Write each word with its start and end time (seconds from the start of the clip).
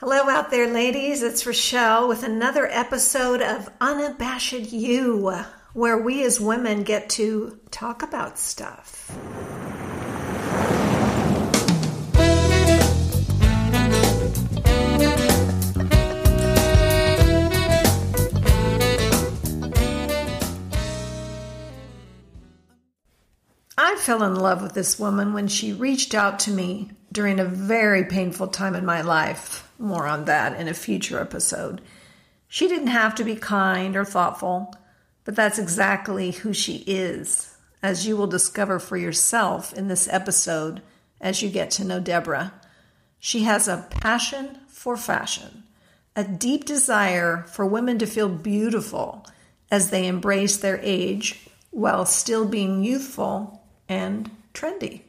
Hello, 0.00 0.30
out 0.30 0.50
there, 0.50 0.66
ladies. 0.66 1.22
It's 1.22 1.44
Rochelle 1.44 2.08
with 2.08 2.22
another 2.22 2.66
episode 2.66 3.42
of 3.42 3.68
Unabashed 3.82 4.72
You, 4.72 5.42
where 5.74 5.98
we 5.98 6.24
as 6.24 6.40
women 6.40 6.84
get 6.84 7.10
to 7.10 7.60
talk 7.70 8.02
about 8.02 8.38
stuff. 8.38 9.10
I 23.76 23.96
fell 23.98 24.22
in 24.22 24.34
love 24.34 24.62
with 24.62 24.72
this 24.72 24.98
woman 24.98 25.34
when 25.34 25.48
she 25.48 25.74
reached 25.74 26.14
out 26.14 26.38
to 26.38 26.50
me 26.50 26.92
during 27.12 27.38
a 27.38 27.44
very 27.44 28.04
painful 28.04 28.46
time 28.46 28.74
in 28.74 28.86
my 28.86 29.02
life. 29.02 29.69
More 29.80 30.06
on 30.06 30.26
that 30.26 30.60
in 30.60 30.68
a 30.68 30.74
future 30.74 31.18
episode. 31.18 31.80
She 32.46 32.68
didn't 32.68 32.88
have 32.88 33.14
to 33.14 33.24
be 33.24 33.34
kind 33.34 33.96
or 33.96 34.04
thoughtful, 34.04 34.74
but 35.24 35.34
that's 35.34 35.58
exactly 35.58 36.32
who 36.32 36.52
she 36.52 36.84
is, 36.86 37.56
as 37.82 38.06
you 38.06 38.14
will 38.14 38.26
discover 38.26 38.78
for 38.78 38.98
yourself 38.98 39.72
in 39.72 39.88
this 39.88 40.06
episode 40.06 40.82
as 41.18 41.40
you 41.40 41.48
get 41.48 41.70
to 41.72 41.84
know 41.84 41.98
Deborah. 41.98 42.52
She 43.18 43.44
has 43.44 43.68
a 43.68 43.86
passion 43.88 44.58
for 44.68 44.98
fashion, 44.98 45.62
a 46.14 46.24
deep 46.24 46.66
desire 46.66 47.44
for 47.48 47.64
women 47.64 47.98
to 48.00 48.06
feel 48.06 48.28
beautiful 48.28 49.26
as 49.70 49.88
they 49.88 50.06
embrace 50.06 50.58
their 50.58 50.78
age 50.82 51.48
while 51.70 52.04
still 52.04 52.44
being 52.44 52.84
youthful 52.84 53.64
and 53.88 54.30
trendy. 54.52 55.04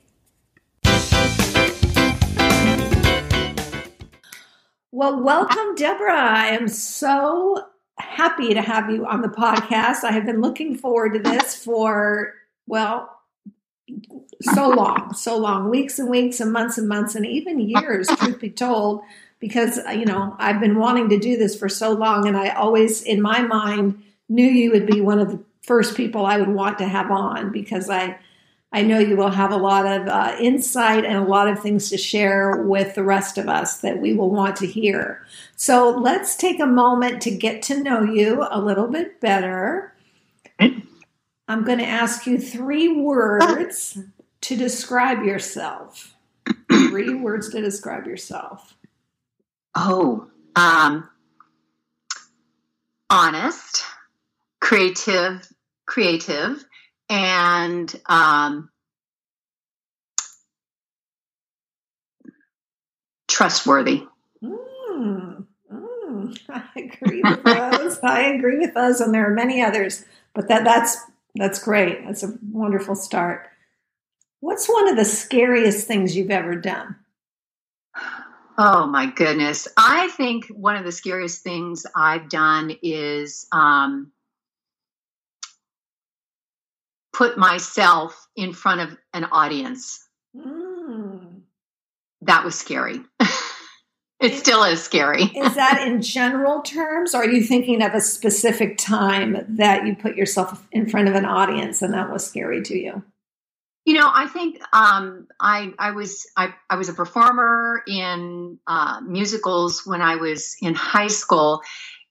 Well, 4.93 5.23
welcome, 5.23 5.75
Deborah. 5.75 6.13
I 6.13 6.47
am 6.47 6.67
so 6.67 7.65
happy 7.97 8.53
to 8.53 8.61
have 8.61 8.89
you 8.89 9.05
on 9.05 9.21
the 9.21 9.29
podcast. 9.29 10.03
I 10.03 10.11
have 10.11 10.25
been 10.25 10.41
looking 10.41 10.75
forward 10.75 11.13
to 11.13 11.19
this 11.19 11.55
for, 11.55 12.33
well, 12.67 13.21
so 14.41 14.67
long, 14.67 15.13
so 15.13 15.37
long, 15.37 15.69
weeks 15.69 15.97
and 15.97 16.09
weeks 16.09 16.41
and 16.41 16.51
months 16.51 16.77
and 16.77 16.89
months 16.89 17.15
and 17.15 17.25
even 17.25 17.61
years, 17.61 18.07
truth 18.07 18.41
be 18.41 18.49
told, 18.49 19.01
because, 19.39 19.79
uh, 19.87 19.91
you 19.91 20.03
know, 20.03 20.35
I've 20.39 20.59
been 20.59 20.77
wanting 20.77 21.07
to 21.07 21.17
do 21.17 21.37
this 21.37 21.57
for 21.57 21.69
so 21.69 21.93
long. 21.93 22.27
And 22.27 22.35
I 22.35 22.49
always, 22.49 23.01
in 23.01 23.21
my 23.21 23.41
mind, 23.41 24.03
knew 24.27 24.45
you 24.45 24.71
would 24.71 24.87
be 24.87 24.99
one 24.99 25.19
of 25.19 25.31
the 25.31 25.39
first 25.61 25.95
people 25.95 26.25
I 26.25 26.37
would 26.37 26.49
want 26.49 26.77
to 26.79 26.85
have 26.85 27.09
on 27.11 27.53
because 27.53 27.89
I, 27.89 28.19
I 28.73 28.83
know 28.83 28.99
you 28.99 29.17
will 29.17 29.31
have 29.31 29.51
a 29.51 29.57
lot 29.57 29.85
of 29.85 30.07
uh, 30.07 30.35
insight 30.39 31.03
and 31.03 31.17
a 31.17 31.27
lot 31.27 31.49
of 31.49 31.59
things 31.59 31.89
to 31.89 31.97
share 31.97 32.61
with 32.63 32.95
the 32.95 33.03
rest 33.03 33.37
of 33.37 33.49
us 33.49 33.79
that 33.79 33.99
we 33.99 34.13
will 34.13 34.29
want 34.29 34.55
to 34.57 34.67
hear. 34.67 35.25
So 35.57 35.89
let's 35.89 36.37
take 36.37 36.59
a 36.61 36.65
moment 36.65 37.21
to 37.23 37.31
get 37.31 37.61
to 37.63 37.83
know 37.83 38.03
you 38.03 38.47
a 38.49 38.61
little 38.61 38.87
bit 38.87 39.19
better. 39.19 39.93
I'm 40.59 41.65
going 41.65 41.79
to 41.79 41.85
ask 41.85 42.25
you 42.25 42.37
three 42.37 42.87
words 42.87 43.97
to 44.41 44.55
describe 44.55 45.23
yourself. 45.23 46.15
three 46.71 47.13
words 47.13 47.49
to 47.49 47.61
describe 47.61 48.07
yourself. 48.07 48.77
Oh, 49.75 50.27
um, 50.55 51.09
honest, 53.09 53.83
creative, 54.61 55.47
creative, 55.85 56.63
and 57.11 57.93
um, 58.05 58.69
trustworthy. 63.27 64.05
Mm, 64.41 65.45
mm, 65.71 66.39
I 66.49 66.69
agree 66.79 67.21
with 67.21 67.43
those. 67.43 67.99
I 67.99 68.21
agree 68.21 68.59
with 68.59 68.73
those, 68.73 69.01
and 69.01 69.13
there 69.13 69.29
are 69.29 69.35
many 69.35 69.61
others. 69.61 70.05
But 70.33 70.47
that 70.47 70.63
that's 70.63 70.97
that's 71.35 71.61
great. 71.61 72.05
That's 72.05 72.23
a 72.23 72.33
wonderful 72.49 72.95
start. 72.95 73.49
What's 74.39 74.69
one 74.69 74.87
of 74.87 74.95
the 74.95 75.05
scariest 75.05 75.85
things 75.87 76.15
you've 76.15 76.31
ever 76.31 76.55
done? 76.55 76.95
Oh 78.57 78.87
my 78.87 79.07
goodness! 79.07 79.67
I 79.75 80.07
think 80.09 80.47
one 80.47 80.77
of 80.77 80.85
the 80.85 80.91
scariest 80.93 81.43
things 81.43 81.85
I've 81.93 82.29
done 82.29 82.77
is 82.81 83.47
um, 83.51 84.13
put 87.21 87.37
myself 87.37 88.27
in 88.35 88.51
front 88.51 88.81
of 88.81 88.97
an 89.13 89.25
audience. 89.25 90.03
Mm. 90.35 91.41
That 92.21 92.43
was 92.43 92.57
scary. 92.57 92.99
it 94.19 94.33
still 94.33 94.63
is 94.63 94.81
scary. 94.81 95.25
is 95.25 95.53
that 95.53 95.85
in 95.85 96.01
general 96.17 96.63
terms, 96.63 97.13
or 97.13 97.19
are 97.19 97.29
you 97.29 97.43
thinking 97.43 97.83
of 97.83 97.93
a 97.93 98.01
specific 98.01 98.79
time 98.79 99.45
that 99.49 99.85
you 99.85 99.95
put 99.95 100.15
yourself 100.15 100.67
in 100.71 100.89
front 100.89 101.09
of 101.09 101.13
an 101.13 101.25
audience 101.25 101.83
and 101.83 101.93
that 101.93 102.11
was 102.11 102.25
scary 102.25 102.63
to 102.63 102.75
you? 102.75 103.03
You 103.85 103.99
know, 103.99 104.09
I 104.11 104.25
think 104.25 104.59
um, 104.73 105.27
I 105.39 105.73
I 105.77 105.91
was 105.91 106.25
I, 106.35 106.55
I 106.71 106.75
was 106.75 106.89
a 106.89 106.93
performer 106.93 107.83
in 107.87 108.57
uh, 108.65 109.01
musicals 109.01 109.85
when 109.85 110.01
I 110.01 110.15
was 110.15 110.55
in 110.59 110.73
high 110.73 111.07
school, 111.07 111.61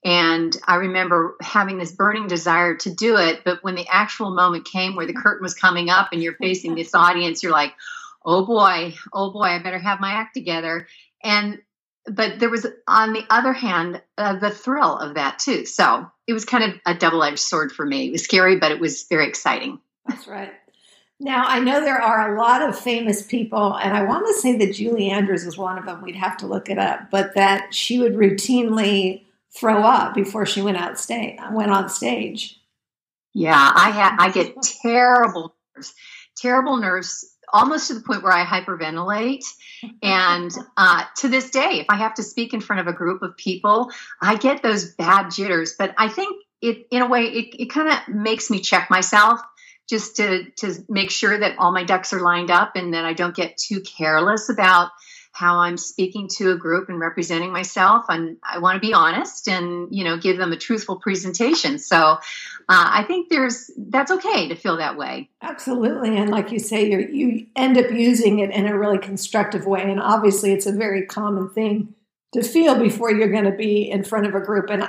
and 0.05 0.57
I 0.67 0.77
remember 0.77 1.37
having 1.43 1.79
this 1.79 1.93
burning 1.93 2.27
desire 2.27 2.75
to 2.77 2.95
do 2.95 3.17
it. 3.17 3.43
But 3.45 3.63
when 3.63 3.75
the 3.75 3.87
actual 3.89 4.31
moment 4.31 4.65
came 4.65 4.97
where 4.97 5.07
the 5.07 5.13
curtain 5.13 5.43
was 5.43 5.55
coming 5.55 5.91
up 5.91 6.09
and 6.13 6.23
you're 6.23 6.35
facing 6.35 6.75
this 6.75 6.95
audience, 6.95 7.43
you're 7.43 7.53
like, 7.53 7.75
oh 8.25 8.47
boy, 8.47 8.95
oh 9.13 9.31
boy, 9.31 9.43
I 9.43 9.63
better 9.63 9.79
have 9.79 10.01
my 10.01 10.13
act 10.13 10.35
together. 10.35 10.87
And, 11.23 11.59
but 12.07 12.39
there 12.39 12.49
was, 12.49 12.67
on 12.89 13.13
the 13.13 13.25
other 13.29 13.53
hand, 13.53 14.01
uh, 14.17 14.37
the 14.37 14.51
thrill 14.51 14.97
of 14.97 15.17
that 15.17 15.39
too. 15.39 15.67
So 15.67 16.11
it 16.27 16.33
was 16.33 16.47
kind 16.47 16.65
of 16.65 16.81
a 16.87 16.95
double 16.95 17.23
edged 17.23 17.39
sword 17.39 17.71
for 17.71 17.85
me. 17.85 18.09
It 18.09 18.13
was 18.13 18.25
scary, 18.25 18.57
but 18.57 18.73
it 18.73 18.81
was 18.81 19.05
very 19.11 19.29
exciting. 19.29 19.81
That's 20.07 20.27
right. 20.27 20.53
Now, 21.23 21.45
I 21.47 21.61
know 21.61 21.83
there 21.83 22.01
are 22.01 22.35
a 22.35 22.41
lot 22.41 22.63
of 22.63 22.79
famous 22.79 23.21
people, 23.21 23.75
and 23.77 23.95
I 23.95 24.05
want 24.05 24.27
to 24.29 24.41
say 24.41 24.57
that 24.57 24.73
Julie 24.73 25.11
Andrews 25.11 25.45
is 25.45 25.59
one 25.59 25.77
of 25.77 25.85
them. 25.85 26.01
We'd 26.01 26.17
have 26.17 26.39
to 26.39 26.47
look 26.47 26.71
it 26.71 26.79
up, 26.79 27.11
but 27.11 27.35
that 27.35 27.75
she 27.75 27.99
would 27.99 28.15
routinely 28.15 29.27
throw 29.57 29.83
up 29.83 30.15
before 30.15 30.47
she 30.47 30.63
went 30.63 30.77
out 30.77 30.99
stage 30.99 31.39
went 31.53 31.71
on 31.71 31.89
stage. 31.89 32.57
Yeah, 33.35 33.73
I 33.75 33.91
had 33.91 34.17
I 34.19 34.31
get 34.31 34.57
terrible 34.83 35.55
nerves, 35.75 35.95
terrible 36.37 36.77
nerves, 36.77 37.37
almost 37.53 37.89
to 37.89 37.95
the 37.95 38.01
point 38.01 38.23
where 38.23 38.33
I 38.33 38.45
hyperventilate. 38.45 39.45
And 40.03 40.51
uh, 40.77 41.05
to 41.19 41.29
this 41.29 41.51
day, 41.51 41.81
if 41.81 41.87
I 41.89 41.97
have 41.97 42.15
to 42.15 42.23
speak 42.23 42.53
in 42.53 42.61
front 42.61 42.81
of 42.81 42.87
a 42.87 42.93
group 42.93 43.23
of 43.23 43.37
people, 43.37 43.91
I 44.21 44.37
get 44.37 44.63
those 44.63 44.95
bad 44.95 45.31
jitters. 45.31 45.75
But 45.79 45.95
I 45.97 46.09
think 46.09 46.37
it, 46.61 46.87
in 46.91 47.03
a 47.03 47.09
way, 47.09 47.25
it, 47.25 47.63
it 47.63 47.67
kind 47.67 47.89
of 47.89 48.15
makes 48.15 48.51
me 48.51 48.61
check 48.61 48.91
myself 48.91 49.41
just 49.89 50.17
to 50.17 50.45
to 50.59 50.75
make 50.89 51.11
sure 51.11 51.39
that 51.39 51.59
all 51.59 51.73
my 51.73 51.85
ducks 51.85 52.13
are 52.13 52.21
lined 52.21 52.51
up 52.51 52.77
and 52.77 52.95
that 52.95 53.05
I 53.05 53.13
don't 53.13 53.35
get 53.35 53.57
too 53.57 53.81
careless 53.81 54.49
about 54.49 54.91
how 55.33 55.59
I'm 55.59 55.77
speaking 55.77 56.29
to 56.37 56.51
a 56.51 56.57
group 56.57 56.89
and 56.89 56.99
representing 56.99 57.53
myself. 57.53 58.07
And 58.09 58.37
I 58.43 58.59
want 58.59 58.77
to 58.77 58.81
be 58.81 58.93
honest 58.93 59.49
and, 59.49 59.89
you 59.95 60.05
know, 60.05 60.19
give 60.19 60.37
them 60.37 60.53
a 60.53 60.57
truthful 60.57 60.97
presentation. 60.97 61.79
So 61.79 61.97
uh, 61.97 62.19
I 62.69 63.05
think 63.07 63.29
there's, 63.29 63.71
that's 63.77 64.11
okay 64.11 64.49
to 64.49 64.55
feel 64.55 64.77
that 64.79 64.97
way. 64.97 65.31
Absolutely. 65.41 66.17
And 66.17 66.31
like 66.31 66.51
you 66.51 66.59
say, 66.59 66.91
you 66.91 66.99
you 66.99 67.47
end 67.57 67.79
up 67.79 67.91
using 67.91 68.41
it 68.41 68.51
in 68.51 68.67
a 68.67 68.77
really 68.77 68.99
constructive 68.99 69.67
way. 69.67 69.83
And 69.83 70.01
obviously 70.01 70.53
it's 70.53 70.67
a 70.67 70.73
very 70.73 71.07
common 71.07 71.49
thing 71.49 71.95
to 72.33 72.43
feel 72.43 72.79
before 72.79 73.11
you're 73.11 73.33
going 73.33 73.45
to 73.45 73.57
be 73.57 73.91
in 73.91 74.05
front 74.05 74.27
of 74.27 74.35
a 74.35 74.41
group. 74.41 74.69
And 74.69 74.89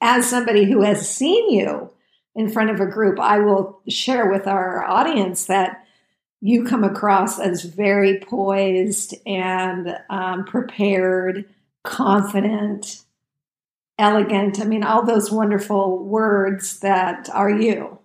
as 0.00 0.28
somebody 0.28 0.64
who 0.64 0.82
has 0.82 1.08
seen 1.08 1.50
you 1.50 1.92
in 2.34 2.48
front 2.48 2.70
of 2.70 2.80
a 2.80 2.86
group, 2.86 3.18
I 3.20 3.38
will 3.40 3.80
share 3.88 4.30
with 4.30 4.46
our 4.46 4.84
audience 4.84 5.46
that 5.46 5.79
you 6.40 6.64
come 6.64 6.84
across 6.84 7.38
as 7.38 7.64
very 7.64 8.20
poised 8.20 9.14
and 9.26 9.96
um, 10.08 10.44
prepared, 10.44 11.44
confident, 11.84 13.02
elegant. 13.98 14.60
I 14.60 14.64
mean, 14.64 14.82
all 14.82 15.04
those 15.04 15.30
wonderful 15.30 15.98
words 16.04 16.80
that 16.80 17.28
are 17.32 17.50
you. 17.50 17.98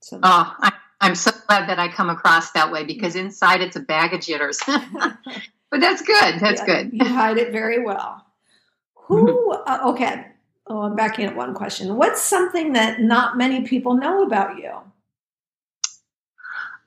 So, 0.00 0.18
oh, 0.22 0.56
I, 0.60 0.72
I'm 1.00 1.14
so 1.14 1.30
glad 1.46 1.68
that 1.68 1.78
I 1.78 1.88
come 1.88 2.10
across 2.10 2.50
that 2.52 2.72
way 2.72 2.84
because 2.84 3.14
inside 3.14 3.60
it's 3.60 3.76
a 3.76 3.80
bag 3.80 4.12
of 4.12 4.20
jitters. 4.20 4.58
but 4.66 5.80
that's 5.80 6.02
good. 6.02 6.40
That's 6.40 6.60
yeah, 6.60 6.82
good. 6.82 6.92
You 6.92 7.04
hide 7.04 7.38
it 7.38 7.52
very 7.52 7.84
well. 7.84 8.24
Who, 9.06 9.52
uh, 9.52 9.80
okay. 9.86 10.26
Oh, 10.66 10.82
I'm 10.82 10.96
backing 10.96 11.26
up 11.26 11.36
one 11.36 11.54
question. 11.54 11.94
What's 11.94 12.20
something 12.20 12.72
that 12.72 13.00
not 13.00 13.38
many 13.38 13.62
people 13.62 13.94
know 13.94 14.24
about 14.24 14.58
you? 14.58 14.72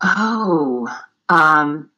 Oh, 0.02 0.88
um, 1.28 1.90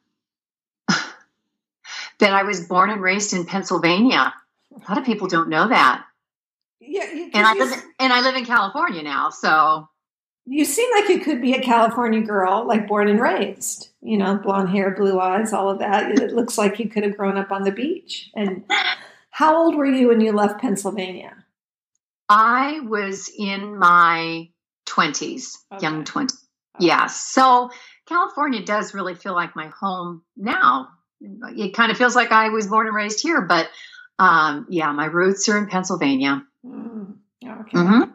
that 0.88 2.32
I 2.32 2.42
was 2.42 2.66
born 2.66 2.90
and 2.90 3.00
raised 3.00 3.32
in 3.32 3.44
Pennsylvania. 3.46 4.34
A 4.74 4.90
lot 4.90 4.98
of 4.98 5.04
people 5.04 5.28
don't 5.28 5.48
know 5.48 5.68
that. 5.68 6.04
Yeah, 6.80 7.04
and 7.34 7.46
I 7.46 7.54
live 7.54 7.82
and 8.00 8.12
I 8.12 8.20
live 8.22 8.34
in 8.34 8.44
California 8.44 9.02
now, 9.02 9.30
so 9.30 9.88
you 10.46 10.64
seem 10.64 10.90
like 10.92 11.08
you 11.08 11.20
could 11.20 11.40
be 11.40 11.54
a 11.54 11.62
California 11.62 12.20
girl, 12.20 12.66
like 12.66 12.88
born 12.88 13.08
and 13.08 13.20
raised. 13.20 13.90
You 14.00 14.18
know, 14.18 14.36
blonde 14.36 14.70
hair, 14.70 14.90
blue 14.90 15.20
eyes, 15.20 15.52
all 15.52 15.70
of 15.70 15.78
that. 15.78 16.10
It 16.10 16.32
looks 16.32 16.58
like 16.58 16.80
you 16.80 16.88
could 16.88 17.04
have 17.04 17.16
grown 17.16 17.38
up 17.38 17.52
on 17.52 17.62
the 17.62 17.70
beach. 17.70 18.30
And 18.34 18.64
How 19.30 19.56
old 19.56 19.76
were 19.76 19.86
you 19.86 20.08
when 20.08 20.20
you 20.20 20.32
left 20.32 20.60
Pennsylvania? 20.60 21.36
I 22.28 22.80
was 22.80 23.30
in 23.38 23.78
my 23.78 24.48
20s, 24.86 25.56
okay. 25.72 25.82
young 25.82 26.04
20s. 26.04 26.32
Okay. 26.76 26.86
Yeah. 26.86 27.06
So 27.06 27.70
California 28.12 28.62
does 28.62 28.92
really 28.92 29.14
feel 29.14 29.32
like 29.32 29.56
my 29.56 29.68
home 29.68 30.22
now. 30.36 30.88
It 31.20 31.74
kind 31.74 31.90
of 31.90 31.96
feels 31.96 32.14
like 32.14 32.30
I 32.30 32.50
was 32.50 32.66
born 32.66 32.86
and 32.86 32.94
raised 32.94 33.22
here, 33.22 33.40
but 33.40 33.68
um, 34.18 34.66
yeah, 34.68 34.92
my 34.92 35.06
roots 35.06 35.48
are 35.48 35.56
in 35.56 35.66
Pennsylvania. 35.66 36.44
Mm, 36.66 37.14
okay. 37.42 37.78
Mm-hmm. 37.78 38.10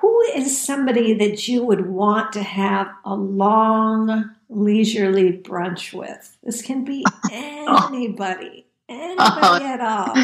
Who 0.00 0.20
is 0.34 0.60
somebody 0.60 1.14
that 1.14 1.48
you 1.48 1.64
would 1.64 1.86
want 1.86 2.34
to 2.34 2.42
have 2.42 2.88
a 3.04 3.14
long, 3.14 4.30
leisurely 4.50 5.38
brunch 5.38 5.94
with? 5.94 6.36
This 6.42 6.60
can 6.60 6.84
be 6.84 7.04
anybody, 7.32 8.66
anybody 8.90 9.64
at 9.64 9.80
all. 9.80 10.14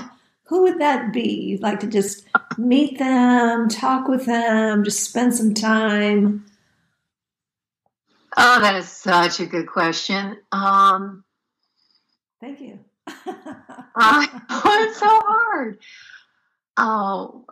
Who 0.45 0.63
would 0.63 0.79
that 0.81 1.13
be? 1.13 1.23
You'd 1.23 1.63
like 1.63 1.81
to 1.81 1.87
just 1.87 2.27
meet 2.59 2.99
them, 2.99 3.71
talk 3.71 4.09
with 4.09 4.27
them, 4.27 4.85
just 4.85 5.09
spend 5.09 5.35
some 5.35 5.55
time? 5.55 6.45
Oh, 8.37 8.61
that 8.61 8.77
is 8.77 8.89
such 8.89 9.41
a 9.41 9.47
good 9.47 9.67
question. 9.67 10.39
Um, 10.51 11.25
Thank 12.41 12.61
you. 12.61 12.79
uh, 13.07 14.27
it's 14.51 14.99
so 14.99 15.07
hard. 15.09 15.79
Oh, 16.77 17.45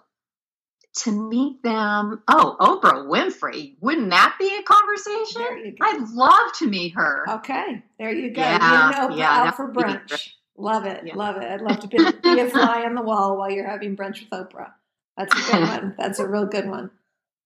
to 0.97 1.13
meet 1.13 1.63
them. 1.63 2.23
Oh, 2.29 2.57
Oprah 2.61 3.07
Winfrey. 3.07 3.77
Wouldn't 3.81 4.11
that 4.11 4.37
be 4.39 4.57
a 4.57 4.63
conversation? 4.63 5.77
I'd 5.81 6.09
love 6.11 6.53
to 6.59 6.67
meet 6.67 6.95
her. 6.95 7.25
Okay, 7.37 7.83
there 7.99 8.13
you 8.13 8.33
go. 8.33 8.41
Yeah, 8.41 8.91
you 8.91 9.09
know, 9.09 9.17
yeah, 9.17 9.31
out 9.31 9.57
for 9.57 9.73
brunch. 9.73 10.31
Love 10.57 10.85
it, 10.85 11.07
yeah. 11.07 11.15
love 11.15 11.37
it. 11.37 11.45
I'd 11.45 11.63
love 11.63 11.81
to 11.81 11.89
be, 11.89 11.97
be 11.97 12.41
a 12.41 12.51
fly 12.51 12.83
on 12.85 12.95
the 12.95 13.03
wall 13.03 13.39
while 13.39 13.51
you're 13.51 13.69
having 13.69 13.97
brunch 13.97 14.21
with 14.21 14.31
Oprah. 14.31 14.73
That's 15.17 15.35
a 15.35 15.53
good 15.53 15.61
one. 15.69 15.95
That's 15.97 16.19
a 16.19 16.27
real 16.27 16.47
good 16.47 16.69
one. 16.69 16.91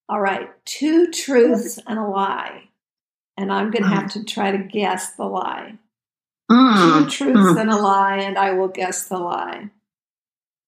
All 0.09 0.21
right, 0.21 0.51
two 0.65 1.11
truths 1.11 1.79
and 1.87 1.99
a 1.99 2.07
lie, 2.07 2.65
and 3.37 3.53
I'm 3.53 3.71
going 3.71 3.83
to 3.83 3.89
have 3.89 4.13
to 4.13 4.25
try 4.25 4.51
to 4.51 4.59
guess 4.59 5.15
the 5.17 5.25
lie. 5.25 5.75
Mm. 6.51 7.05
Two 7.05 7.11
truths 7.11 7.39
mm. 7.39 7.61
and 7.61 7.71
a 7.71 7.77
lie, 7.77 8.19
and 8.19 8.39
I 8.39 8.53
will 8.53 8.69
guess 8.69 9.09
the 9.09 9.19
lie. 9.19 9.71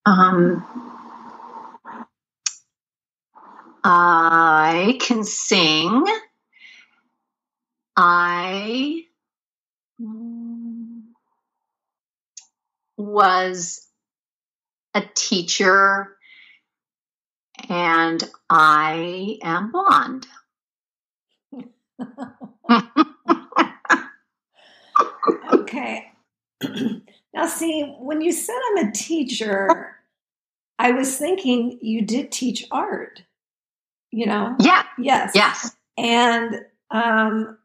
Um, 0.04 0.64
I 3.84 4.98
can 5.00 5.22
sing. 5.24 6.04
I 7.96 9.04
was 12.96 13.86
a 14.94 15.02
teacher 15.14 16.16
and 17.68 18.22
I 18.50 19.38
am 19.42 19.72
blonde. 19.72 20.26
Okay. 25.52 26.12
now, 27.34 27.46
see, 27.46 27.94
when 27.98 28.20
you 28.20 28.32
said 28.32 28.56
I'm 28.70 28.88
a 28.88 28.92
teacher, 28.92 29.96
I 30.78 30.92
was 30.92 31.16
thinking 31.16 31.78
you 31.80 32.02
did 32.02 32.30
teach 32.32 32.66
art 32.70 33.22
you 34.16 34.24
know? 34.26 34.56
Yeah. 34.60 34.82
Yes. 34.98 35.32
Yes. 35.34 35.76
And 35.98 36.64
um, 36.90 37.58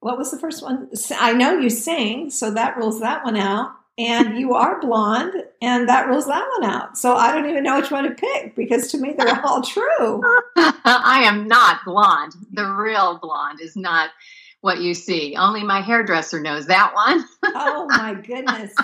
what 0.00 0.16
was 0.16 0.30
the 0.30 0.38
first 0.38 0.62
one? 0.62 0.88
I 1.18 1.34
know 1.34 1.58
you 1.58 1.68
sing, 1.68 2.30
so 2.30 2.50
that 2.52 2.76
rules 2.78 3.00
that 3.00 3.22
one 3.22 3.36
out. 3.36 3.72
And 3.96 4.36
you 4.36 4.54
are 4.54 4.80
blonde, 4.80 5.34
and 5.62 5.88
that 5.88 6.08
rules 6.08 6.26
that 6.26 6.48
one 6.58 6.68
out. 6.68 6.98
So 6.98 7.14
I 7.14 7.32
don't 7.32 7.48
even 7.48 7.62
know 7.62 7.80
which 7.80 7.92
one 7.92 8.04
to 8.04 8.10
pick 8.10 8.56
because 8.56 8.90
to 8.90 8.98
me 8.98 9.14
they're 9.16 9.40
all 9.46 9.62
true. 9.62 10.20
I 10.56 11.22
am 11.24 11.46
not 11.46 11.84
blonde. 11.84 12.32
The 12.52 12.66
real 12.66 13.18
blonde 13.22 13.60
is 13.60 13.76
not 13.76 14.10
what 14.62 14.80
you 14.80 14.94
see. 14.94 15.36
Only 15.36 15.62
my 15.62 15.80
hairdresser 15.80 16.40
knows 16.40 16.66
that 16.66 16.92
one. 16.94 17.24
oh 17.44 17.86
my 17.90 18.14
goodness. 18.14 18.74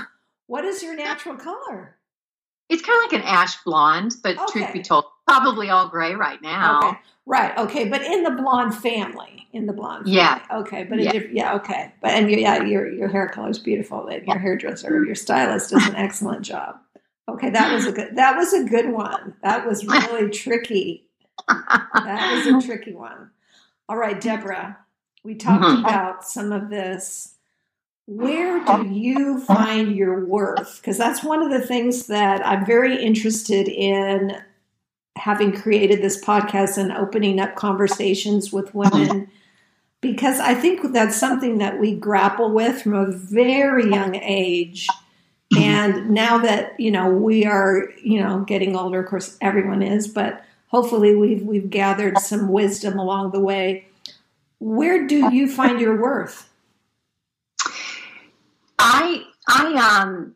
What 0.46 0.64
is 0.64 0.82
your 0.82 0.94
natural 0.94 1.36
color? 1.36 1.96
It's 2.68 2.82
kind 2.82 3.04
of 3.04 3.10
like 3.12 3.20
an 3.20 3.26
ash 3.26 3.56
blonde, 3.64 4.14
but 4.22 4.38
okay. 4.38 4.52
truth 4.52 4.72
be 4.72 4.82
told, 4.82 5.06
probably 5.30 5.70
all 5.70 5.88
gray 5.88 6.14
right 6.14 6.40
now. 6.42 6.80
Okay. 6.80 6.98
Right. 7.26 7.58
Okay. 7.58 7.88
But 7.88 8.02
in 8.02 8.22
the 8.24 8.30
blonde 8.30 8.74
family, 8.74 9.46
in 9.52 9.66
the 9.66 9.72
blonde. 9.72 10.04
Family. 10.04 10.16
Yeah. 10.16 10.40
Okay. 10.52 10.84
But 10.84 11.00
yeah. 11.00 11.12
yeah. 11.30 11.54
Okay. 11.54 11.92
But 12.00 12.10
and 12.10 12.30
yeah, 12.30 12.62
your 12.62 12.90
your 12.90 13.08
hair 13.08 13.28
color 13.28 13.50
is 13.50 13.58
beautiful. 13.58 14.06
And 14.08 14.26
your 14.26 14.38
hairdresser, 14.38 15.04
your 15.04 15.14
stylist 15.14 15.70
does 15.70 15.86
an 15.86 15.96
excellent 15.96 16.42
job. 16.42 16.76
Okay, 17.28 17.50
that 17.50 17.72
was 17.72 17.86
a 17.86 17.92
good. 17.92 18.16
That 18.16 18.36
was 18.36 18.52
a 18.52 18.64
good 18.64 18.90
one. 18.90 19.34
That 19.42 19.64
was 19.64 19.86
really 19.86 20.30
tricky. 20.30 21.06
That 21.48 22.44
was 22.44 22.64
a 22.64 22.66
tricky 22.66 22.92
one. 22.92 23.30
All 23.88 23.96
right, 23.96 24.20
Deborah. 24.20 24.78
We 25.22 25.36
talked 25.36 25.62
mm-hmm. 25.62 25.84
about 25.84 26.24
some 26.24 26.50
of 26.50 26.70
this 26.70 27.34
where 28.10 28.64
do 28.64 28.88
you 28.88 29.40
find 29.40 29.94
your 29.94 30.24
worth? 30.24 30.80
Because 30.80 30.98
that's 30.98 31.22
one 31.22 31.42
of 31.42 31.50
the 31.52 31.64
things 31.64 32.08
that 32.08 32.44
I'm 32.44 32.66
very 32.66 33.00
interested 33.00 33.68
in 33.68 34.36
having 35.16 35.52
created 35.52 36.02
this 36.02 36.22
podcast 36.24 36.78
and 36.78 36.92
opening 36.92 37.40
up 37.40 37.56
conversations 37.56 38.52
with 38.52 38.74
women. 38.74 39.30
Because 40.00 40.40
I 40.40 40.54
think 40.54 40.92
that's 40.92 41.16
something 41.16 41.58
that 41.58 41.78
we 41.78 41.94
grapple 41.94 42.50
with 42.52 42.82
from 42.82 42.94
a 42.94 43.12
very 43.12 43.90
young 43.90 44.14
age. 44.16 44.88
And 45.56 46.10
now 46.10 46.38
that, 46.38 46.78
you 46.78 46.90
know, 46.90 47.10
we 47.10 47.44
are, 47.44 47.90
you 48.02 48.20
know, 48.20 48.40
getting 48.40 48.76
older, 48.76 49.00
of 49.00 49.08
course 49.08 49.36
everyone 49.40 49.82
is, 49.82 50.08
but 50.08 50.42
hopefully 50.68 51.14
we've 51.14 51.42
we've 51.42 51.68
gathered 51.68 52.18
some 52.18 52.48
wisdom 52.48 52.98
along 52.98 53.32
the 53.32 53.40
way. 53.40 53.86
Where 54.58 55.06
do 55.06 55.34
you 55.34 55.48
find 55.48 55.80
your 55.80 56.00
worth? 56.00 56.48
I 58.78 59.24
I 59.48 60.02
um 60.02 60.34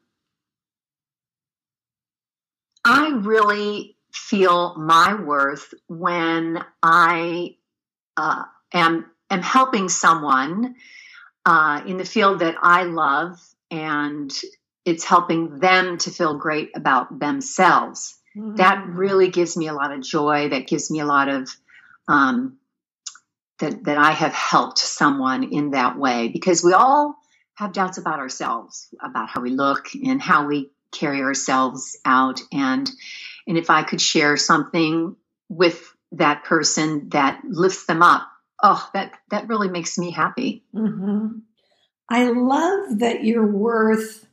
I 2.85 3.09
really 3.11 3.94
feel 4.14 4.76
my 4.76 5.20
worth 5.20 5.75
when 5.88 6.64
I 6.82 7.56
uh, 8.16 8.44
am 8.72 9.11
am 9.31 9.43
helping 9.43 9.88
someone 9.88 10.76
uh, 11.44 11.82
in 11.87 11.96
the 11.96 12.05
field 12.05 12.38
that 12.38 12.56
I 12.62 12.84
love, 12.84 13.38
and 13.70 14.32
it's 14.84 15.05
helping 15.05 15.58
them 15.58 15.99
to 15.99 16.11
feel 16.11 16.38
great 16.38 16.70
about 16.75 17.19
themselves. 17.19 18.16
Mm-hmm. 18.37 18.56
That 18.56 18.87
really 18.87 19.28
gives 19.28 19.56
me 19.56 19.68
a 19.68 19.75
lot 19.75 19.92
of 19.92 20.02
joy. 20.02 20.49
That 20.49 20.66
gives 20.66 20.90
me 20.90 21.00
a 21.00 21.06
lot 21.06 21.28
of 21.28 21.50
um, 22.09 22.59
that 23.59 23.85
that 23.85 23.99
I 23.99 24.12
have 24.12 24.33
helped 24.33 24.78
someone 24.78 25.44
in 25.44 25.73
that 25.73 25.99
way 25.99 26.28
because 26.28 26.62
we 26.62 26.73
all 26.73 27.16
have 27.54 27.73
doubts 27.73 27.99
about 27.99 28.18
ourselves, 28.18 28.88
about 29.02 29.28
how 29.28 29.40
we 29.40 29.50
look 29.50 29.88
and 29.94 30.21
how 30.21 30.47
we 30.47 30.71
carry 30.92 31.23
ourselves 31.23 31.97
out. 32.04 32.40
And 32.52 32.90
and 33.46 33.58
if 33.58 33.70
I 33.70 33.82
could 33.82 34.00
share 34.00 34.36
something 34.36 35.16
with 35.48 35.94
that 36.12 36.44
person 36.44 37.08
that 37.10 37.40
lifts 37.44 37.86
them 37.86 38.02
up, 38.02 38.26
oh, 38.62 38.88
that 38.94 39.12
that 39.30 39.48
really 39.48 39.68
makes 39.68 39.98
me 39.98 40.10
happy. 40.10 40.64
Mm-hmm. 40.74 41.38
I 42.08 42.30
love 42.30 42.98
that 42.98 43.24
your 43.24 43.46
worth. 43.46 44.26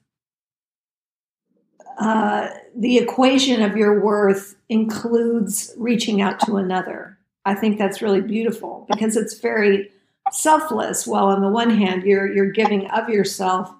Uh, 1.99 2.47
the 2.75 2.97
equation 2.97 3.61
of 3.61 3.77
your 3.77 4.01
worth 4.01 4.55
includes 4.69 5.73
reaching 5.77 6.21
out 6.21 6.39
to 6.39 6.55
another. 6.55 7.17
I 7.45 7.53
think 7.53 7.77
that's 7.77 8.01
really 8.01 8.21
beautiful 8.21 8.87
because 8.89 9.17
it's 9.17 9.37
very 9.37 9.91
selfless. 10.31 11.05
Well, 11.05 11.25
on 11.25 11.41
the 11.41 11.49
one 11.49 11.69
hand, 11.69 12.03
you're 12.03 12.31
you're 12.31 12.51
giving 12.51 12.87
of 12.87 13.09
yourself, 13.09 13.71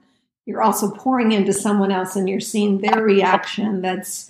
you're 0.46 0.62
also 0.62 0.92
pouring 0.92 1.32
into 1.32 1.54
someone 1.54 1.92
else, 1.92 2.16
and 2.16 2.30
you're 2.30 2.40
seeing 2.40 2.80
their 2.80 3.02
reaction. 3.02 3.82
That's 3.82 4.30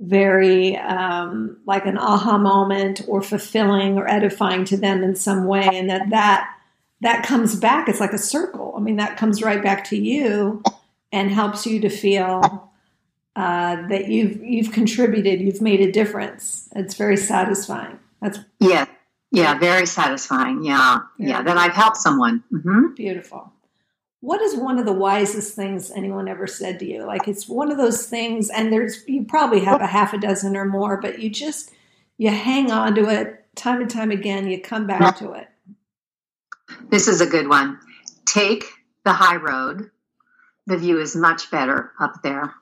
very 0.00 0.76
um, 0.76 1.58
like 1.66 1.86
an 1.86 1.98
aha 1.98 2.38
moment, 2.38 3.02
or 3.08 3.22
fulfilling, 3.22 3.96
or 3.96 4.08
edifying 4.08 4.64
to 4.66 4.76
them 4.76 5.02
in 5.02 5.14
some 5.14 5.46
way, 5.46 5.68
and 5.72 5.90
that 5.90 6.10
that 6.10 6.56
that 7.00 7.24
comes 7.24 7.56
back. 7.56 7.88
It's 7.88 8.00
like 8.00 8.12
a 8.12 8.18
circle. 8.18 8.74
I 8.76 8.80
mean, 8.80 8.96
that 8.96 9.16
comes 9.16 9.42
right 9.42 9.62
back 9.62 9.84
to 9.90 9.96
you 9.96 10.62
and 11.12 11.30
helps 11.30 11.66
you 11.66 11.80
to 11.80 11.88
feel 11.88 12.72
uh, 13.36 13.88
that 13.88 14.08
you've 14.08 14.42
you've 14.42 14.72
contributed, 14.72 15.40
you've 15.40 15.62
made 15.62 15.80
a 15.80 15.90
difference. 15.92 16.68
It's 16.74 16.94
very 16.94 17.16
satisfying. 17.16 17.98
That's 18.20 18.38
yeah. 18.60 18.86
Yeah, 19.32 19.58
very 19.58 19.86
satisfying. 19.86 20.64
Yeah, 20.64 21.00
yeah, 21.18 21.28
yeah 21.28 21.42
that 21.42 21.58
I've 21.58 21.74
helped 21.74 21.96
someone. 21.96 22.44
Mm-hmm. 22.52 22.94
Beautiful. 22.94 23.52
What 24.26 24.42
is 24.42 24.56
one 24.56 24.80
of 24.80 24.86
the 24.86 24.92
wisest 24.92 25.54
things 25.54 25.92
anyone 25.92 26.26
ever 26.26 26.48
said 26.48 26.80
to 26.80 26.84
you? 26.84 27.06
Like 27.06 27.28
it's 27.28 27.48
one 27.48 27.70
of 27.70 27.78
those 27.78 28.06
things, 28.06 28.50
and 28.50 28.72
there's 28.72 29.04
you 29.06 29.22
probably 29.22 29.60
have 29.60 29.80
a 29.80 29.86
half 29.86 30.12
a 30.14 30.18
dozen 30.18 30.56
or 30.56 30.64
more, 30.64 31.00
but 31.00 31.20
you 31.20 31.30
just 31.30 31.70
you 32.18 32.30
hang 32.30 32.72
on 32.72 32.96
to 32.96 33.08
it 33.08 33.44
time 33.54 33.80
and 33.80 33.88
time 33.88 34.10
again. 34.10 34.48
You 34.48 34.60
come 34.60 34.88
back 34.88 35.16
to 35.18 35.34
it. 35.34 35.46
This 36.90 37.06
is 37.06 37.20
a 37.20 37.26
good 37.26 37.48
one. 37.48 37.78
Take 38.26 38.64
the 39.04 39.12
high 39.12 39.36
road. 39.36 39.92
The 40.66 40.76
view 40.76 40.98
is 40.98 41.14
much 41.14 41.48
better 41.52 41.92
up 42.00 42.20
there. 42.24 42.52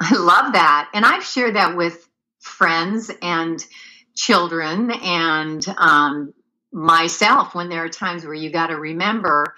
I 0.00 0.16
love 0.16 0.54
that. 0.54 0.88
And 0.94 1.04
I've 1.04 1.22
shared 1.22 1.56
that 1.56 1.76
with 1.76 2.08
friends 2.40 3.10
and 3.20 3.62
children 4.16 4.90
and 4.90 5.62
um, 5.76 6.32
myself 6.72 7.54
when 7.54 7.68
there 7.68 7.84
are 7.84 7.90
times 7.90 8.24
where 8.24 8.34
you 8.34 8.50
got 8.50 8.68
to 8.68 8.76
remember, 8.76 9.54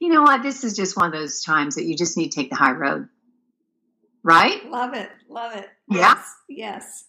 you 0.00 0.08
know 0.08 0.22
what, 0.22 0.42
this 0.42 0.64
is 0.64 0.76
just 0.76 0.96
one 0.96 1.06
of 1.06 1.12
those 1.12 1.42
times 1.42 1.76
that 1.76 1.84
you 1.84 1.96
just 1.96 2.16
need 2.16 2.32
to 2.32 2.36
take 2.36 2.50
the 2.50 2.56
high 2.56 2.72
road. 2.72 3.08
Right? 4.22 4.68
Love 4.70 4.94
it. 4.94 5.10
Love 5.28 5.54
it. 5.56 5.68
Yeah. 5.88 5.98
Yes. 5.98 6.34
yes. 6.48 7.04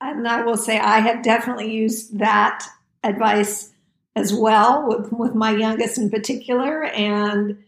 And 0.00 0.26
I 0.26 0.42
will 0.42 0.56
say 0.56 0.78
I 0.78 1.00
have 1.00 1.22
definitely 1.22 1.72
used 1.72 2.18
that 2.18 2.64
advice 3.02 3.72
as 4.16 4.32
well 4.32 4.88
with, 4.88 5.12
with 5.12 5.34
my 5.34 5.50
youngest 5.50 5.98
in 5.98 6.10
particular. 6.10 6.84
And 6.84 7.64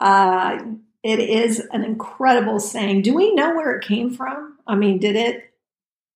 uh, 0.00 0.58
it 1.02 1.20
is 1.20 1.60
an 1.72 1.84
incredible 1.84 2.60
saying. 2.60 3.02
Do 3.02 3.14
we 3.14 3.34
know 3.34 3.54
where 3.54 3.72
it 3.76 3.84
came 3.84 4.10
from? 4.10 4.58
I 4.66 4.74
mean, 4.74 4.98
did 4.98 5.16
it? 5.16 5.44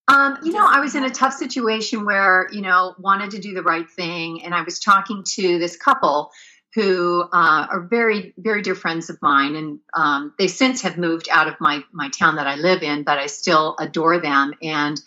Um, 0.06 0.38
you 0.42 0.52
know, 0.52 0.66
I 0.68 0.80
was 0.80 0.94
in 0.94 1.04
a 1.04 1.10
tough 1.10 1.32
situation 1.32 2.04
where, 2.04 2.48
you 2.52 2.60
know, 2.60 2.94
wanted 2.98 3.30
to 3.30 3.38
do 3.38 3.54
the 3.54 3.62
right 3.62 3.88
thing. 3.88 4.44
And 4.44 4.54
I 4.54 4.62
was 4.62 4.78
talking 4.78 5.24
to 5.34 5.58
this 5.58 5.76
couple 5.76 6.30
who 6.74 7.22
uh, 7.22 7.66
are 7.70 7.80
very, 7.80 8.34
very 8.36 8.62
dear 8.62 8.74
friends 8.74 9.08
of 9.08 9.18
mine. 9.22 9.54
And 9.54 9.78
um, 9.94 10.34
they 10.38 10.48
since 10.48 10.82
have 10.82 10.98
moved 10.98 11.28
out 11.30 11.46
of 11.46 11.54
my, 11.60 11.82
my 11.92 12.08
town 12.08 12.36
that 12.36 12.48
I 12.48 12.56
live 12.56 12.82
in, 12.82 13.04
but 13.04 13.18
I 13.18 13.26
still 13.26 13.76
adore 13.78 14.18
them. 14.18 14.54
And 14.60 15.00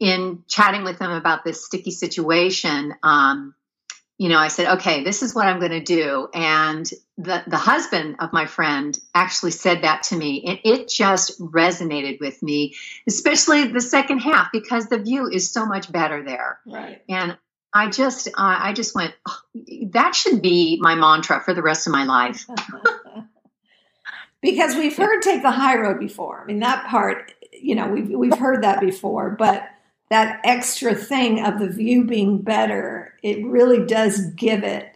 in 0.00 0.42
chatting 0.48 0.84
with 0.84 0.98
them 0.98 1.12
about 1.12 1.44
this 1.44 1.64
sticky 1.64 1.90
situation, 1.90 2.94
um, 3.02 3.54
you 4.18 4.28
know, 4.28 4.38
I 4.38 4.48
said, 4.48 4.78
okay, 4.78 5.04
this 5.04 5.22
is 5.22 5.34
what 5.34 5.46
I'm 5.46 5.58
going 5.58 5.72
to 5.72 5.82
do. 5.82 6.28
And 6.32 6.88
the, 7.18 7.42
the 7.46 7.56
husband 7.56 8.16
of 8.20 8.32
my 8.32 8.46
friend 8.46 8.98
actually 9.14 9.50
said 9.50 9.82
that 9.82 10.04
to 10.04 10.16
me. 10.16 10.44
And 10.46 10.60
it 10.64 10.88
just 10.88 11.40
resonated 11.40 12.20
with 12.20 12.42
me, 12.42 12.74
especially 13.06 13.66
the 13.66 13.80
second 13.80 14.20
half, 14.20 14.48
because 14.52 14.88
the 14.88 14.98
view 14.98 15.28
is 15.28 15.50
so 15.50 15.66
much 15.66 15.90
better 15.90 16.22
there. 16.22 16.60
Right. 16.66 17.02
And 17.08 17.36
I 17.74 17.88
just, 17.88 18.28
uh, 18.28 18.32
I 18.36 18.72
just 18.72 18.94
went, 18.94 19.14
oh, 19.26 19.40
that 19.90 20.14
should 20.14 20.42
be 20.42 20.78
my 20.80 20.94
mantra 20.94 21.40
for 21.40 21.54
the 21.54 21.62
rest 21.62 21.86
of 21.86 21.92
my 21.92 22.04
life. 22.04 22.46
because 24.42 24.76
we've 24.76 24.96
heard 24.96 25.22
take 25.22 25.42
the 25.42 25.50
high 25.50 25.78
road 25.78 25.98
before. 25.98 26.42
I 26.42 26.46
mean, 26.46 26.60
that 26.60 26.86
part, 26.86 27.32
you 27.52 27.74
know, 27.74 27.88
we've, 27.88 28.10
we've 28.10 28.38
heard 28.38 28.62
that 28.64 28.80
before, 28.80 29.30
but 29.30 29.68
that 30.10 30.40
extra 30.44 30.94
thing 30.94 31.42
of 31.42 31.58
the 31.58 31.68
view 31.68 32.04
being 32.04 32.42
better, 32.42 33.14
it 33.22 33.44
really 33.46 33.86
does 33.86 34.26
give 34.32 34.62
it 34.62 34.94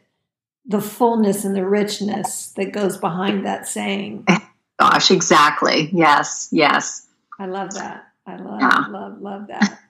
the 0.67 0.81
fullness 0.81 1.45
and 1.45 1.55
the 1.57 1.67
richness 1.67 2.49
that 2.57 2.73
goes 2.73 2.99
behind 2.99 3.47
that 3.47 3.67
saying. 3.67 4.27
Gosh, 4.79 5.11
exactly. 5.11 5.89
Yes, 5.93 6.49
yes. 6.53 7.07
I 7.39 7.47
love 7.47 7.73
that. 7.75 8.09
I 8.27 8.37
love, 8.37 8.61
yeah. 8.61 8.87
love, 8.91 9.21
love 9.23 9.47
that. 9.47 9.81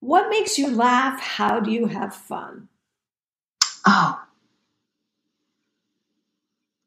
What 0.00 0.28
makes 0.30 0.58
you 0.58 0.70
laugh? 0.70 1.20
How 1.20 1.60
do 1.60 1.70
you 1.70 1.86
have 1.86 2.14
fun? 2.14 2.68
Oh. 3.86 4.20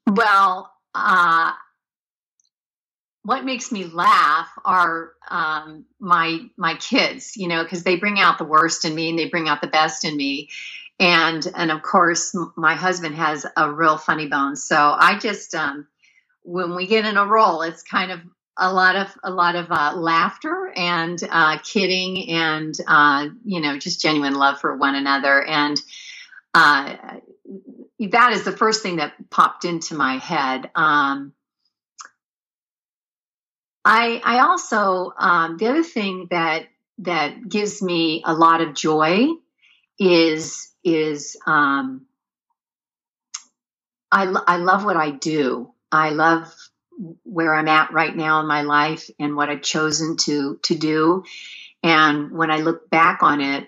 Well, 0.08 0.72
uh, 0.94 1.54
what 3.24 3.46
makes 3.46 3.72
me 3.72 3.86
laugh 3.86 4.50
are 4.66 5.14
um, 5.30 5.86
my 6.00 6.40
my 6.58 6.76
kids, 6.76 7.38
you 7.38 7.48
know, 7.48 7.64
because 7.64 7.84
they 7.84 7.96
bring 7.96 8.20
out 8.20 8.38
the 8.38 8.44
worst 8.44 8.86
in 8.86 8.94
me 8.94 9.10
and 9.10 9.20
they 9.20 9.30
bring 9.30 9.48
out 9.48 9.62
the 9.62 9.68
best 9.68 10.04
in 10.06 10.16
me, 10.16 10.50
and 11.00 11.46
and 11.56 11.72
of 11.72 11.82
course 11.82 12.36
my 12.56 12.76
husband 12.76 13.16
has 13.16 13.46
a 13.58 13.72
real 13.72 13.98
funny 13.98 14.28
bone. 14.28 14.56
So 14.56 14.76
I 14.76 15.18
just 15.18 15.56
um, 15.56 15.88
when 16.44 16.76
we 16.76 16.88
get 16.88 17.06
in 17.06 17.18
a 17.18 17.26
roll, 17.26 17.62
it's 17.62 17.84
kind 17.84 18.12
of 18.12 18.20
a 18.58 18.72
lot 18.72 18.96
of 18.96 19.08
a 19.24 19.32
lot 19.32 19.56
of 19.56 19.72
uh, 19.72 19.94
laughter 19.96 20.72
and 20.76 21.20
uh, 21.30 21.58
kidding 21.60 22.30
and 22.30 22.76
uh, 22.88 23.28
you 23.44 23.62
know 23.62 23.78
just 23.78 24.02
genuine 24.02 24.36
love 24.36 24.60
for 24.60 24.76
one 24.78 24.96
another 24.96 25.44
and 25.44 25.80
uh, 26.54 26.96
that 28.00 28.34
is 28.34 28.44
the 28.44 28.52
first 28.52 28.84
thing 28.84 28.98
that 28.98 29.14
popped 29.30 29.66
into 29.66 29.96
my 29.96 30.18
head. 30.18 30.70
Um, 30.76 31.34
I 33.86 34.22
I 34.24 34.40
also 34.40 35.14
um, 35.18 35.58
the 35.58 35.68
other 35.68 35.84
thing 35.84 36.28
that 36.30 36.68
that 37.00 37.48
gives 37.50 37.82
me 37.82 38.24
a 38.26 38.34
lot 38.34 38.62
of 38.62 38.76
joy 38.76 39.28
is 40.00 40.72
is 40.84 41.38
um, 41.46 42.06
I 44.12 44.24
I 44.48 44.58
love 44.58 44.86
what 44.86 44.98
I 44.98 45.12
do. 45.12 45.74
I 45.92 46.10
love 46.12 46.54
where 47.24 47.54
I'm 47.54 47.68
at 47.68 47.92
right 47.92 48.16
now 48.16 48.40
in 48.40 48.48
my 48.48 48.62
life 48.62 49.10
and 49.20 49.36
what 49.36 49.50
I've 49.50 49.62
chosen 49.62 50.18
to 50.18 50.60
to 50.64 50.76
do. 50.76 51.24
And 51.82 52.32
when 52.32 52.52
I 52.52 52.58
look 52.58 52.90
back 52.90 53.24
on 53.24 53.42
it, 53.42 53.68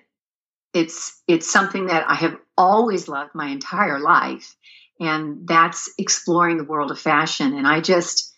it's 0.74 1.22
it's 1.28 1.52
something 1.52 1.88
that 1.88 2.10
I 2.10 2.16
have 2.16 2.38
always 2.58 3.08
loved 3.08 3.36
my 3.36 3.48
entire 3.48 4.00
life, 4.00 4.56
and 5.00 5.48
that's 5.48 5.92
exploring 5.98 6.58
the 6.58 6.64
world 6.64 6.92
of 6.92 7.00
fashion. 7.00 7.58
And 7.58 7.68
I 7.68 7.82
just 7.82 8.34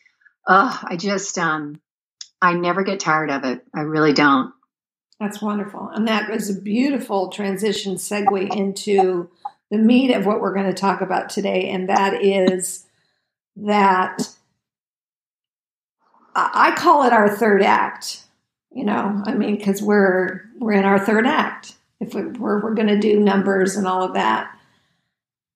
oh, 0.48 0.80
I 0.84 0.96
just, 0.96 1.38
um, 1.38 1.80
I 2.42 2.54
never 2.54 2.84
get 2.84 3.00
tired 3.00 3.30
of 3.30 3.44
it. 3.44 3.62
I 3.76 3.82
really 3.82 4.14
don't. 4.14 4.54
That's 5.20 5.42
wonderful. 5.42 5.90
And 5.90 6.08
that 6.08 6.30
was 6.30 6.50
a 6.50 6.62
beautiful 6.62 7.30
transition 7.30 7.96
segue 7.96 8.56
into 8.56 9.30
the 9.72 9.78
meat 9.78 10.14
of 10.14 10.26
what 10.26 10.40
we're 10.40 10.54
going 10.54 10.68
to 10.68 10.80
talk 10.80 11.02
about 11.02 11.30
today. 11.30 11.70
And 11.70 11.90
that 11.90 12.24
is 12.24 12.86
that 13.56 14.30
I 16.54 16.74
call 16.76 17.04
it 17.04 17.14
our 17.14 17.30
third 17.36 17.64
act. 17.64 18.24
You 18.72 18.86
know, 18.86 19.22
I 19.26 19.34
mean, 19.34 19.58
because 19.58 19.82
we're 19.82 20.42
we're 20.60 20.74
in 20.74 20.86
our 20.86 21.00
third 21.00 21.26
act. 21.26 21.74
If 22.00 22.14
we, 22.14 22.24
we're 22.26 22.62
we're 22.62 22.76
going 22.76 22.88
to 22.88 23.00
do 23.00 23.20
numbers 23.20 23.76
and 23.76 23.88
all 23.88 24.04
of 24.04 24.14
that, 24.14 24.56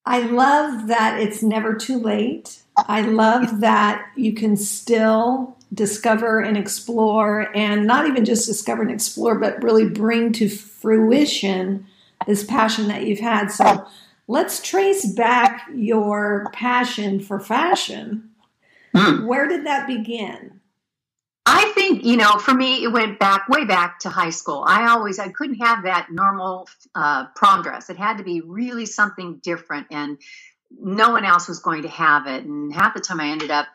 I 0.06 0.22
love 0.22 0.88
that 0.88 1.20
it's 1.20 1.44
never 1.44 1.76
too 1.76 2.00
late 2.00 2.62
I 2.78 3.02
love 3.02 3.62
that 3.62 4.08
you 4.16 4.34
can 4.34 4.56
still 4.56 5.58
discover 5.74 6.40
and 6.40 6.58
explore, 6.58 7.56
and 7.56 7.86
not 7.86 8.08
even 8.08 8.26
just 8.26 8.46
discover 8.46 8.82
and 8.82 8.92
explore, 8.92 9.40
but 9.40 9.62
really 9.64 9.88
bring 9.88 10.34
to 10.34 10.50
fruition 10.50 11.86
this 12.28 12.44
passion 12.44 12.88
that 12.88 13.06
you've 13.06 13.20
had. 13.20 13.48
So 13.48 13.88
let's 14.28 14.62
trace 14.62 15.06
back 15.14 15.68
your 15.74 16.50
passion 16.54 17.20
for 17.20 17.40
fashion. 17.40 18.30
Mm. 18.96 19.26
Where 19.26 19.48
did 19.48 19.66
that 19.66 19.88
begin? 19.88 20.60
I 21.46 21.72
think 21.74 22.04
you 22.04 22.18
know, 22.18 22.38
for 22.38 22.54
me, 22.54 22.84
it 22.84 22.92
went 22.92 23.20
back 23.20 23.50
way 23.50 23.66
back 23.66 24.00
to 24.00 24.10
high 24.10 24.30
school. 24.30 24.64
I 24.66 24.90
always 24.90 25.20
I 25.20 25.30
couldn't 25.30 25.56
have 25.56 25.84
that 25.84 26.08
normal 26.12 26.68
uh, 26.94 27.28
prom 27.36 27.64
dress. 27.64 27.90
It 27.90 27.98
had 27.98 28.18
to 28.18 28.24
be 28.24 28.42
really 28.42 28.86
something 28.86 29.40
different, 29.44 29.88
and 29.92 30.18
no 30.80 31.12
one 31.12 31.26
else 31.26 31.48
was 31.48 31.60
going 31.60 31.82
to 31.82 31.90
have 31.90 32.28
it. 32.28 32.46
And 32.46 32.74
half 32.74 32.94
the 32.94 33.02
time 33.02 33.20
I 33.20 33.30
ended 33.30 33.52
up 33.52 33.68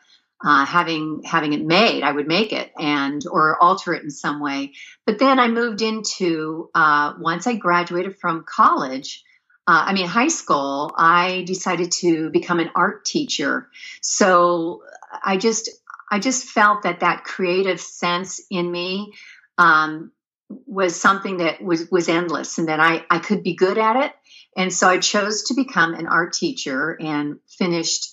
uh, 0.44 0.64
having 0.64 1.22
having 1.24 1.52
it 1.52 1.64
made. 1.64 2.02
I 2.02 2.12
would 2.12 2.28
make 2.28 2.52
it 2.52 2.70
and 2.78 3.22
or 3.30 3.60
alter 3.62 3.94
it 3.94 4.02
in 4.02 4.10
some 4.10 4.40
way. 4.40 4.72
But 5.06 5.18
then 5.18 5.38
I 5.38 5.48
moved 5.48 5.82
into 5.82 6.70
uh, 6.74 7.14
once 7.18 7.46
I 7.46 7.54
graduated 7.54 8.16
from 8.18 8.44
college. 8.46 9.24
Uh, 9.68 9.86
I 9.86 9.94
mean, 9.94 10.06
high 10.06 10.28
school. 10.28 10.92
I 10.96 11.42
decided 11.46 11.90
to 11.92 12.30
become 12.30 12.60
an 12.60 12.70
art 12.74 13.04
teacher. 13.04 13.68
So 14.00 14.82
I 15.24 15.36
just 15.38 15.70
I 16.10 16.18
just 16.18 16.44
felt 16.44 16.82
that 16.82 17.00
that 17.00 17.24
creative 17.24 17.80
sense 17.80 18.40
in 18.50 18.70
me 18.70 19.12
um, 19.58 20.12
was 20.48 21.00
something 21.00 21.38
that 21.38 21.62
was 21.62 21.90
was 21.90 22.08
endless, 22.08 22.58
and 22.58 22.68
that 22.68 22.80
I 22.80 23.04
I 23.10 23.18
could 23.18 23.42
be 23.42 23.54
good 23.54 23.78
at 23.78 23.96
it 23.96 24.12
and 24.56 24.72
so 24.72 24.88
I 24.88 24.98
chose 24.98 25.44
to 25.44 25.54
become 25.54 25.94
an 25.94 26.06
art 26.06 26.32
teacher 26.32 26.96
and 26.98 27.38
finished 27.46 28.08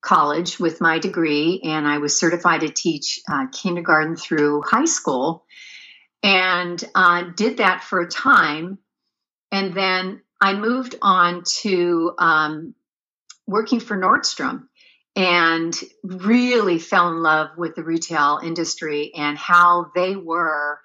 college 0.00 0.58
with 0.58 0.80
my 0.80 0.98
degree. 0.98 1.60
And 1.62 1.86
I 1.86 1.98
was 1.98 2.18
certified 2.18 2.62
to 2.62 2.70
teach 2.70 3.20
uh, 3.30 3.46
kindergarten 3.52 4.16
through 4.16 4.62
high 4.62 4.86
school 4.86 5.44
and 6.22 6.82
uh, 6.94 7.24
did 7.36 7.58
that 7.58 7.84
for 7.84 8.00
a 8.00 8.08
time. 8.08 8.78
And 9.52 9.74
then 9.74 10.22
I 10.40 10.54
moved 10.54 10.94
on 11.02 11.42
to 11.60 12.14
um, 12.18 12.74
working 13.46 13.80
for 13.80 13.96
Nordstrom 13.98 14.68
and 15.16 15.74
really 16.04 16.78
fell 16.78 17.08
in 17.08 17.22
love 17.22 17.48
with 17.56 17.74
the 17.74 17.82
retail 17.82 18.38
industry 18.42 19.12
and 19.14 19.36
how 19.36 19.90
they 19.94 20.14
were 20.14 20.80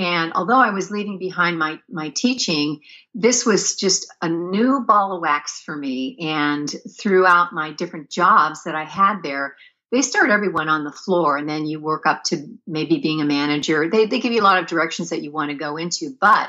and 0.00 0.32
although 0.34 0.58
I 0.58 0.70
was 0.70 0.90
leaving 0.90 1.18
behind 1.18 1.58
my, 1.58 1.78
my 1.90 2.08
teaching, 2.08 2.80
this 3.14 3.44
was 3.44 3.74
just 3.74 4.10
a 4.22 4.30
new 4.30 4.80
ball 4.80 5.12
of 5.12 5.20
wax 5.20 5.60
for 5.60 5.76
me. 5.76 6.16
And 6.20 6.72
throughout 6.98 7.52
my 7.52 7.72
different 7.72 8.08
jobs 8.08 8.64
that 8.64 8.74
I 8.74 8.84
had 8.84 9.22
there, 9.22 9.56
they 9.92 10.00
start 10.00 10.30
everyone 10.30 10.70
on 10.70 10.84
the 10.84 10.92
floor 10.92 11.36
and 11.36 11.46
then 11.46 11.66
you 11.66 11.80
work 11.80 12.06
up 12.06 12.24
to 12.24 12.46
maybe 12.66 13.00
being 13.00 13.20
a 13.20 13.26
manager. 13.26 13.90
They, 13.90 14.06
they 14.06 14.20
give 14.20 14.32
you 14.32 14.40
a 14.40 14.42
lot 14.42 14.58
of 14.58 14.68
directions 14.68 15.10
that 15.10 15.22
you 15.22 15.32
want 15.32 15.50
to 15.50 15.56
go 15.56 15.76
into. 15.76 16.16
But 16.18 16.48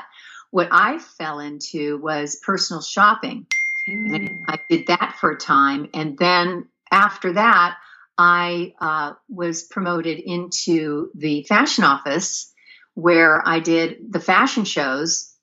what 0.50 0.68
I 0.70 0.98
fell 0.98 1.38
into 1.38 1.98
was 1.98 2.36
personal 2.36 2.80
shopping. 2.80 3.46
Mm. 3.86 4.14
And 4.14 4.44
I 4.48 4.60
did 4.70 4.86
that 4.86 5.16
for 5.20 5.32
a 5.32 5.36
time. 5.36 5.90
And 5.92 6.16
then 6.16 6.68
after 6.92 7.32
that, 7.32 7.78
I 8.18 8.74
uh, 8.80 9.14
was 9.28 9.64
promoted 9.64 10.18
into 10.20 11.10
the 11.14 11.42
fashion 11.44 11.84
office 11.84 12.52
where 12.94 13.42
I 13.46 13.58
did 13.60 14.12
the 14.12 14.20
fashion 14.20 14.64
shows 14.64 15.34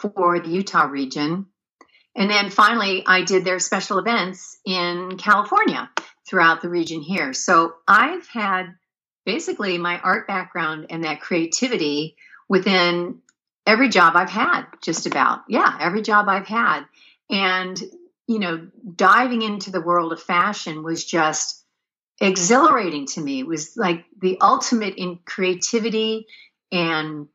for 0.00 0.40
the 0.40 0.48
Utah 0.48 0.86
region. 0.86 1.46
And 2.14 2.28
then 2.28 2.50
finally, 2.50 3.04
I 3.06 3.22
did 3.22 3.44
their 3.44 3.60
special 3.60 3.98
events 3.98 4.58
in 4.66 5.16
California 5.16 5.88
throughout 6.28 6.60
the 6.60 6.68
region 6.68 7.00
here. 7.00 7.32
So 7.32 7.74
I've 7.86 8.26
had 8.26 8.74
basically 9.24 9.78
my 9.78 9.98
art 10.00 10.26
background 10.26 10.86
and 10.90 11.04
that 11.04 11.20
creativity 11.20 12.16
within 12.48 13.20
every 13.64 13.88
job 13.88 14.14
I've 14.16 14.28
had, 14.28 14.64
just 14.82 15.06
about. 15.06 15.42
Yeah, 15.48 15.78
every 15.80 16.02
job 16.02 16.28
I've 16.28 16.48
had. 16.48 16.82
And, 17.30 17.80
you 18.32 18.38
know, 18.38 18.66
diving 18.96 19.42
into 19.42 19.70
the 19.70 19.80
world 19.80 20.12
of 20.12 20.22
fashion 20.22 20.82
was 20.82 21.04
just 21.04 21.62
exhilarating 22.18 23.06
to 23.06 23.20
me. 23.20 23.40
It 23.40 23.46
was 23.46 23.76
like 23.76 24.06
the 24.18 24.38
ultimate 24.40 24.94
in 24.96 25.18
creativity 25.26 26.26
and 26.70 27.28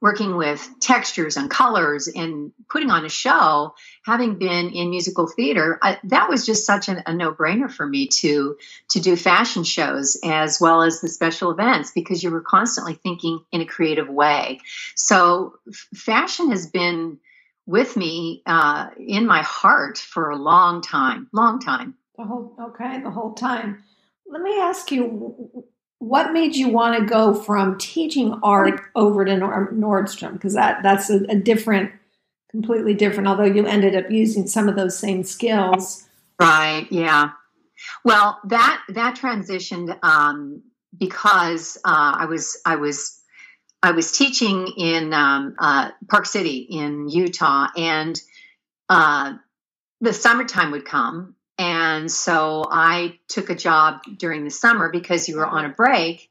working 0.00 0.36
with 0.36 0.68
textures 0.80 1.36
and 1.36 1.48
colors 1.50 2.08
and 2.08 2.52
putting 2.68 2.90
on 2.90 3.04
a 3.04 3.08
show, 3.08 3.74
having 4.04 4.38
been 4.38 4.70
in 4.70 4.90
musical 4.90 5.28
theater, 5.28 5.78
I, 5.82 5.98
that 6.04 6.28
was 6.28 6.46
just 6.46 6.66
such 6.66 6.88
an, 6.88 7.02
a 7.06 7.12
no-brainer 7.12 7.70
for 7.70 7.86
me 7.86 8.08
to 8.20 8.56
to 8.88 9.00
do 9.00 9.14
fashion 9.14 9.62
shows 9.62 10.18
as 10.24 10.58
well 10.60 10.82
as 10.82 11.00
the 11.00 11.08
special 11.08 11.50
events 11.50 11.92
because 11.92 12.24
you 12.24 12.30
were 12.30 12.40
constantly 12.40 12.94
thinking 12.94 13.44
in 13.52 13.60
a 13.60 13.66
creative 13.66 14.08
way. 14.08 14.60
So 14.96 15.54
f- 15.68 15.86
fashion 15.94 16.50
has 16.50 16.66
been 16.66 17.18
with 17.70 17.96
me 17.96 18.42
uh, 18.46 18.88
in 18.98 19.24
my 19.26 19.42
heart 19.42 19.96
for 19.96 20.30
a 20.30 20.36
long 20.36 20.82
time, 20.82 21.28
long 21.32 21.60
time. 21.60 21.94
The 22.18 22.24
whole 22.24 22.56
okay, 22.60 23.00
the 23.00 23.12
whole 23.12 23.32
time. 23.32 23.84
Let 24.26 24.42
me 24.42 24.58
ask 24.60 24.90
you 24.90 25.64
what 26.00 26.32
made 26.32 26.56
you 26.56 26.68
want 26.68 26.98
to 26.98 27.04
go 27.04 27.32
from 27.32 27.78
teaching 27.78 28.38
art 28.42 28.80
over 28.96 29.24
to 29.24 29.32
Nordstrom? 29.32 30.32
Because 30.32 30.54
that 30.54 30.82
that's 30.82 31.10
a, 31.10 31.20
a, 31.28 31.36
different, 31.36 31.92
completely 32.50 32.92
different. 32.92 33.28
Although 33.28 33.44
you 33.44 33.64
ended 33.66 33.94
up 33.94 34.10
using 34.10 34.48
some 34.48 34.68
of 34.68 34.74
those 34.74 34.98
same 34.98 35.22
skills. 35.22 36.08
Right. 36.40 36.88
Yeah. 36.90 37.30
Well, 38.04 38.40
that 38.44 38.82
that 38.88 39.16
transitioned 39.16 39.96
um, 40.02 40.62
because 40.98 41.78
uh, 41.84 42.14
I 42.18 42.24
was 42.24 42.60
I 42.66 42.76
was 42.76 43.19
I 43.82 43.92
was 43.92 44.12
teaching 44.12 44.68
in 44.76 45.12
um, 45.14 45.54
uh, 45.58 45.90
Park 46.08 46.26
City 46.26 46.58
in 46.58 47.08
Utah, 47.08 47.68
and 47.76 48.20
uh, 48.88 49.34
the 50.00 50.12
summertime 50.12 50.72
would 50.72 50.84
come, 50.84 51.34
and 51.58 52.10
so 52.10 52.66
I 52.70 53.18
took 53.28 53.50
a 53.50 53.54
job 53.54 54.00
during 54.16 54.44
the 54.44 54.50
summer 54.50 54.90
because 54.90 55.28
you 55.28 55.36
were 55.36 55.46
on 55.46 55.64
a 55.64 55.70
break. 55.70 56.30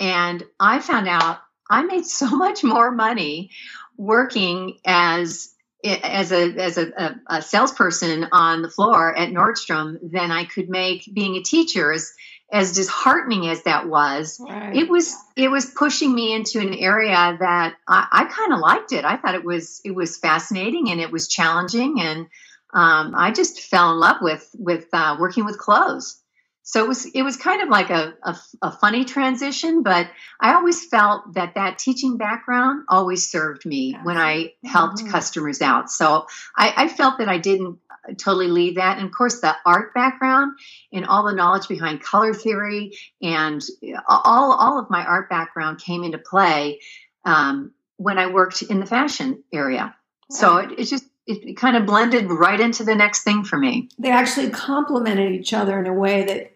And 0.00 0.44
I 0.60 0.78
found 0.78 1.08
out 1.08 1.38
I 1.68 1.82
made 1.82 2.06
so 2.06 2.26
much 2.36 2.62
more 2.62 2.90
money 2.90 3.50
working 3.96 4.78
as 4.84 5.52
as 5.84 6.32
a 6.32 6.54
as 6.56 6.78
a, 6.78 7.20
a, 7.28 7.40
salesperson 7.40 8.28
on 8.32 8.62
the 8.62 8.70
floor 8.70 9.16
at 9.16 9.30
Nordstrom 9.30 9.98
than 10.02 10.32
I 10.32 10.44
could 10.44 10.68
make 10.68 11.08
being 11.12 11.36
a 11.36 11.42
teacher. 11.42 11.92
As, 11.92 12.12
as 12.50 12.72
disheartening 12.72 13.46
as 13.48 13.62
that 13.64 13.88
was, 13.88 14.40
right. 14.40 14.74
it 14.74 14.88
was 14.88 15.14
it 15.36 15.50
was 15.50 15.66
pushing 15.66 16.14
me 16.14 16.32
into 16.34 16.60
an 16.60 16.74
area 16.74 17.36
that 17.38 17.74
I, 17.86 18.08
I 18.10 18.24
kind 18.24 18.52
of 18.52 18.60
liked 18.60 18.92
it. 18.92 19.04
I 19.04 19.16
thought 19.16 19.34
it 19.34 19.44
was 19.44 19.80
it 19.84 19.94
was 19.94 20.16
fascinating 20.16 20.90
and 20.90 21.00
it 21.00 21.10
was 21.10 21.28
challenging 21.28 22.00
and 22.00 22.26
um, 22.72 23.14
I 23.16 23.32
just 23.32 23.60
fell 23.60 23.92
in 23.92 23.98
love 23.98 24.18
with 24.20 24.48
with 24.58 24.86
uh, 24.92 25.16
working 25.18 25.44
with 25.44 25.58
clothes. 25.58 26.20
So 26.68 26.84
it 26.84 26.86
was 26.86 27.06
it 27.06 27.22
was 27.22 27.38
kind 27.38 27.62
of 27.62 27.70
like 27.70 27.88
a, 27.88 28.12
a, 28.22 28.36
a, 28.60 28.70
funny 28.70 29.06
transition, 29.06 29.82
but 29.82 30.06
I 30.38 30.52
always 30.52 30.84
felt 30.84 31.32
that 31.32 31.54
that 31.54 31.78
teaching 31.78 32.18
background 32.18 32.84
always 32.90 33.30
served 33.30 33.64
me 33.64 33.96
when 34.02 34.18
I 34.18 34.52
helped 34.66 34.98
mm-hmm. 34.98 35.08
customers 35.08 35.62
out. 35.62 35.90
So 35.90 36.26
I, 36.54 36.74
I, 36.76 36.88
felt 36.88 37.20
that 37.20 37.28
I 37.30 37.38
didn't 37.38 37.78
totally 38.18 38.48
leave 38.48 38.74
that. 38.74 38.98
And 38.98 39.06
of 39.06 39.12
course, 39.12 39.40
the 39.40 39.56
art 39.64 39.94
background 39.94 40.58
and 40.92 41.06
all 41.06 41.24
the 41.24 41.32
knowledge 41.32 41.68
behind 41.68 42.02
color 42.02 42.34
theory 42.34 42.98
and 43.22 43.64
all 44.06 44.52
all 44.52 44.78
of 44.78 44.90
my 44.90 45.02
art 45.06 45.30
background 45.30 45.80
came 45.80 46.04
into 46.04 46.18
play 46.18 46.80
um, 47.24 47.72
when 47.96 48.18
I 48.18 48.26
worked 48.26 48.60
in 48.60 48.78
the 48.78 48.86
fashion 48.86 49.42
area. 49.54 49.96
So 50.30 50.58
it, 50.58 50.72
it's 50.78 50.90
just 50.90 51.06
it 51.26 51.56
kind 51.56 51.78
of 51.78 51.86
blended 51.86 52.30
right 52.30 52.60
into 52.60 52.84
the 52.84 52.94
next 52.94 53.22
thing 53.22 53.44
for 53.44 53.58
me. 53.58 53.88
They 53.98 54.10
actually 54.10 54.50
complemented 54.50 55.32
each 55.32 55.54
other 55.54 55.78
in 55.78 55.86
a 55.86 55.94
way 55.94 56.24
that, 56.24 56.52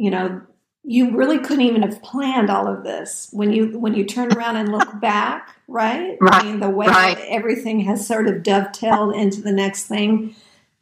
you 0.00 0.10
know, 0.10 0.40
you 0.82 1.14
really 1.14 1.38
couldn't 1.38 1.64
even 1.64 1.82
have 1.82 2.02
planned 2.02 2.48
all 2.48 2.66
of 2.66 2.84
this 2.84 3.28
when 3.32 3.52
you 3.52 3.78
when 3.78 3.94
you 3.94 4.04
turn 4.04 4.32
around 4.32 4.56
and 4.56 4.72
look 4.72 5.00
back, 5.00 5.56
right? 5.68 6.16
Right. 6.20 6.34
I 6.34 6.44
mean, 6.44 6.60
the 6.60 6.70
way 6.70 6.86
right. 6.86 7.18
everything 7.28 7.80
has 7.80 8.06
sort 8.06 8.26
of 8.26 8.42
dovetailed 8.42 9.14
into 9.14 9.42
the 9.42 9.52
next 9.52 9.86
thing, 9.86 10.34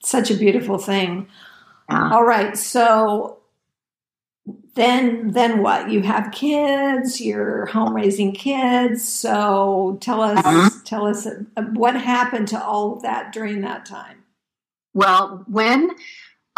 such 0.02 0.30
a 0.30 0.34
beautiful 0.34 0.78
thing. 0.78 1.28
Yeah. 1.90 2.10
All 2.12 2.24
right, 2.24 2.56
so 2.56 3.38
then 4.78 5.32
then 5.32 5.60
what 5.60 5.90
you 5.90 6.02
have 6.02 6.30
kids 6.30 7.20
you're 7.20 7.66
home 7.66 7.94
raising 7.94 8.32
kids 8.32 9.06
so 9.06 9.98
tell 10.00 10.22
us 10.22 10.38
mm-hmm. 10.38 10.84
tell 10.84 11.04
us 11.04 11.26
uh, 11.26 11.62
what 11.72 11.96
happened 11.96 12.46
to 12.46 12.62
all 12.62 12.94
of 12.94 13.02
that 13.02 13.32
during 13.32 13.60
that 13.60 13.84
time 13.84 14.22
well 14.94 15.44
when 15.48 15.90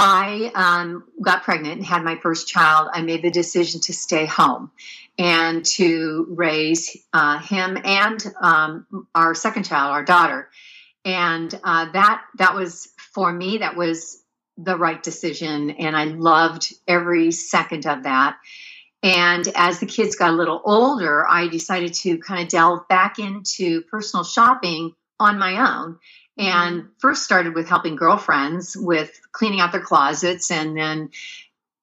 i 0.00 0.50
um, 0.54 1.04
got 1.22 1.42
pregnant 1.42 1.76
and 1.76 1.86
had 1.86 2.02
my 2.02 2.16
first 2.16 2.48
child 2.48 2.88
i 2.92 3.02
made 3.02 3.22
the 3.22 3.30
decision 3.30 3.80
to 3.80 3.92
stay 3.92 4.26
home 4.26 4.70
and 5.18 5.64
to 5.64 6.26
raise 6.30 6.96
uh, 7.12 7.38
him 7.38 7.76
and 7.84 8.24
um, 8.40 9.06
our 9.14 9.34
second 9.34 9.64
child 9.64 9.92
our 9.92 10.04
daughter 10.04 10.48
and 11.04 11.58
uh, 11.64 11.90
that 11.92 12.22
that 12.36 12.54
was 12.54 12.88
for 13.14 13.32
me 13.32 13.58
that 13.58 13.76
was 13.76 14.20
the 14.64 14.76
right 14.76 15.02
decision. 15.02 15.70
And 15.70 15.96
I 15.96 16.04
loved 16.04 16.74
every 16.86 17.30
second 17.30 17.86
of 17.86 18.04
that. 18.04 18.38
And 19.02 19.48
as 19.54 19.80
the 19.80 19.86
kids 19.86 20.16
got 20.16 20.30
a 20.30 20.36
little 20.36 20.60
older, 20.64 21.26
I 21.26 21.48
decided 21.48 21.94
to 21.94 22.18
kind 22.18 22.42
of 22.42 22.48
delve 22.48 22.86
back 22.88 23.18
into 23.18 23.82
personal 23.82 24.24
shopping 24.24 24.94
on 25.18 25.38
my 25.38 25.74
own. 25.74 25.98
And 26.40 26.88
first 26.98 27.22
started 27.22 27.55
with 27.55 27.68
helping 27.68 27.96
girlfriends 27.96 28.76
with 28.76 29.20
cleaning 29.31 29.61
out 29.61 29.72
their 29.72 29.83
closets. 29.83 30.50
And 30.50 30.76
then, 30.76 31.11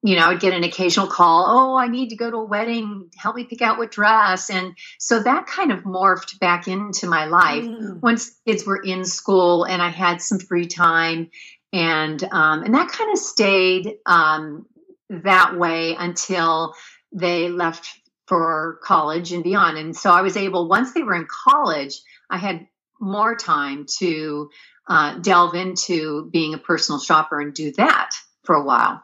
you 0.02 0.16
know, 0.16 0.26
I'd 0.26 0.40
get 0.40 0.54
an 0.54 0.64
occasional 0.64 1.08
call, 1.08 1.46
oh, 1.48 1.78
I 1.78 1.88
need 1.88 2.10
to 2.10 2.16
go 2.16 2.32
to 2.32 2.38
a 2.38 2.44
wedding, 2.44 3.12
help 3.16 3.36
me 3.36 3.44
pick 3.44 3.62
out 3.62 3.78
what 3.78 3.92
dress. 3.92 4.50
And 4.50 4.76
so 4.98 5.22
that 5.22 5.46
kind 5.46 5.72
of 5.72 5.84
morphed 5.84 6.40
back 6.40 6.68
into 6.68 7.06
my 7.06 7.26
life 7.26 7.66
mm. 7.66 8.02
once 8.02 8.36
kids 8.48 8.66
were 8.66 8.82
in 8.82 9.06
school 9.06 9.64
and 9.64 9.80
I 9.80 9.90
had 9.90 10.22
some 10.22 10.40
free 10.40 10.66
time 10.66 11.30
and 11.74 12.24
um, 12.32 12.64
and 12.64 12.74
that 12.74 12.90
kind 12.90 13.12
of 13.12 13.18
stayed 13.18 13.98
um, 14.06 14.66
that 15.10 15.58
way 15.58 15.96
until 15.98 16.74
they 17.12 17.50
left 17.50 17.88
for 18.28 18.80
college 18.84 19.32
and 19.32 19.44
beyond. 19.44 19.78
And 19.78 19.96
so 19.96 20.12
I 20.12 20.22
was 20.22 20.38
able 20.38 20.68
once 20.68 20.94
they 20.94 21.04
were 21.04 21.16
in 21.16 21.28
college, 21.28 22.02
I 22.30 22.38
had 22.38 22.68
more 23.00 23.36
time 23.36 23.86
to 24.00 24.50
uh, 24.88 25.20
delve 25.20 25.56
into 25.56 26.30
being 26.32 26.54
a 26.54 26.60
personal 26.60 27.00
shopper 27.00 27.40
and 27.40 27.54
do 27.54 27.72
that 27.74 28.12
for 28.44 28.56
a 28.56 28.64
while. 28.64 29.04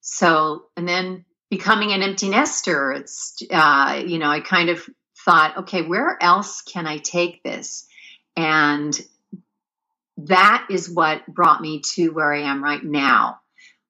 So 0.00 0.64
and 0.76 0.88
then 0.88 1.24
becoming 1.50 1.92
an 1.92 2.02
empty 2.02 2.28
nester, 2.28 2.92
it's 2.92 3.42
uh, 3.50 4.02
you 4.06 4.18
know 4.18 4.28
I 4.28 4.40
kind 4.40 4.70
of 4.70 4.88
thought, 5.24 5.58
okay, 5.58 5.82
where 5.82 6.16
else 6.20 6.62
can 6.62 6.86
I 6.86 6.98
take 6.98 7.42
this? 7.42 7.86
And 8.36 8.98
that 10.16 10.66
is 10.70 10.88
what 10.88 11.26
brought 11.26 11.60
me 11.60 11.80
to 11.94 12.10
where 12.10 12.32
I 12.32 12.42
am 12.42 12.62
right 12.62 12.82
now, 12.82 13.40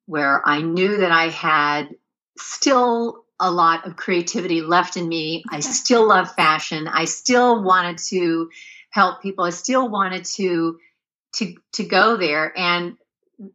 where 0.05 0.41
I 0.45 0.61
knew 0.61 0.97
that 0.97 1.11
I 1.11 1.29
had 1.29 1.95
still 2.37 3.25
a 3.39 3.51
lot 3.51 3.87
of 3.87 3.95
creativity 3.95 4.61
left 4.61 4.97
in 4.97 5.07
me. 5.07 5.43
I 5.49 5.61
still 5.61 6.07
love 6.07 6.33
fashion. 6.35 6.87
I 6.87 7.05
still 7.05 7.63
wanted 7.63 7.97
to 8.09 8.49
help 8.91 9.21
people. 9.21 9.43
I 9.43 9.49
still 9.49 9.89
wanted 9.89 10.25
to 10.35 10.77
to 11.35 11.55
to 11.73 11.83
go 11.83 12.17
there 12.17 12.57
and 12.57 12.97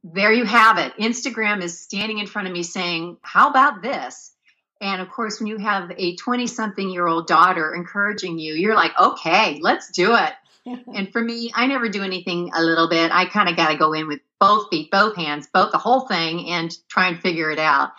there 0.03 0.33
you 0.33 0.45
have 0.45 0.79
it. 0.79 0.95
Instagram 0.97 1.63
is 1.63 1.79
standing 1.79 2.19
in 2.19 2.27
front 2.27 2.49
of 2.49 2.53
me 2.53 2.63
saying, 2.63 3.19
"How 3.23 3.51
about 3.51 3.83
this?" 3.83 4.33
And 4.81 5.01
of 5.01 5.09
course, 5.09 5.41
when 5.41 5.47
you 5.47 5.57
have 5.57 5.91
a 5.97 6.17
20 6.17 6.47
something 6.47 6.91
year 6.91 7.07
old 7.07 7.27
daughter 7.27 7.75
encouraging 7.75 8.39
you, 8.39 8.53
you're 8.53 8.75
like, 8.75 8.93
okay, 9.01 9.59
let's 9.63 9.91
do 9.91 10.15
it 10.15 10.33
and 10.95 11.13
for 11.13 11.23
me, 11.23 11.53
I 11.55 11.67
never 11.67 11.89
do 11.89 12.03
anything 12.03 12.51
a 12.55 12.63
little 12.63 12.89
bit. 12.89 13.13
I 13.13 13.27
kind 13.27 13.49
of 13.49 13.57
got 13.57 13.71
to 13.71 13.77
go 13.77 13.93
in 13.93 14.09
with 14.09 14.21
both 14.41 14.69
feet, 14.71 14.91
both 14.91 15.17
hands, 15.17 15.49
both 15.53 15.73
the 15.73 15.79
whole 15.79 16.01
thing 16.01 16.49
and 16.51 16.77
try 16.89 17.09
and 17.09 17.21
figure 17.21 17.51
it 17.51 17.59
out. 17.59 17.91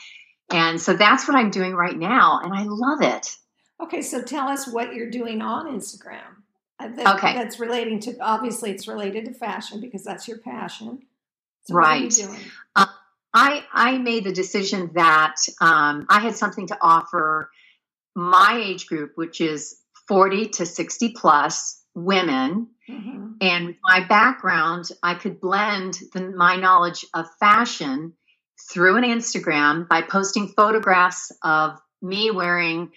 And 0.52 0.80
so 0.80 0.94
that's 0.94 1.28
what 1.28 1.38
I'm 1.38 1.50
doing 1.50 1.74
right 1.74 1.98
now. 1.98 2.42
And 2.44 2.54
I 2.54 2.64
love 2.64 3.02
it. 3.02 3.36
Okay. 3.82 4.02
So 4.02 4.22
tell 4.22 4.48
us 4.48 4.68
what 4.68 4.94
you're 4.94 5.10
doing 5.10 5.42
on 5.42 5.68
Instagram. 5.68 6.37
That, 6.80 7.16
okay. 7.16 7.34
That's 7.34 7.60
relating 7.60 8.00
to, 8.02 8.18
obviously, 8.20 8.72
it's 8.72 8.88
related 8.88 9.26
to 9.26 9.34
fashion 9.34 9.82
because 9.82 10.04
that's 10.04 10.28
your 10.28 10.38
passion. 10.38 11.00
So 11.64 11.76
right. 11.76 12.14
Uh, 12.76 12.86
I 13.34 13.66
I 13.72 13.98
made 13.98 14.24
the 14.24 14.32
decision 14.32 14.92
that 14.94 15.36
um, 15.60 16.06
I 16.10 16.20
had 16.22 16.36
something 16.36 16.68
to 16.68 16.78
offer 16.80 17.52
my 18.16 18.62
age 18.64 18.88
group, 18.88 19.12
which 19.16 19.42
is 19.42 19.80
40 20.08 20.50
to 20.50 20.66
60 20.66 21.14
plus 21.16 21.84
women. 21.94 22.68
Mm-hmm. 22.90 23.34
And 23.42 23.68
with 23.68 23.76
my 23.84 24.06
background, 24.08 24.90
I 25.04 25.16
could 25.16 25.42
blend 25.42 26.00
the, 26.14 26.22
my 26.22 26.56
knowledge 26.56 27.06
of 27.14 27.26
fashion 27.40 28.14
through 28.72 28.98
an 28.98 29.04
Instagram 29.04 29.88
by 29.88 30.02
posting 30.02 30.48
photographs 30.48 31.32
of 31.44 31.80
me 32.02 32.32
wearing 32.32 32.92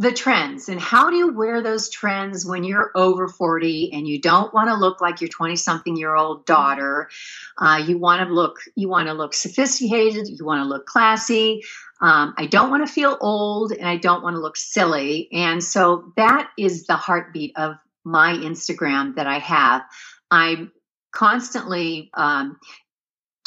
the 0.00 0.10
trends. 0.10 0.70
And 0.70 0.80
how 0.80 1.10
do 1.10 1.16
you 1.16 1.30
wear 1.30 1.62
those 1.62 1.90
trends 1.90 2.46
when 2.46 2.64
you're 2.64 2.90
over 2.94 3.28
40 3.28 3.92
and 3.92 4.08
you 4.08 4.18
don't 4.18 4.52
want 4.54 4.70
to 4.70 4.74
look 4.74 5.02
like 5.02 5.20
your 5.20 5.28
20 5.28 5.56
something 5.56 5.94
year 5.94 6.16
old 6.16 6.46
daughter? 6.46 7.10
Uh, 7.58 7.84
you 7.86 7.98
want 7.98 8.26
to 8.26 8.34
look 8.34 8.60
you 8.74 8.88
want 8.88 9.08
to 9.08 9.12
look 9.12 9.34
sophisticated 9.34 10.26
you 10.26 10.42
want 10.42 10.62
to 10.62 10.68
look 10.68 10.86
classy. 10.86 11.62
Um, 12.00 12.32
i 12.38 12.46
don't 12.46 12.70
want 12.70 12.86
to 12.86 12.90
feel 12.90 13.18
old 13.20 13.72
and 13.72 13.86
i 13.86 13.98
don't 13.98 14.22
want 14.22 14.36
to 14.36 14.40
look 14.40 14.56
silly. 14.56 15.28
And 15.32 15.62
so 15.62 16.14
that 16.16 16.48
is 16.56 16.86
the 16.86 16.96
heartbeat 16.96 17.52
of 17.58 17.76
my 18.02 18.32
instagram 18.32 19.16
that 19.16 19.26
i 19.26 19.38
have. 19.38 19.82
I'm 20.30 20.72
constantly 21.12 22.10
um, 22.14 22.56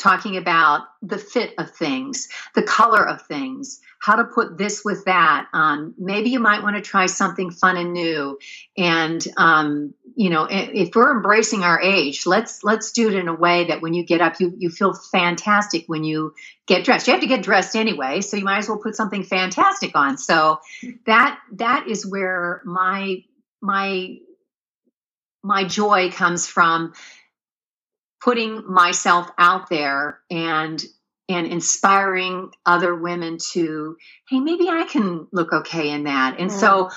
talking 0.03 0.35
about 0.35 0.81
the 1.01 1.17
fit 1.17 1.53
of 1.57 1.71
things, 1.71 2.27
the 2.55 2.61
color 2.61 3.07
of 3.07 3.21
things, 3.21 3.79
how 3.99 4.17
to 4.17 4.25
put 4.25 4.57
this 4.57 4.83
with 4.83 5.05
that. 5.05 5.47
Um, 5.53 5.95
maybe 5.97 6.29
you 6.29 6.41
might 6.41 6.61
want 6.61 6.75
to 6.75 6.81
try 6.81 7.05
something 7.05 7.51
fun 7.51 7.77
and 7.77 7.93
new. 7.93 8.37
And 8.77 9.25
um, 9.37 9.93
you 10.15 10.29
know, 10.29 10.45
if 10.49 10.93
we're 10.93 11.15
embracing 11.15 11.63
our 11.63 11.79
age, 11.79 12.25
let's 12.25 12.65
let's 12.65 12.91
do 12.91 13.07
it 13.07 13.15
in 13.15 13.29
a 13.29 13.33
way 13.33 13.67
that 13.67 13.81
when 13.81 13.93
you 13.93 14.05
get 14.05 14.19
up, 14.19 14.41
you 14.41 14.53
you 14.57 14.69
feel 14.69 14.93
fantastic 14.93 15.85
when 15.87 16.03
you 16.03 16.33
get 16.67 16.83
dressed. 16.83 17.07
You 17.07 17.13
have 17.13 17.21
to 17.21 17.27
get 17.27 17.41
dressed 17.41 17.75
anyway, 17.77 18.19
so 18.19 18.35
you 18.35 18.43
might 18.43 18.57
as 18.57 18.67
well 18.67 18.79
put 18.79 18.95
something 18.95 19.23
fantastic 19.23 19.95
on. 19.95 20.17
So 20.17 20.59
that 21.05 21.39
that 21.53 21.87
is 21.87 22.05
where 22.05 22.61
my 22.65 23.23
my 23.61 24.17
my 25.41 25.63
joy 25.63 26.11
comes 26.11 26.45
from 26.45 26.93
putting 28.23 28.71
myself 28.71 29.29
out 29.37 29.69
there 29.69 30.19
and 30.31 30.83
and 31.29 31.47
inspiring 31.47 32.51
other 32.65 32.95
women 32.95 33.37
to 33.51 33.97
hey 34.29 34.39
maybe 34.39 34.69
i 34.69 34.85
can 34.89 35.27
look 35.31 35.51
okay 35.51 35.89
in 35.89 36.03
that. 36.03 36.39
And 36.39 36.51
so 36.51 36.89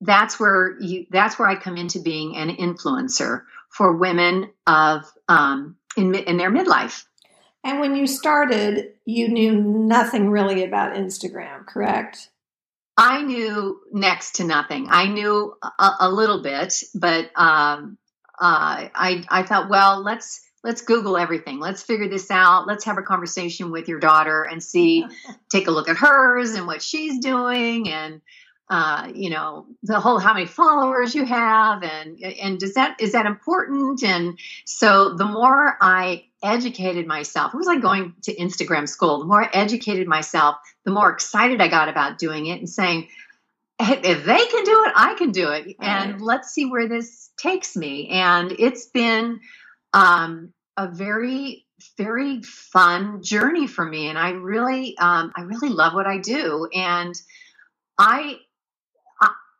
that's 0.00 0.38
where 0.38 0.80
you 0.80 1.06
that's 1.10 1.38
where 1.38 1.48
i 1.48 1.56
come 1.56 1.76
into 1.76 2.00
being 2.00 2.36
an 2.36 2.54
influencer 2.56 3.42
for 3.70 3.96
women 3.96 4.50
of 4.66 5.04
um, 5.28 5.76
in, 5.96 6.14
in 6.14 6.36
their 6.36 6.50
midlife. 6.50 7.04
And 7.64 7.80
when 7.80 7.96
you 7.96 8.06
started 8.06 8.92
you 9.04 9.28
knew 9.28 9.60
nothing 9.60 10.30
really 10.30 10.62
about 10.62 10.94
instagram 10.94 11.66
correct? 11.66 12.28
I 12.96 13.22
knew 13.22 13.80
next 13.92 14.36
to 14.36 14.44
nothing. 14.44 14.88
I 14.90 15.06
knew 15.06 15.54
a, 15.62 15.90
a 16.00 16.10
little 16.10 16.42
bit 16.42 16.74
but 16.94 17.30
um, 17.36 17.98
uh, 18.40 18.88
I 18.94 19.24
I 19.28 19.42
thought, 19.42 19.68
well, 19.68 20.02
let's 20.02 20.40
let's 20.64 20.82
Google 20.82 21.16
everything. 21.16 21.60
Let's 21.60 21.82
figure 21.82 22.08
this 22.08 22.30
out. 22.30 22.66
Let's 22.66 22.84
have 22.84 22.98
a 22.98 23.02
conversation 23.02 23.70
with 23.70 23.88
your 23.88 24.00
daughter 24.00 24.42
and 24.42 24.62
see, 24.62 25.06
take 25.50 25.66
a 25.66 25.70
look 25.70 25.88
at 25.88 25.96
hers 25.96 26.54
and 26.54 26.66
what 26.66 26.82
she's 26.82 27.18
doing, 27.20 27.88
and 27.88 28.20
uh, 28.70 29.10
you 29.14 29.30
know 29.30 29.66
the 29.82 29.98
whole 29.98 30.18
how 30.18 30.34
many 30.34 30.46
followers 30.46 31.14
you 31.14 31.24
have, 31.24 31.82
and 31.82 32.22
and 32.22 32.58
does 32.58 32.74
that 32.74 33.00
is 33.00 33.12
that 33.12 33.26
important? 33.26 34.02
And 34.02 34.38
so 34.64 35.14
the 35.14 35.24
more 35.24 35.76
I 35.80 36.24
educated 36.42 37.06
myself, 37.06 37.54
it 37.54 37.56
was 37.56 37.66
like 37.66 37.82
going 37.82 38.14
to 38.22 38.34
Instagram 38.36 38.88
school. 38.88 39.20
The 39.20 39.26
more 39.26 39.44
I 39.44 39.50
educated 39.52 40.06
myself, 40.06 40.56
the 40.84 40.92
more 40.92 41.10
excited 41.10 41.60
I 41.60 41.68
got 41.68 41.88
about 41.88 42.18
doing 42.18 42.46
it 42.46 42.58
and 42.58 42.68
saying, 42.68 43.08
if 43.80 44.24
they 44.24 44.46
can 44.46 44.64
do 44.64 44.84
it, 44.86 44.92
I 44.96 45.14
can 45.14 45.30
do 45.30 45.50
it. 45.50 45.76
And 45.80 46.20
let's 46.20 46.50
see 46.50 46.66
where 46.66 46.88
this 46.88 47.30
takes 47.38 47.76
me. 47.76 48.08
And 48.08 48.52
it's 48.58 48.86
been 48.86 49.40
um, 49.92 50.52
a 50.76 50.88
very, 50.88 51.66
very 51.96 52.42
fun 52.42 53.22
journey 53.22 53.66
for 53.66 53.84
me. 53.84 54.08
And 54.08 54.18
I 54.18 54.30
really, 54.30 54.96
um, 54.98 55.32
I 55.36 55.42
really 55.42 55.68
love 55.68 55.94
what 55.94 56.06
I 56.06 56.18
do. 56.18 56.68
And 56.74 57.14
I, 57.98 58.38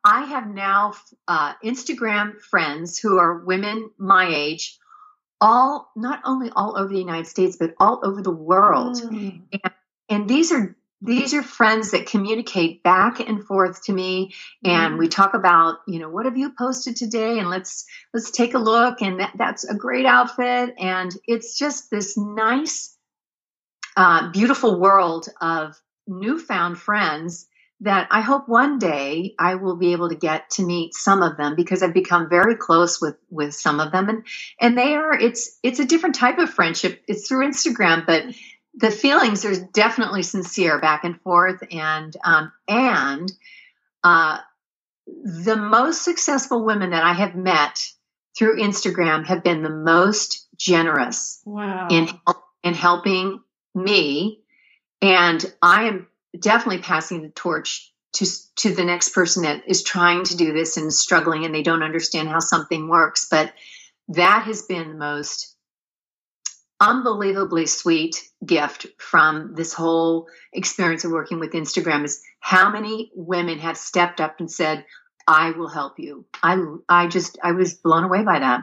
I 0.04 0.24
have 0.24 0.46
now 0.46 0.94
uh, 1.26 1.54
Instagram 1.64 2.40
friends 2.40 2.98
who 2.98 3.18
are 3.18 3.44
women 3.44 3.90
my 3.98 4.26
age, 4.26 4.78
all 5.40 5.90
not 5.96 6.22
only 6.24 6.50
all 6.50 6.78
over 6.78 6.88
the 6.88 6.98
United 6.98 7.26
States, 7.26 7.56
but 7.56 7.74
all 7.78 8.00
over 8.02 8.22
the 8.22 8.30
world. 8.30 8.96
Mm. 8.96 9.42
And, 9.52 9.72
and 10.08 10.28
these 10.28 10.50
are 10.50 10.76
these 11.00 11.32
are 11.32 11.42
friends 11.42 11.92
that 11.92 12.06
communicate 12.06 12.82
back 12.82 13.20
and 13.20 13.44
forth 13.44 13.84
to 13.84 13.92
me 13.92 14.34
and 14.64 14.98
we 14.98 15.08
talk 15.08 15.34
about 15.34 15.76
you 15.86 15.98
know 15.98 16.08
what 16.08 16.24
have 16.24 16.36
you 16.36 16.52
posted 16.56 16.96
today 16.96 17.38
and 17.38 17.48
let's 17.48 17.86
let's 18.12 18.30
take 18.30 18.54
a 18.54 18.58
look 18.58 19.00
and 19.00 19.20
that, 19.20 19.32
that's 19.36 19.64
a 19.64 19.74
great 19.74 20.06
outfit 20.06 20.74
and 20.78 21.14
it's 21.26 21.56
just 21.56 21.90
this 21.90 22.16
nice 22.16 22.96
uh, 23.96 24.30
beautiful 24.30 24.78
world 24.78 25.28
of 25.40 25.76
newfound 26.06 26.78
friends 26.78 27.46
that 27.80 28.08
I 28.10 28.22
hope 28.22 28.48
one 28.48 28.78
day 28.78 29.34
I 29.38 29.54
will 29.54 29.76
be 29.76 29.92
able 29.92 30.08
to 30.08 30.16
get 30.16 30.50
to 30.50 30.64
meet 30.64 30.94
some 30.94 31.22
of 31.22 31.36
them 31.36 31.54
because 31.54 31.82
I've 31.82 31.94
become 31.94 32.28
very 32.28 32.56
close 32.56 33.00
with 33.00 33.16
with 33.30 33.54
some 33.54 33.78
of 33.78 33.92
them 33.92 34.08
and 34.08 34.26
and 34.60 34.76
they 34.76 34.94
are 34.94 35.14
it's 35.14 35.58
it's 35.62 35.78
a 35.78 35.84
different 35.84 36.16
type 36.16 36.38
of 36.38 36.50
friendship. 36.50 37.00
It's 37.06 37.28
through 37.28 37.46
Instagram 37.46 38.04
but 38.04 38.24
the 38.78 38.90
feelings 38.90 39.44
are 39.44 39.56
definitely 39.72 40.22
sincere 40.22 40.80
back 40.80 41.04
and 41.04 41.20
forth 41.20 41.62
and 41.70 42.16
um, 42.24 42.52
and 42.68 43.32
uh, 44.04 44.38
the 45.06 45.56
most 45.56 46.04
successful 46.04 46.64
women 46.64 46.90
that 46.90 47.02
i 47.02 47.12
have 47.12 47.34
met 47.34 47.84
through 48.36 48.60
instagram 48.60 49.26
have 49.26 49.42
been 49.42 49.62
the 49.62 49.70
most 49.70 50.46
generous 50.56 51.40
wow. 51.44 51.88
in 51.90 52.08
in 52.62 52.74
helping 52.74 53.40
me 53.74 54.40
and 55.02 55.52
i 55.62 55.84
am 55.84 56.06
definitely 56.38 56.82
passing 56.82 57.22
the 57.22 57.30
torch 57.30 57.92
to 58.12 58.26
to 58.56 58.74
the 58.74 58.84
next 58.84 59.10
person 59.10 59.42
that 59.42 59.62
is 59.66 59.82
trying 59.82 60.24
to 60.24 60.36
do 60.36 60.52
this 60.52 60.76
and 60.76 60.92
struggling 60.92 61.44
and 61.44 61.54
they 61.54 61.62
don't 61.62 61.82
understand 61.82 62.28
how 62.28 62.38
something 62.38 62.88
works 62.88 63.26
but 63.30 63.52
that 64.08 64.44
has 64.44 64.62
been 64.62 64.88
the 64.88 64.94
most 64.94 65.56
unbelievably 66.80 67.66
sweet 67.66 68.28
gift 68.44 68.86
from 68.98 69.54
this 69.54 69.72
whole 69.72 70.28
experience 70.52 71.04
of 71.04 71.10
working 71.10 71.40
with 71.40 71.52
Instagram 71.52 72.04
is 72.04 72.22
how 72.40 72.70
many 72.70 73.10
women 73.14 73.58
have 73.58 73.76
stepped 73.76 74.20
up 74.20 74.38
and 74.38 74.50
said, 74.50 74.84
I 75.26 75.50
will 75.50 75.68
help 75.68 75.98
you. 75.98 76.24
I 76.42 76.56
I 76.88 77.06
just 77.06 77.38
I 77.42 77.52
was 77.52 77.74
blown 77.74 78.04
away 78.04 78.22
by 78.22 78.38
that. 78.38 78.62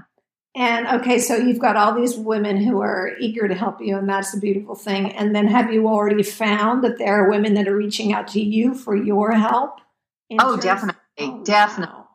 And 0.55 0.87
okay, 1.01 1.19
so 1.19 1.35
you've 1.35 1.59
got 1.59 1.75
all 1.75 1.93
these 1.93 2.15
women 2.15 2.57
who 2.57 2.79
are 2.81 3.11
eager 3.19 3.47
to 3.47 3.53
help 3.53 3.81
you, 3.81 3.97
and 3.97 4.07
that's 4.07 4.33
a 4.33 4.39
beautiful 4.39 4.73
thing. 4.73 5.11
And 5.11 5.35
then 5.35 5.47
have 5.47 5.71
you 5.71 5.87
already 5.87 6.23
found 6.23 6.83
that 6.85 6.97
there 6.97 7.23
are 7.23 7.29
women 7.29 7.55
that 7.55 7.67
are 7.67 7.75
reaching 7.75 8.13
out 8.13 8.29
to 8.29 8.41
you 8.41 8.73
for 8.73 8.95
your 8.95 9.33
help? 9.33 9.79
Oh, 10.39 10.55
definitely. 10.57 11.01
Oh, 11.19 11.43
definitely. 11.43 11.93
Wow. 11.93 12.07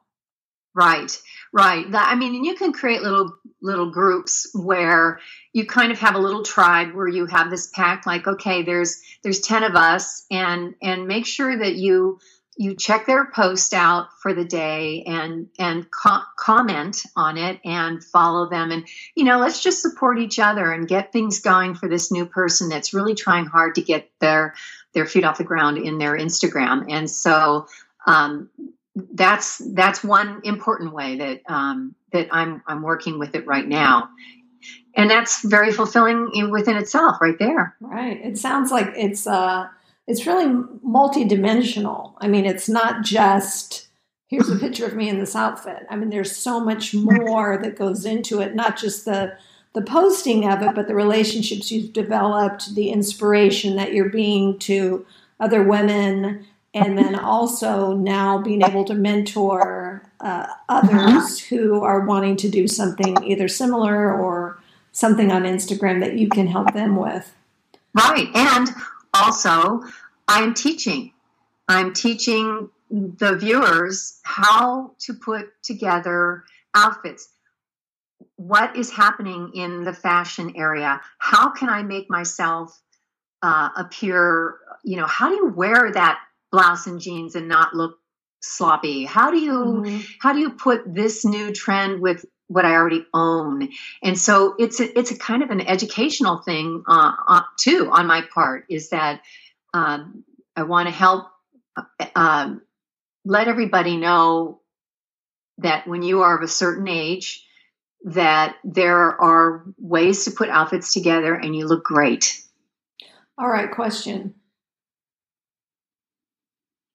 Right, 0.74 1.16
right. 1.52 1.90
That, 1.90 2.08
I 2.10 2.14
mean, 2.14 2.34
and 2.34 2.46
you 2.46 2.54
can 2.54 2.72
create 2.72 3.02
little 3.02 3.36
little 3.62 3.90
groups 3.90 4.50
where 4.54 5.20
you 5.52 5.66
kind 5.66 5.92
of 5.92 5.98
have 5.98 6.14
a 6.14 6.18
little 6.18 6.42
tribe 6.42 6.94
where 6.94 7.08
you 7.08 7.26
have 7.26 7.50
this 7.50 7.66
pack 7.68 8.06
Like, 8.06 8.26
okay, 8.26 8.62
there's 8.62 9.00
there's 9.22 9.40
ten 9.40 9.64
of 9.64 9.74
us, 9.74 10.26
and 10.30 10.74
and 10.82 11.06
make 11.06 11.26
sure 11.26 11.56
that 11.56 11.74
you 11.74 12.18
you 12.56 12.74
check 12.74 13.06
their 13.06 13.30
post 13.30 13.72
out 13.72 14.08
for 14.20 14.34
the 14.34 14.44
day 14.44 15.02
and 15.06 15.48
and 15.58 15.86
co- 15.90 16.22
comment 16.36 17.02
on 17.16 17.38
it 17.38 17.58
and 17.64 18.04
follow 18.04 18.50
them 18.50 18.70
and 18.70 18.86
you 19.14 19.24
know 19.24 19.38
let's 19.38 19.62
just 19.62 19.80
support 19.80 20.18
each 20.18 20.38
other 20.38 20.70
and 20.70 20.86
get 20.86 21.10
things 21.10 21.40
going 21.40 21.74
for 21.74 21.88
this 21.88 22.12
new 22.12 22.26
person 22.26 22.68
that's 22.68 22.92
really 22.92 23.14
trying 23.14 23.46
hard 23.46 23.76
to 23.76 23.82
get 23.82 24.10
their 24.20 24.54
their 24.92 25.06
feet 25.06 25.24
off 25.24 25.38
the 25.38 25.44
ground 25.44 25.78
in 25.78 25.96
their 25.96 26.12
Instagram 26.18 26.92
and 26.92 27.08
so 27.08 27.66
um, 28.06 28.50
that's 28.94 29.58
that's 29.72 30.02
one 30.02 30.40
important 30.44 30.92
way 30.92 31.16
that 31.16 31.40
um, 31.48 31.94
that 32.12 32.28
I'm 32.32 32.62
I'm 32.66 32.82
working 32.82 33.18
with 33.18 33.34
it 33.34 33.46
right 33.46 33.66
now, 33.66 34.08
and 34.96 35.10
that's 35.10 35.44
very 35.44 35.72
fulfilling 35.72 36.50
within 36.50 36.76
itself, 36.76 37.20
right 37.20 37.38
there. 37.38 37.76
Right. 37.80 38.20
It 38.22 38.38
sounds 38.38 38.70
like 38.70 38.92
it's 38.96 39.26
uh 39.26 39.68
it's 40.06 40.26
really 40.26 40.46
multidimensional. 40.46 42.14
I 42.18 42.28
mean, 42.28 42.46
it's 42.46 42.68
not 42.68 43.02
just 43.04 43.88
here's 44.26 44.48
a 44.48 44.56
picture 44.56 44.86
of 44.86 44.94
me 44.94 45.08
in 45.08 45.18
this 45.18 45.36
outfit. 45.36 45.86
I 45.88 45.96
mean, 45.96 46.10
there's 46.10 46.34
so 46.34 46.60
much 46.60 46.94
more 46.94 47.58
that 47.62 47.76
goes 47.76 48.04
into 48.04 48.40
it, 48.40 48.54
not 48.54 48.76
just 48.76 49.04
the 49.04 49.36
the 49.72 49.82
posting 49.82 50.48
of 50.48 50.62
it, 50.62 50.74
but 50.74 50.88
the 50.88 50.96
relationships 50.96 51.70
you've 51.70 51.92
developed, 51.92 52.74
the 52.74 52.90
inspiration 52.90 53.76
that 53.76 53.92
you're 53.92 54.08
being 54.08 54.58
to 54.58 55.06
other 55.38 55.62
women 55.62 56.44
and 56.72 56.96
then 56.96 57.16
also 57.16 57.94
now 57.94 58.38
being 58.38 58.62
able 58.62 58.84
to 58.84 58.94
mentor 58.94 60.02
uh, 60.20 60.46
others 60.68 61.40
who 61.40 61.82
are 61.82 62.06
wanting 62.06 62.36
to 62.36 62.48
do 62.48 62.68
something 62.68 63.16
either 63.24 63.48
similar 63.48 64.12
or 64.14 64.62
something 64.92 65.32
on 65.32 65.42
Instagram 65.42 66.00
that 66.00 66.16
you 66.16 66.28
can 66.28 66.46
help 66.46 66.72
them 66.72 66.96
with. 66.96 67.34
Right. 67.94 68.28
And 68.34 68.68
also, 69.12 69.82
I'm 70.28 70.54
teaching. 70.54 71.12
I'm 71.68 71.92
teaching 71.92 72.70
the 72.90 73.36
viewers 73.36 74.20
how 74.22 74.92
to 75.00 75.14
put 75.14 75.50
together 75.62 76.44
outfits. 76.74 77.28
What 78.36 78.76
is 78.76 78.92
happening 78.92 79.52
in 79.54 79.84
the 79.84 79.92
fashion 79.92 80.52
area? 80.56 81.00
How 81.18 81.50
can 81.50 81.68
I 81.68 81.82
make 81.82 82.08
myself 82.08 82.80
uh, 83.42 83.70
appear? 83.76 84.58
You 84.84 84.96
know, 84.96 85.06
how 85.06 85.28
do 85.28 85.34
you 85.34 85.48
wear 85.48 85.92
that 85.92 86.20
blouse 86.50 86.86
and 86.86 87.00
jeans 87.00 87.34
and 87.34 87.48
not 87.48 87.74
look 87.74 87.98
sloppy? 88.40 89.04
How 89.04 89.30
do 89.30 89.38
you 89.38 89.52
mm-hmm. 89.52 90.00
how 90.20 90.32
do 90.32 90.40
you 90.40 90.50
put 90.50 90.82
this 90.92 91.24
new 91.24 91.52
trend 91.52 92.00
with 92.00 92.24
what 92.48 92.64
I 92.64 92.72
already 92.72 93.06
own? 93.14 93.68
And 94.02 94.18
so 94.18 94.54
it's 94.58 94.80
a, 94.80 94.98
it's 94.98 95.10
a 95.10 95.18
kind 95.18 95.42
of 95.42 95.50
an 95.50 95.60
educational 95.60 96.38
thing 96.38 96.82
uh, 96.88 97.12
uh, 97.26 97.42
too 97.58 97.90
on 97.92 98.06
my 98.06 98.22
part. 98.34 98.66
Is 98.68 98.90
that 98.90 99.22
um, 99.72 100.24
I 100.56 100.64
want 100.64 100.88
to 100.88 100.94
help 100.94 101.26
um, 102.14 102.62
let 103.24 103.48
everybody 103.48 103.96
know 103.96 104.60
that 105.58 105.86
when 105.86 106.02
you 106.02 106.22
are 106.22 106.36
of 106.36 106.42
a 106.42 106.48
certain 106.48 106.88
age, 106.88 107.46
that 108.04 108.56
there 108.64 109.20
are 109.20 109.64
ways 109.78 110.24
to 110.24 110.30
put 110.30 110.48
outfits 110.48 110.94
together 110.94 111.34
and 111.34 111.54
you 111.54 111.66
look 111.66 111.84
great. 111.84 112.40
All 113.38 113.48
right, 113.48 113.70
question 113.70 114.34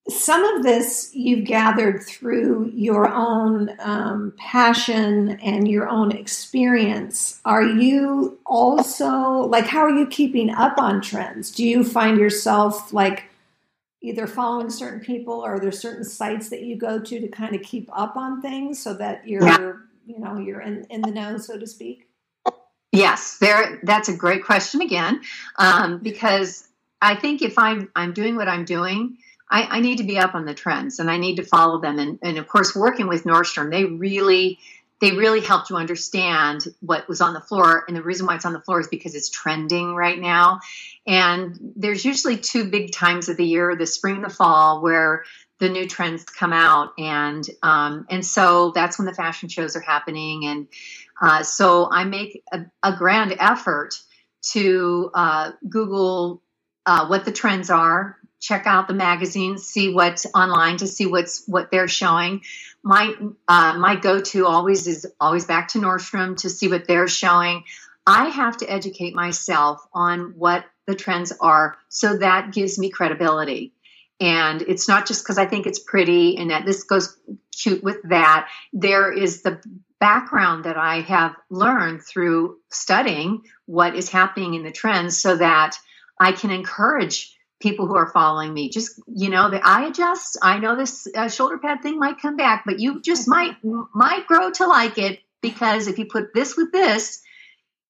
some 0.07 0.43
of 0.43 0.63
this 0.63 1.09
you've 1.13 1.45
gathered 1.45 2.03
through 2.03 2.71
your 2.75 3.11
own 3.11 3.75
um, 3.79 4.33
passion 4.37 5.39
and 5.41 5.67
your 5.67 5.89
own 5.89 6.11
experience. 6.11 7.41
Are 7.43 7.63
you 7.63 8.37
also 8.45 9.09
like, 9.47 9.65
how 9.65 9.79
are 9.79 9.89
you 9.89 10.05
keeping 10.05 10.51
up 10.51 10.77
on 10.77 11.01
trends? 11.01 11.51
Do 11.51 11.65
you 11.65 11.83
find 11.83 12.19
yourself 12.19 12.93
like 12.93 13.23
either 14.01 14.27
following 14.27 14.69
certain 14.69 14.99
people 14.99 15.33
or 15.33 15.55
are 15.55 15.59
there 15.59 15.71
certain 15.71 16.03
sites 16.03 16.49
that 16.49 16.61
you 16.61 16.77
go 16.77 16.99
to 16.99 17.19
to 17.19 17.27
kind 17.27 17.55
of 17.55 17.63
keep 17.63 17.89
up 17.91 18.15
on 18.15 18.41
things 18.41 18.79
so 18.79 18.93
that 18.93 19.27
you're, 19.27 19.43
yeah. 19.43 19.73
you 20.05 20.19
know, 20.19 20.37
you're 20.37 20.61
in, 20.61 20.85
in 20.91 21.01
the 21.01 21.11
know, 21.11 21.37
so 21.39 21.57
to 21.57 21.65
speak? 21.65 22.07
Yes, 22.91 23.39
there. 23.39 23.79
That's 23.83 24.07
a 24.07 24.15
great 24.15 24.45
question 24.45 24.81
again, 24.81 25.21
um, 25.57 25.99
because 25.99 26.67
I 27.01 27.15
think 27.15 27.41
if 27.41 27.59
I'm 27.59 27.91
I'm 27.93 28.13
doing 28.13 28.37
what 28.37 28.47
I'm 28.47 28.63
doing, 28.63 29.17
I, 29.49 29.77
I, 29.77 29.79
need 29.79 29.97
to 29.99 30.03
be 30.03 30.17
up 30.17 30.33
on 30.33 30.45
the 30.45 30.53
trends 30.53 30.99
and 30.99 31.09
I 31.09 31.17
need 31.17 31.35
to 31.35 31.43
follow 31.43 31.79
them. 31.79 31.99
And, 31.99 32.19
and 32.21 32.37
of 32.37 32.47
course, 32.47 32.75
working 32.75 33.07
with 33.07 33.25
Nordstrom, 33.25 33.71
they 33.71 33.85
really 33.85 34.59
they 35.01 35.11
really 35.11 35.41
helped 35.41 35.69
you 35.69 35.75
understand 35.75 36.65
what 36.79 37.07
was 37.07 37.19
on 37.19 37.33
the 37.33 37.41
floor. 37.41 37.83
And 37.87 37.97
the 37.97 38.01
reason 38.01 38.25
why 38.25 38.35
it's 38.35 38.45
on 38.45 38.53
the 38.53 38.61
floor 38.61 38.79
is 38.79 38.87
because 38.87 39.13
it's 39.13 39.29
trending 39.29 39.93
right 39.93 40.19
now. 40.19 40.61
And 41.05 41.73
there's 41.75 42.05
usually 42.05 42.37
two 42.37 42.69
big 42.69 42.91
times 42.91 43.29
of 43.29 43.37
the 43.37 43.45
year: 43.45 43.75
the 43.75 43.85
spring 43.85 44.15
and 44.15 44.25
the 44.25 44.29
fall, 44.29 44.81
where 44.81 45.25
the 45.59 45.69
new 45.69 45.87
trends 45.87 46.23
come 46.23 46.53
out, 46.53 46.93
and 46.97 47.47
um, 47.61 48.05
and 48.09 48.25
so 48.25 48.71
that's 48.71 48.97
when 48.97 49.05
the 49.05 49.13
fashion 49.13 49.49
shows 49.49 49.75
are 49.75 49.81
happening. 49.81 50.45
And 50.45 50.67
uh, 51.21 51.43
so 51.43 51.89
I 51.91 52.03
make 52.03 52.43
a, 52.51 52.65
a 52.83 52.95
grand 52.95 53.35
effort 53.39 54.01
to 54.53 55.11
uh, 55.13 55.51
Google 55.67 56.41
uh, 56.85 57.07
what 57.07 57.25
the 57.25 57.31
trends 57.31 57.69
are, 57.69 58.17
check 58.45 58.67
out 58.67 58.87
the 58.87 58.93
magazines, 58.93 59.65
see 59.65 59.91
what's 59.91 60.27
online 60.35 60.77
to 60.77 60.87
see 60.87 61.07
what's 61.07 61.43
what 61.47 61.71
they're 61.71 61.87
showing. 61.87 62.41
My 62.83 63.13
uh, 63.47 63.73
my 63.79 63.95
go 63.95 64.21
to 64.21 64.45
always 64.45 64.85
is 64.85 65.07
always 65.19 65.45
back 65.45 65.69
to 65.69 65.79
Nordstrom 65.79 66.37
to 66.37 66.49
see 66.49 66.67
what 66.67 66.87
they're 66.87 67.07
showing. 67.07 67.63
I 68.05 68.29
have 68.29 68.57
to 68.57 68.71
educate 68.71 69.15
myself 69.15 69.83
on 69.93 70.35
what 70.37 70.65
the 70.85 70.93
trends 70.93 71.33
are, 71.41 71.77
so 71.89 72.17
that 72.17 72.53
gives 72.53 72.77
me 72.77 72.91
credibility. 72.91 73.73
And 74.19 74.61
it's 74.61 74.87
not 74.87 75.07
just 75.07 75.23
because 75.23 75.39
I 75.39 75.47
think 75.47 75.65
it's 75.65 75.79
pretty 75.79 76.37
and 76.37 76.51
that 76.51 76.65
this 76.65 76.83
goes 76.83 77.17
cute 77.51 77.83
with 77.83 77.97
that. 78.03 78.47
There 78.71 79.11
is 79.11 79.41
the 79.41 79.59
background 79.99 80.65
that 80.65 80.77
I 80.77 81.01
have 81.01 81.35
learned 81.49 82.03
through 82.03 82.59
studying 82.69 83.41
what 83.65 83.95
is 83.95 84.09
happening 84.09 84.53
in 84.53 84.63
the 84.63 84.71
trends 84.71 85.17
so 85.17 85.35
that 85.35 85.77
I 86.19 86.31
can 86.31 86.51
encourage 86.51 87.34
people 87.65 87.87
who 87.87 87.95
are 87.95 88.11
following 88.11 88.53
me 88.53 88.69
just 88.69 89.01
you 89.07 89.27
know 89.27 89.49
that 89.49 89.65
i 89.65 89.87
adjust. 89.87 90.37
I 90.43 90.59
know 90.59 90.75
this 90.75 91.07
uh, 91.15 91.29
shoulder 91.29 91.57
pad 91.57 91.81
thing 91.81 91.97
might 91.97 92.21
come 92.21 92.37
back 92.37 92.61
but 92.63 92.79
you 92.79 93.01
just 93.01 93.27
might 93.27 93.55
might 93.63 94.27
grow 94.27 94.51
to 94.51 94.67
like 94.67 94.99
it 94.99 95.19
because 95.41 95.87
if 95.87 95.97
you 95.97 96.05
put 96.05 96.31
this 96.31 96.55
with 96.55 96.71
this 96.71 97.23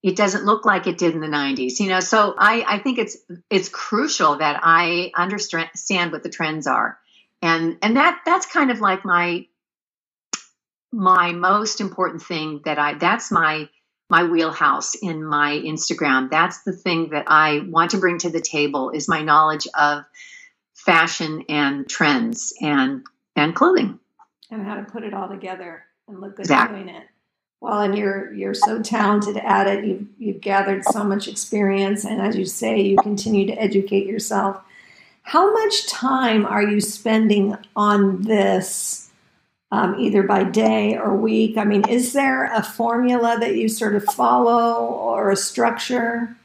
it 0.02 0.16
doesn't 0.16 0.46
look 0.46 0.66
like 0.66 0.88
it 0.88 0.98
did 0.98 1.14
in 1.14 1.20
the 1.20 1.28
90s 1.28 1.82
you 1.82 1.90
know? 1.90 2.00
So 2.00 2.36
i 2.38 2.64
i 2.76 2.80
think 2.80 3.00
it's 3.00 3.18
it's 3.50 3.68
crucial 3.68 4.38
that 4.38 4.62
i 4.64 5.12
understand 5.14 6.14
what 6.14 6.24
the 6.24 6.30
trends 6.30 6.68
are. 6.68 6.98
And 7.42 7.78
and 7.82 7.98
that 7.98 8.22
that's 8.26 8.46
kind 8.46 8.72
of 8.72 8.80
like 8.80 9.04
my 9.04 9.46
my 10.94 11.34
most 11.34 11.82
important 11.82 12.22
thing 12.24 12.62
that 12.64 12.80
i 12.80 12.94
that's 12.94 13.30
my 13.30 13.68
my 14.10 14.24
wheelhouse 14.24 14.96
in 14.96 15.24
my 15.24 15.52
Instagram. 15.52 16.30
That's 16.30 16.64
the 16.64 16.74
thing 16.74 17.10
that 17.10 17.26
I 17.28 17.66
want 17.68 17.92
to 17.92 17.98
bring 17.98 18.20
to 18.20 18.30
the 18.30 18.42
table 18.42 18.92
is 18.92 19.08
my 19.08 19.22
knowledge 19.22 19.68
of 19.78 20.04
fashion 20.74 21.46
and 21.50 21.88
trends 21.90 22.54
and 22.62 23.04
and 23.36 23.56
clothing. 23.56 24.00
And 24.52 24.66
how 24.66 24.76
to 24.76 24.84
put 24.84 25.04
it 25.04 25.14
all 25.14 25.28
together 25.28 25.84
and 26.08 26.22
look 26.22 26.36
good 26.36 26.44
exactly. 26.44 26.84
doing 26.84 26.96
it. 26.96 27.08
Well, 27.62 27.82
and 27.82 27.98
you're 27.98 28.32
you're 28.34 28.54
so 28.54 28.82
talented 28.82 29.38
at 29.38 29.68
it. 29.68 29.86
You've 29.86 30.08
you've 30.20 30.42
gathered 30.42 30.84
so 30.86 31.04
much 31.04 31.28
experience, 31.28 32.06
and 32.06 32.22
as 32.22 32.36
you 32.36 32.46
say, 32.46 32.80
you 32.80 32.98
continue 32.98 33.48
to 33.48 33.54
educate 33.54 34.06
yourself. 34.06 34.62
How 35.24 35.52
much 35.52 35.88
time 35.88 36.46
are 36.46 36.62
you 36.62 36.80
spending 36.80 37.56
on 37.76 38.22
this 38.22 39.05
um, 39.72 40.00
either 40.00 40.24
by 40.24 40.44
day 40.44 40.98
or 40.98 41.16
week? 41.16 41.58
I 41.58 41.64
mean, 41.64 41.88
is 41.88 42.14
there 42.14 42.46
a 42.46 42.64
formula 42.64 43.38
that 43.40 43.56
you 43.56 43.68
sort 43.68 43.96
of 43.96 44.04
follow 44.04 44.86
or 44.86 45.32
a 45.32 45.36
structure? 45.36 46.36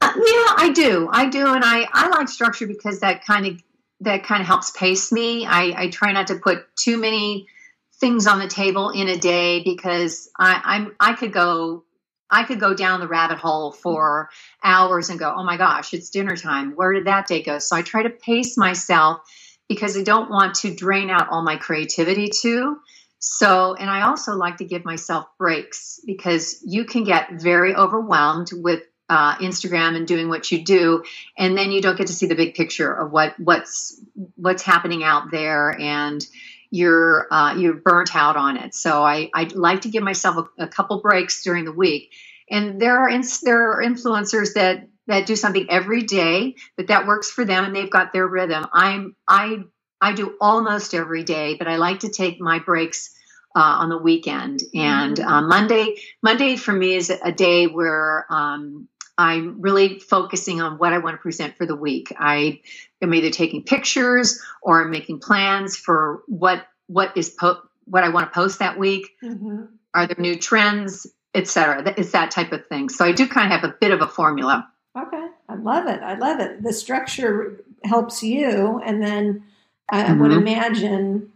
Uh, 0.00 0.12
yeah, 0.14 0.54
I 0.56 0.72
do. 0.74 1.08
I 1.10 1.28
do, 1.28 1.46
and 1.46 1.64
I 1.64 1.86
I 1.92 2.08
like 2.08 2.28
structure 2.28 2.66
because 2.66 3.00
that 3.00 3.24
kind 3.24 3.46
of 3.46 3.62
that 4.00 4.24
kind 4.24 4.40
of 4.40 4.46
helps 4.46 4.70
pace 4.70 5.10
me. 5.10 5.46
I, 5.46 5.84
I 5.84 5.88
try 5.88 6.12
not 6.12 6.26
to 6.26 6.36
put 6.36 6.66
too 6.76 6.98
many 6.98 7.46
things 7.94 8.26
on 8.26 8.38
the 8.38 8.48
table 8.48 8.90
in 8.90 9.08
a 9.08 9.16
day 9.16 9.62
because 9.62 10.28
I, 10.38 10.60
I'm 10.62 10.96
I 11.00 11.14
could 11.14 11.32
go 11.32 11.84
I 12.30 12.44
could 12.44 12.60
go 12.60 12.74
down 12.74 13.00
the 13.00 13.08
rabbit 13.08 13.38
hole 13.38 13.72
for 13.72 14.30
hours 14.62 15.10
and 15.10 15.18
go, 15.18 15.32
oh 15.34 15.44
my 15.44 15.56
gosh, 15.56 15.94
it's 15.94 16.10
dinner 16.10 16.36
time. 16.36 16.72
Where 16.72 16.92
did 16.92 17.06
that 17.06 17.26
day 17.26 17.42
go? 17.42 17.58
So 17.58 17.76
I 17.76 17.82
try 17.82 18.02
to 18.02 18.10
pace 18.10 18.56
myself 18.56 19.20
because 19.68 19.96
I 19.96 20.02
don't 20.02 20.30
want 20.30 20.56
to 20.56 20.74
drain 20.74 21.10
out 21.10 21.28
all 21.30 21.42
my 21.42 21.56
creativity 21.56 22.28
too. 22.28 22.78
So, 23.18 23.74
and 23.74 23.90
I 23.90 24.02
also 24.02 24.36
like 24.36 24.58
to 24.58 24.64
give 24.64 24.84
myself 24.84 25.26
breaks 25.38 26.00
because 26.06 26.62
you 26.64 26.84
can 26.84 27.04
get 27.04 27.40
very 27.40 27.74
overwhelmed 27.74 28.50
with 28.52 28.82
uh, 29.08 29.36
Instagram 29.36 29.96
and 29.96 30.06
doing 30.06 30.28
what 30.28 30.50
you 30.50 30.64
do, 30.64 31.04
and 31.38 31.56
then 31.56 31.70
you 31.70 31.80
don't 31.80 31.96
get 31.96 32.08
to 32.08 32.12
see 32.12 32.26
the 32.26 32.34
big 32.34 32.54
picture 32.54 32.92
of 32.92 33.10
what 33.12 33.38
what's 33.38 34.00
what's 34.34 34.62
happening 34.62 35.04
out 35.04 35.30
there, 35.30 35.78
and 35.80 36.26
you're 36.70 37.26
uh, 37.30 37.54
you're 37.56 37.74
burnt 37.74 38.14
out 38.14 38.36
on 38.36 38.56
it. 38.56 38.74
So 38.74 39.02
I 39.02 39.30
I 39.32 39.44
like 39.54 39.82
to 39.82 39.88
give 39.88 40.02
myself 40.02 40.48
a, 40.58 40.64
a 40.64 40.68
couple 40.68 41.00
breaks 41.00 41.42
during 41.42 41.64
the 41.64 41.72
week, 41.72 42.12
and 42.50 42.80
there 42.80 42.98
are 42.98 43.08
ins- 43.08 43.40
there 43.40 43.70
are 43.70 43.82
influencers 43.82 44.54
that 44.54 44.88
that 45.06 45.26
do 45.26 45.36
something 45.36 45.66
every 45.70 46.02
day, 46.02 46.56
but 46.76 46.88
that 46.88 47.06
works 47.06 47.30
for 47.30 47.44
them 47.44 47.64
and 47.64 47.76
they've 47.76 47.90
got 47.90 48.12
their 48.12 48.26
rhythm. 48.26 48.66
I'm 48.72 49.16
I 49.28 49.64
I 50.00 50.12
do 50.12 50.34
almost 50.40 50.94
every 50.94 51.24
day, 51.24 51.56
but 51.56 51.68
I 51.68 51.76
like 51.76 52.00
to 52.00 52.08
take 52.08 52.40
my 52.40 52.58
breaks 52.58 53.14
uh, 53.54 53.60
on 53.60 53.88
the 53.88 53.98
weekend. 53.98 54.62
And 54.74 55.18
uh, 55.18 55.42
Monday 55.42 55.96
Monday 56.22 56.56
for 56.56 56.72
me 56.72 56.94
is 56.94 57.10
a 57.10 57.32
day 57.32 57.66
where 57.66 58.26
um, 58.30 58.88
I'm 59.16 59.62
really 59.62 59.98
focusing 59.98 60.60
on 60.60 60.78
what 60.78 60.92
I 60.92 60.98
want 60.98 61.14
to 61.14 61.22
present 61.22 61.56
for 61.56 61.66
the 61.66 61.76
week. 61.76 62.12
I 62.18 62.60
am 63.00 63.14
either 63.14 63.30
taking 63.30 63.62
pictures 63.62 64.42
or 64.60 64.82
I'm 64.82 64.90
making 64.90 65.20
plans 65.20 65.76
for 65.76 66.22
what 66.26 66.66
what 66.86 67.16
is 67.16 67.30
po- 67.30 67.62
what 67.86 68.04
I 68.04 68.10
want 68.10 68.30
to 68.30 68.34
post 68.34 68.58
that 68.58 68.78
week. 68.78 69.16
Mm-hmm. 69.24 69.64
Are 69.94 70.06
there 70.06 70.16
new 70.18 70.36
trends, 70.36 71.06
etc. 71.34 71.94
It's 71.96 72.12
that 72.12 72.30
type 72.30 72.52
of 72.52 72.66
thing. 72.66 72.90
So 72.90 73.04
I 73.06 73.12
do 73.12 73.26
kind 73.26 73.50
of 73.50 73.58
have 73.58 73.70
a 73.70 73.74
bit 73.80 73.92
of 73.92 74.02
a 74.02 74.06
formula. 74.06 74.68
Okay. 74.96 75.26
I 75.48 75.54
love 75.56 75.86
it. 75.86 76.00
I 76.02 76.14
love 76.14 76.40
it. 76.40 76.62
The 76.62 76.72
structure 76.72 77.60
helps 77.84 78.22
you. 78.22 78.80
And 78.84 79.02
then 79.02 79.44
I 79.90 80.04
mm-hmm. 80.04 80.20
would 80.20 80.32
imagine 80.32 81.32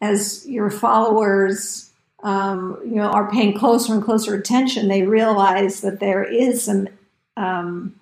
as 0.00 0.46
your 0.46 0.70
followers, 0.70 1.90
um, 2.22 2.78
you 2.84 2.96
know, 2.96 3.08
are 3.08 3.30
paying 3.30 3.56
closer 3.56 3.94
and 3.94 4.04
closer 4.04 4.34
attention, 4.34 4.88
they 4.88 5.02
realize 5.02 5.80
that 5.80 6.00
there 6.00 6.22
is 6.22 6.64
some 6.64 6.88
um, 7.36 7.98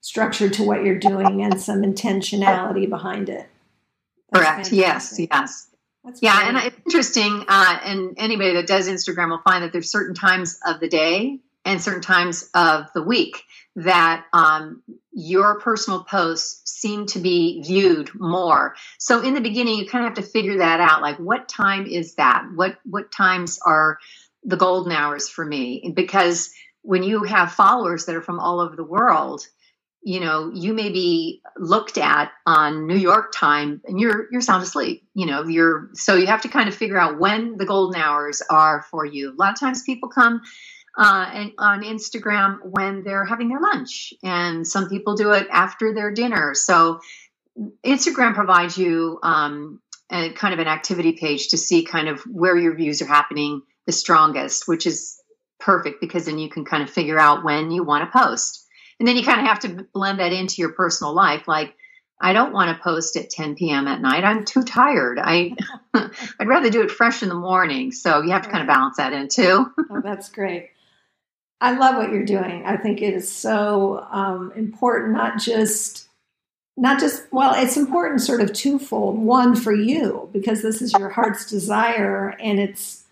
structure 0.00 0.48
to 0.48 0.62
what 0.62 0.84
you're 0.84 0.98
doing 0.98 1.42
and 1.42 1.60
some 1.60 1.82
intentionality 1.82 2.88
behind 2.88 3.28
it. 3.28 3.48
That's 4.30 4.44
Correct. 4.44 4.68
Fantastic. 4.68 5.30
Yes. 5.30 5.40
Yes. 5.40 5.66
That's 6.04 6.22
yeah, 6.22 6.48
and 6.48 6.58
it's 6.58 6.76
interesting. 6.84 7.44
Uh, 7.48 7.78
and 7.82 8.14
anybody 8.18 8.52
that 8.54 8.66
does 8.66 8.88
Instagram 8.88 9.30
will 9.30 9.38
find 9.38 9.64
that 9.64 9.72
there's 9.72 9.90
certain 9.90 10.14
times 10.14 10.60
of 10.66 10.78
the 10.78 10.88
day 10.88 11.38
and 11.64 11.80
certain 11.80 12.02
times 12.02 12.50
of 12.54 12.92
the 12.92 13.02
week 13.02 13.42
that 13.76 14.26
um, 14.32 14.82
your 15.12 15.60
personal 15.60 16.04
posts 16.04 16.80
seem 16.80 17.06
to 17.06 17.18
be 17.18 17.62
viewed 17.62 18.10
more. 18.14 18.74
So 18.98 19.20
in 19.22 19.34
the 19.34 19.40
beginning, 19.40 19.78
you 19.78 19.86
kind 19.86 20.04
of 20.04 20.10
have 20.10 20.24
to 20.24 20.30
figure 20.30 20.58
that 20.58 20.80
out. 20.80 21.02
Like, 21.02 21.18
what 21.18 21.48
time 21.48 21.86
is 21.86 22.14
that? 22.14 22.44
What 22.54 22.78
what 22.84 23.10
times 23.10 23.58
are 23.64 23.98
the 24.44 24.56
golden 24.56 24.92
hours 24.92 25.28
for 25.28 25.44
me? 25.44 25.92
Because 25.94 26.52
when 26.82 27.02
you 27.02 27.24
have 27.24 27.52
followers 27.52 28.04
that 28.04 28.14
are 28.14 28.22
from 28.22 28.38
all 28.38 28.60
over 28.60 28.76
the 28.76 28.84
world, 28.84 29.46
you 30.02 30.20
know, 30.20 30.50
you 30.52 30.74
may 30.74 30.90
be 30.90 31.40
looked 31.56 31.96
at 31.96 32.30
on 32.46 32.86
New 32.86 32.96
York 32.96 33.32
time 33.34 33.80
and 33.86 33.98
you're 33.98 34.28
you're 34.30 34.42
sound 34.42 34.62
asleep. 34.62 35.08
You 35.14 35.26
know, 35.26 35.44
you're 35.44 35.88
so 35.94 36.14
you 36.14 36.26
have 36.26 36.42
to 36.42 36.48
kind 36.48 36.68
of 36.68 36.74
figure 36.74 36.98
out 36.98 37.18
when 37.18 37.56
the 37.56 37.64
golden 37.64 38.00
hours 38.00 38.42
are 38.50 38.82
for 38.90 39.06
you. 39.06 39.32
A 39.32 39.36
lot 39.36 39.54
of 39.54 39.58
times 39.58 39.82
people 39.82 40.10
come 40.10 40.42
uh, 40.96 41.30
and 41.32 41.52
on 41.58 41.82
Instagram 41.82 42.58
when 42.62 43.02
they're 43.02 43.24
having 43.24 43.48
their 43.48 43.60
lunch, 43.60 44.14
and 44.22 44.66
some 44.66 44.88
people 44.88 45.14
do 45.14 45.32
it 45.32 45.48
after 45.50 45.92
their 45.92 46.12
dinner. 46.12 46.54
So 46.54 47.00
Instagram 47.84 48.34
provides 48.34 48.76
you 48.78 49.18
um, 49.22 49.80
a 50.10 50.30
kind 50.30 50.54
of 50.54 50.60
an 50.60 50.68
activity 50.68 51.12
page 51.12 51.48
to 51.48 51.56
see 51.56 51.84
kind 51.84 52.08
of 52.08 52.20
where 52.22 52.56
your 52.56 52.74
views 52.74 53.02
are 53.02 53.06
happening 53.06 53.62
the 53.86 53.92
strongest, 53.92 54.66
which 54.66 54.86
is 54.86 55.20
perfect 55.58 56.00
because 56.00 56.26
then 56.26 56.38
you 56.38 56.48
can 56.48 56.64
kind 56.64 56.82
of 56.82 56.90
figure 56.90 57.18
out 57.18 57.44
when 57.44 57.70
you 57.70 57.82
want 57.82 58.10
to 58.10 58.18
post. 58.18 58.66
And 58.98 59.08
then 59.08 59.16
you 59.16 59.24
kind 59.24 59.40
of 59.40 59.46
have 59.46 59.60
to 59.60 59.86
blend 59.92 60.20
that 60.20 60.32
into 60.32 60.62
your 60.62 60.72
personal 60.72 61.14
life. 61.14 61.48
Like, 61.48 61.74
I 62.20 62.32
don't 62.32 62.52
want 62.52 62.76
to 62.76 62.82
post 62.82 63.16
at 63.16 63.28
10 63.30 63.56
p.m. 63.56 63.88
at 63.88 64.00
night. 64.00 64.24
I'm 64.24 64.44
too 64.44 64.62
tired. 64.62 65.18
I, 65.20 65.54
I'd 65.94 66.46
rather 66.46 66.70
do 66.70 66.82
it 66.82 66.90
fresh 66.90 67.22
in 67.22 67.28
the 67.28 67.34
morning. 67.34 67.92
So 67.92 68.22
you 68.22 68.30
have 68.30 68.42
to 68.42 68.50
kind 68.50 68.62
of 68.62 68.68
balance 68.68 68.98
that 68.98 69.12
in 69.12 69.28
too. 69.28 69.72
oh, 69.90 70.00
that's 70.00 70.28
great. 70.28 70.70
I 71.64 71.72
love 71.78 71.96
what 71.96 72.12
you're 72.12 72.26
doing. 72.26 72.66
I 72.66 72.76
think 72.76 73.00
it 73.00 73.14
is 73.14 73.30
so 73.30 74.06
um, 74.10 74.52
important, 74.54 75.14
not 75.14 75.38
just 75.38 76.08
not 76.76 77.00
just 77.00 77.22
well 77.32 77.54
it's 77.54 77.76
important 77.76 78.20
sort 78.20 78.40
of 78.40 78.52
twofold 78.52 79.16
one 79.16 79.54
for 79.54 79.72
you 79.72 80.28
because 80.32 80.60
this 80.60 80.82
is 80.82 80.92
your 80.94 81.08
heart's 81.08 81.48
desire 81.48 82.36
and 82.40 82.58
it's 82.58 83.04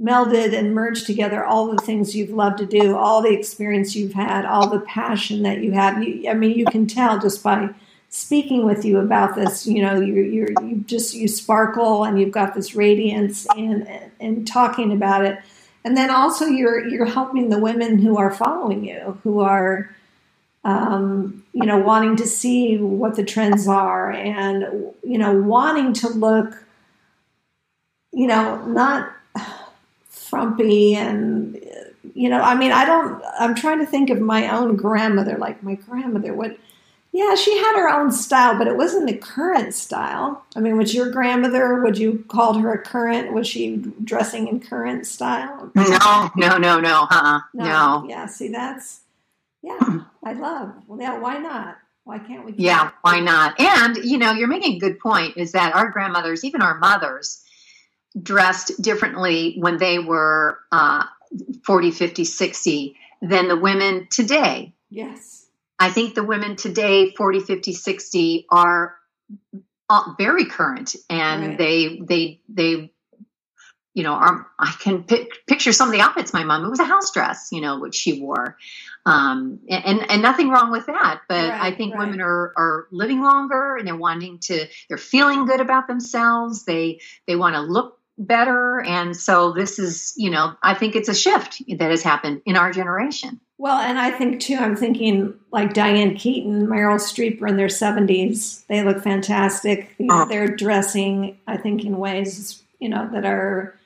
melded 0.00 0.56
and 0.56 0.74
merged 0.74 1.06
together 1.06 1.44
all 1.44 1.70
the 1.70 1.82
things 1.82 2.14
you've 2.14 2.30
loved 2.30 2.58
to 2.58 2.66
do, 2.66 2.96
all 2.96 3.20
the 3.20 3.36
experience 3.36 3.94
you've 3.94 4.14
had, 4.14 4.46
all 4.46 4.70
the 4.70 4.80
passion 4.80 5.42
that 5.42 5.58
you 5.58 5.72
have. 5.72 6.02
You, 6.02 6.30
I 6.30 6.34
mean, 6.34 6.56
you 6.56 6.64
can 6.64 6.86
tell 6.86 7.18
just 7.18 7.42
by 7.42 7.68
speaking 8.08 8.64
with 8.64 8.84
you 8.84 8.98
about 8.98 9.34
this. 9.34 9.66
You 9.66 9.82
know, 9.82 10.00
you 10.00 10.22
you 10.22 10.46
you 10.62 10.76
just 10.86 11.14
you 11.14 11.28
sparkle 11.28 12.04
and 12.04 12.18
you've 12.18 12.32
got 12.32 12.54
this 12.54 12.74
radiance 12.74 13.46
and 13.56 13.86
and 14.20 14.46
talking 14.46 14.92
about 14.92 15.26
it, 15.26 15.38
and 15.84 15.96
then 15.96 16.10
also 16.10 16.46
you're 16.46 16.86
you're 16.86 17.06
helping 17.06 17.48
the 17.48 17.58
women 17.58 17.98
who 17.98 18.16
are 18.18 18.30
following 18.30 18.84
you, 18.84 19.18
who 19.22 19.40
are. 19.40 19.94
Um, 20.62 21.42
you 21.54 21.64
know, 21.64 21.78
wanting 21.78 22.16
to 22.16 22.26
see 22.26 22.76
what 22.76 23.16
the 23.16 23.24
trends 23.24 23.66
are 23.66 24.10
and, 24.10 24.92
you 25.02 25.16
know, 25.16 25.32
wanting 25.32 25.94
to 25.94 26.08
look, 26.10 26.66
you 28.12 28.26
know, 28.26 28.62
not 28.66 29.10
frumpy 30.30 30.94
and 30.94 31.60
you 32.14 32.28
know 32.28 32.40
i 32.40 32.54
mean 32.54 32.70
i 32.70 32.84
don't 32.84 33.22
i'm 33.38 33.54
trying 33.54 33.78
to 33.80 33.86
think 33.86 34.10
of 34.10 34.20
my 34.20 34.48
own 34.48 34.76
grandmother 34.76 35.36
like 35.38 35.62
my 35.62 35.74
grandmother 35.74 36.32
what 36.32 36.56
yeah 37.12 37.34
she 37.34 37.56
had 37.56 37.76
her 37.76 37.88
own 37.88 38.12
style 38.12 38.56
but 38.56 38.66
it 38.66 38.76
wasn't 38.76 39.06
the 39.06 39.16
current 39.16 39.74
style. 39.74 40.44
I 40.56 40.60
mean 40.60 40.76
was 40.76 40.94
your 40.94 41.10
grandmother 41.10 41.82
would 41.82 41.98
you 41.98 42.24
call 42.28 42.54
her 42.54 42.72
a 42.72 42.78
current? 42.78 43.32
Was 43.32 43.46
she 43.46 43.76
dressing 44.02 44.48
in 44.48 44.60
current 44.60 45.06
style? 45.06 45.70
No 45.74 46.30
no 46.36 46.58
no 46.58 46.80
no 46.80 47.06
huh 47.10 47.40
no, 47.54 47.64
no. 47.64 48.06
yeah 48.08 48.26
see 48.26 48.48
that's 48.48 49.00
yeah 49.62 50.00
i 50.24 50.32
love 50.32 50.74
well 50.86 51.00
yeah 51.00 51.18
why 51.18 51.38
not? 51.38 51.78
Why 52.04 52.18
can't 52.18 52.44
we 52.44 52.54
yeah 52.56 52.90
why 53.02 53.20
not? 53.20 53.60
And 53.60 53.96
you 53.98 54.18
know 54.18 54.32
you're 54.32 54.48
making 54.48 54.76
a 54.76 54.78
good 54.78 54.98
point 54.98 55.36
is 55.36 55.52
that 55.52 55.74
our 55.74 55.90
grandmothers 55.90 56.44
even 56.44 56.62
our 56.62 56.78
mothers 56.78 57.44
dressed 58.20 58.80
differently 58.80 59.56
when 59.58 59.78
they 59.78 59.98
were 59.98 60.58
uh, 60.72 61.04
40, 61.64 61.90
50, 61.90 62.24
60 62.24 62.96
than 63.22 63.48
the 63.48 63.56
women 63.56 64.08
today. 64.10 64.72
Yes. 64.88 65.39
I 65.80 65.90
think 65.90 66.14
the 66.14 66.22
women 66.22 66.56
today, 66.56 67.12
40, 67.16 67.40
50, 67.40 67.72
60, 67.72 68.46
are 68.50 68.94
uh, 69.88 70.12
very 70.18 70.44
current 70.44 70.94
and 71.08 71.46
right. 71.46 71.58
they, 71.58 72.00
they, 72.00 72.40
they, 72.48 72.92
you 73.94 74.02
know, 74.02 74.12
are, 74.12 74.46
I 74.58 74.72
can 74.78 75.04
pic- 75.04 75.46
picture 75.46 75.72
some 75.72 75.88
of 75.88 75.92
the 75.92 76.00
outfits 76.00 76.34
my 76.34 76.44
mom, 76.44 76.64
it 76.64 76.68
was 76.68 76.80
a 76.80 76.84
house 76.84 77.10
dress, 77.12 77.48
you 77.50 77.62
know, 77.62 77.80
which 77.80 77.94
she 77.94 78.20
wore. 78.20 78.56
Um, 79.06 79.60
and, 79.68 80.08
and 80.10 80.20
nothing 80.20 80.50
wrong 80.50 80.70
with 80.70 80.86
that. 80.86 81.22
But 81.28 81.48
right, 81.48 81.60
I 81.60 81.74
think 81.74 81.94
right. 81.94 82.00
women 82.06 82.20
are, 82.20 82.52
are 82.56 82.86
living 82.92 83.22
longer 83.22 83.76
and 83.76 83.86
they're 83.88 83.96
wanting 83.96 84.38
to, 84.40 84.66
they're 84.88 84.98
feeling 84.98 85.46
good 85.46 85.60
about 85.60 85.88
themselves. 85.88 86.66
They, 86.66 87.00
they 87.26 87.36
want 87.36 87.54
to 87.56 87.62
look 87.62 87.98
better. 88.18 88.82
And 88.82 89.16
so 89.16 89.52
this 89.52 89.78
is, 89.78 90.12
you 90.16 90.30
know, 90.30 90.54
I 90.62 90.74
think 90.74 90.94
it's 90.94 91.08
a 91.08 91.14
shift 91.14 91.62
that 91.78 91.90
has 91.90 92.02
happened 92.02 92.42
in 92.44 92.56
our 92.56 92.70
generation. 92.70 93.40
Well, 93.60 93.76
and 93.76 93.98
I 93.98 94.10
think 94.10 94.40
too, 94.40 94.56
I'm 94.56 94.74
thinking 94.74 95.34
like 95.52 95.74
Diane 95.74 96.16
Keaton, 96.16 96.66
Meryl 96.66 96.96
Streep 96.96 97.42
are 97.42 97.46
in 97.46 97.58
their 97.58 97.66
70s. 97.66 98.66
They 98.68 98.82
look 98.82 99.02
fantastic. 99.02 99.94
Oh. 100.08 100.26
They're 100.26 100.48
dressing, 100.48 101.36
I 101.46 101.58
think, 101.58 101.84
in 101.84 101.98
ways, 101.98 102.62
you 102.78 102.88
know, 102.88 103.06
that 103.12 103.26
are 103.26 103.78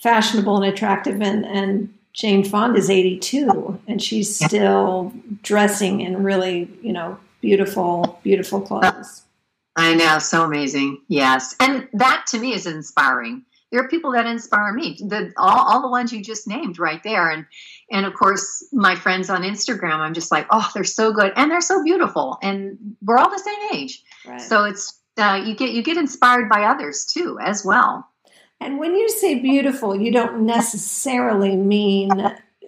fashionable 0.00 0.60
and 0.60 0.74
attractive. 0.74 1.22
And, 1.22 1.46
and 1.46 1.94
Jane 2.12 2.44
Fonda 2.44 2.80
is 2.80 2.90
82 2.90 3.80
and 3.86 4.02
she's 4.02 4.34
still 4.34 5.12
dressing 5.42 6.00
in 6.00 6.24
really, 6.24 6.68
you 6.82 6.92
know, 6.92 7.16
beautiful, 7.40 8.18
beautiful 8.24 8.60
clothes. 8.60 9.22
I 9.76 9.94
know, 9.94 10.18
so 10.18 10.42
amazing. 10.42 11.02
Yes. 11.06 11.54
And 11.60 11.88
that 11.92 12.24
to 12.30 12.38
me 12.40 12.52
is 12.52 12.66
inspiring 12.66 13.44
there 13.70 13.80
are 13.80 13.88
people 13.88 14.12
that 14.12 14.26
inspire 14.26 14.72
me. 14.72 14.98
The 15.00 15.32
all, 15.36 15.68
all 15.68 15.82
the 15.82 15.88
ones 15.88 16.12
you 16.12 16.22
just 16.22 16.48
named 16.48 16.78
right 16.78 17.02
there, 17.02 17.30
and 17.30 17.46
and 17.90 18.06
of 18.06 18.14
course 18.14 18.64
my 18.72 18.94
friends 18.94 19.30
on 19.30 19.42
Instagram. 19.42 19.96
I'm 19.96 20.14
just 20.14 20.30
like, 20.30 20.46
oh, 20.50 20.68
they're 20.74 20.84
so 20.84 21.12
good 21.12 21.32
and 21.36 21.50
they're 21.50 21.60
so 21.60 21.82
beautiful, 21.82 22.38
and 22.42 22.96
we're 23.02 23.18
all 23.18 23.30
the 23.30 23.38
same 23.38 23.80
age. 23.80 24.02
Right. 24.26 24.40
So 24.40 24.64
it's 24.64 25.00
uh, 25.18 25.42
you 25.44 25.54
get 25.54 25.70
you 25.70 25.82
get 25.82 25.96
inspired 25.96 26.48
by 26.48 26.64
others 26.64 27.04
too 27.04 27.38
as 27.40 27.64
well. 27.64 28.06
And 28.60 28.78
when 28.78 28.94
you 28.94 29.08
say 29.08 29.38
beautiful, 29.38 29.98
you 29.98 30.12
don't 30.12 30.44
necessarily 30.44 31.56
mean 31.56 32.10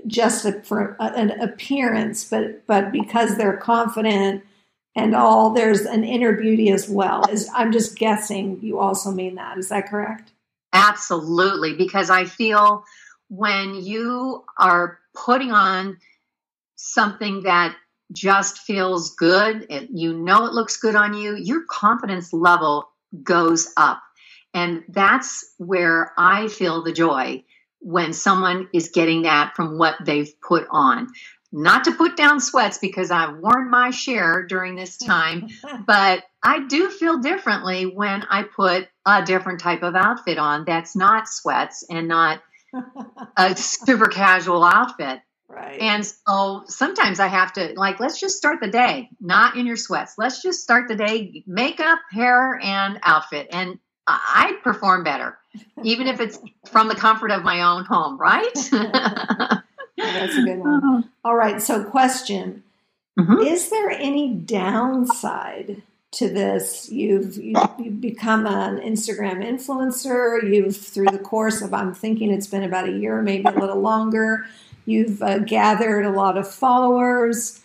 just 0.06 0.46
for 0.64 0.96
an 0.98 1.30
appearance, 1.40 2.24
but 2.28 2.66
but 2.66 2.92
because 2.92 3.36
they're 3.36 3.56
confident 3.56 4.42
and 4.94 5.14
all 5.14 5.50
there's 5.50 5.82
an 5.82 6.04
inner 6.04 6.32
beauty 6.32 6.70
as 6.70 6.88
well. 6.88 7.24
Is 7.30 7.48
I'm 7.54 7.72
just 7.72 7.96
guessing 7.96 8.58
you 8.62 8.78
also 8.78 9.10
mean 9.10 9.36
that. 9.36 9.58
Is 9.58 9.68
that 9.68 9.88
correct? 9.88 10.32
Absolutely, 10.72 11.74
because 11.74 12.10
I 12.10 12.24
feel 12.24 12.84
when 13.28 13.74
you 13.74 14.44
are 14.58 14.98
putting 15.14 15.52
on 15.52 15.98
something 16.76 17.42
that 17.44 17.76
just 18.12 18.58
feels 18.58 19.14
good, 19.14 19.66
it, 19.70 19.88
you 19.92 20.12
know 20.12 20.46
it 20.46 20.52
looks 20.52 20.76
good 20.76 20.94
on 20.94 21.14
you, 21.14 21.36
your 21.36 21.64
confidence 21.68 22.32
level 22.32 22.88
goes 23.22 23.72
up. 23.76 24.02
And 24.54 24.84
that's 24.88 25.54
where 25.58 26.12
I 26.18 26.48
feel 26.48 26.82
the 26.82 26.92
joy 26.92 27.44
when 27.80 28.12
someone 28.12 28.68
is 28.72 28.90
getting 28.90 29.22
that 29.22 29.56
from 29.56 29.78
what 29.78 29.96
they've 30.04 30.32
put 30.40 30.66
on 30.70 31.08
not 31.52 31.84
to 31.84 31.92
put 31.92 32.16
down 32.16 32.40
sweats 32.40 32.78
because 32.78 33.10
I've 33.10 33.36
worn 33.36 33.70
my 33.70 33.90
share 33.90 34.44
during 34.46 34.74
this 34.74 34.96
time, 34.96 35.48
but 35.86 36.24
I 36.42 36.66
do 36.66 36.88
feel 36.90 37.18
differently 37.18 37.84
when 37.84 38.22
I 38.22 38.44
put 38.44 38.88
a 39.06 39.22
different 39.22 39.60
type 39.60 39.82
of 39.82 39.94
outfit 39.94 40.38
on 40.38 40.64
that's 40.64 40.96
not 40.96 41.28
sweats 41.28 41.84
and 41.88 42.08
not 42.08 42.42
a 43.36 43.56
super 43.56 44.06
casual 44.06 44.64
outfit. 44.64 45.20
Right. 45.48 45.80
And 45.80 46.04
so 46.04 46.64
sometimes 46.66 47.20
I 47.20 47.26
have 47.26 47.52
to 47.54 47.74
like 47.76 48.00
let's 48.00 48.18
just 48.18 48.38
start 48.38 48.60
the 48.60 48.68
day 48.68 49.10
not 49.20 49.56
in 49.56 49.66
your 49.66 49.76
sweats. 49.76 50.14
Let's 50.16 50.42
just 50.42 50.62
start 50.62 50.88
the 50.88 50.96
day 50.96 51.44
makeup, 51.46 51.98
hair 52.10 52.58
and 52.62 52.98
outfit 53.02 53.48
and 53.50 53.78
I 54.06 54.58
perform 54.62 55.04
better 55.04 55.38
even 55.82 56.06
if 56.06 56.20
it's 56.20 56.38
from 56.70 56.88
the 56.88 56.94
comfort 56.94 57.30
of 57.30 57.42
my 57.42 57.62
own 57.62 57.84
home, 57.84 58.18
right? 58.18 58.54
that's 59.96 60.36
a 60.36 60.42
good 60.42 60.58
one. 60.58 61.10
All 61.24 61.34
right. 61.34 61.60
So, 61.60 61.84
question 61.84 62.62
mm-hmm. 63.18 63.46
Is 63.46 63.70
there 63.70 63.90
any 63.90 64.32
downside 64.32 65.82
to 66.12 66.28
this? 66.28 66.90
You've, 66.90 67.36
you've, 67.36 67.70
you've 67.78 68.00
become 68.00 68.46
an 68.46 68.78
Instagram 68.78 69.44
influencer. 69.44 70.42
You've, 70.42 70.76
through 70.76 71.06
the 71.06 71.18
course 71.18 71.62
of, 71.62 71.74
I'm 71.74 71.94
thinking 71.94 72.30
it's 72.30 72.46
been 72.46 72.64
about 72.64 72.88
a 72.88 72.92
year, 72.92 73.20
maybe 73.22 73.44
a 73.46 73.58
little 73.58 73.80
longer, 73.80 74.46
you've 74.86 75.22
uh, 75.22 75.38
gathered 75.38 76.04
a 76.04 76.10
lot 76.10 76.36
of 76.36 76.50
followers. 76.50 77.60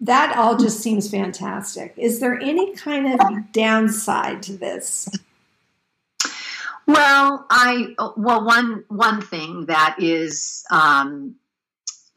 That 0.00 0.36
all 0.36 0.56
just 0.56 0.80
seems 0.80 1.10
fantastic. 1.10 1.94
Is 1.96 2.20
there 2.20 2.38
any 2.38 2.74
kind 2.76 3.20
of 3.20 3.52
downside 3.52 4.42
to 4.44 4.56
this? 4.56 5.08
Well, 6.86 7.46
I 7.50 7.94
well 8.16 8.46
one 8.46 8.84
one 8.88 9.20
thing 9.20 9.66
that 9.66 9.96
is 9.98 10.64
um, 10.70 11.34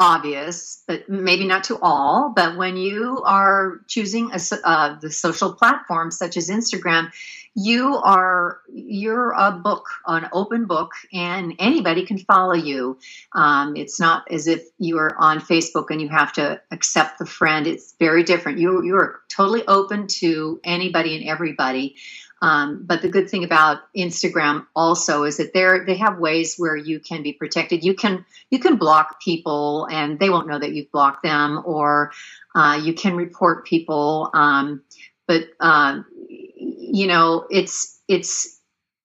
obvious, 0.02 0.84
but 0.88 1.08
maybe 1.08 1.46
not 1.46 1.66
to 1.66 1.78
all. 1.80 2.34
But 2.36 2.58
when 2.58 2.76
you 2.76 3.22
are 3.24 3.82
choosing 3.88 4.32
a, 4.32 4.40
uh, 4.64 5.00
the 5.00 5.12
social 5.12 5.54
platform 5.54 6.10
such 6.10 6.38
as 6.38 6.50
Instagram, 6.50 7.12
you 7.54 7.98
are 7.98 8.62
you're 8.74 9.32
a 9.32 9.52
book, 9.52 9.86
an 10.08 10.28
open 10.32 10.66
book, 10.66 10.94
and 11.14 11.54
anybody 11.60 12.06
can 12.06 12.18
follow 12.18 12.54
you. 12.54 12.98
Um, 13.34 13.76
it's 13.76 14.00
not 14.00 14.32
as 14.32 14.48
if 14.48 14.64
you 14.80 14.98
are 14.98 15.16
on 15.20 15.40
Facebook 15.40 15.92
and 15.92 16.02
you 16.02 16.10
have 16.10 16.34
to 16.34 16.62
accept 16.72 17.20
the 17.20 17.26
friend. 17.26 17.68
It's 17.68 17.94
very 18.00 18.24
different. 18.24 18.60
You 18.60 18.84
you 18.84 18.96
are 18.96 19.20
totally 19.28 19.68
open 19.68 20.08
to 20.08 20.62
anybody 20.64 21.16
and 21.16 21.28
everybody. 21.28 21.96
Um, 22.42 22.84
but 22.86 23.02
the 23.02 23.10
good 23.10 23.30
thing 23.30 23.44
about 23.44 23.80
Instagram 23.96 24.66
also 24.76 25.24
is 25.24 25.38
that 25.38 25.54
they 25.54 25.66
they 25.86 25.98
have 25.98 26.18
ways 26.18 26.56
where 26.58 26.76
you 26.76 27.00
can 27.00 27.22
be 27.22 27.34
protected. 27.34 27.84
You 27.84 27.94
can 27.94 28.26
you 28.50 28.58
can 28.60 28.78
block 28.78 29.22
people 29.22 29.88
and 29.92 30.18
they 30.18 30.30
won't 30.30 30.48
know 30.48 30.58
that 30.58 30.74
you've 30.74 30.92
blocked 30.92 31.24
them, 31.24 31.62
or 31.64 32.12
uh, 32.56 32.82
you 32.84 32.94
can 32.94 33.16
report 33.16 33.66
people. 33.66 34.32
Um, 34.34 34.82
but 35.28 35.50
um, 35.60 36.06
you 36.18 37.08
know, 37.08 37.46
it's 37.50 38.02
it's 38.08 38.60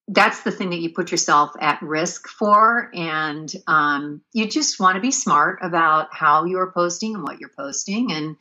that's 0.08 0.42
the 0.42 0.52
thing 0.52 0.70
that 0.70 0.78
you 0.78 0.94
put 0.94 1.10
yourself 1.10 1.50
at 1.60 1.82
risk 1.82 2.28
for, 2.28 2.90
and 2.94 3.52
um, 3.66 4.22
you 4.32 4.48
just 4.48 4.80
want 4.80 4.94
to 4.94 5.00
be 5.00 5.10
smart 5.10 5.58
about 5.62 6.08
how 6.12 6.44
you're 6.44 6.70
posting 6.72 7.14
and 7.14 7.22
what 7.22 7.38
you're 7.38 7.52
posting, 7.56 8.12
and 8.12 8.36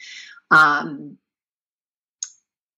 um, 0.52 1.18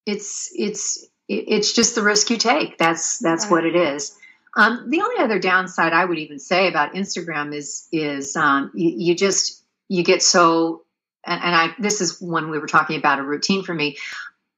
it's 0.05 0.49
it's 0.55 1.05
it's 1.28 1.74
just 1.74 1.96
the 1.96 2.04
risk 2.04 2.30
you 2.30 2.38
take. 2.38 2.78
That's 2.78 3.20
that's 3.20 3.46
right. 3.46 3.52
what 3.52 3.66
it 3.66 3.76
is. 3.76 4.18
Um, 4.56 4.90
the 4.90 5.02
only 5.02 5.22
other 5.22 5.40
downside 5.40 5.94
I 5.94 6.04
would 6.04 6.18
even 6.18 6.40
say 6.40 6.68
about 6.68 6.94
Instagram 6.94 7.54
is 7.54 7.88
is 7.92 8.36
um, 8.36 8.72
you, 8.74 8.94
you, 8.98 9.16
just 9.16 9.64
you 9.88 10.04
get 10.04 10.24
so 10.24 10.84
and, 11.26 11.42
and, 11.44 11.56
I 11.56 11.76
this 11.80 12.02
is 12.02 12.22
when 12.22 12.50
we 12.50 12.58
were 12.60 12.68
talking 12.68 12.98
about 12.98 13.20
a 13.20 13.24
routine 13.24 13.64
for 13.64 13.74
me. 13.74 13.98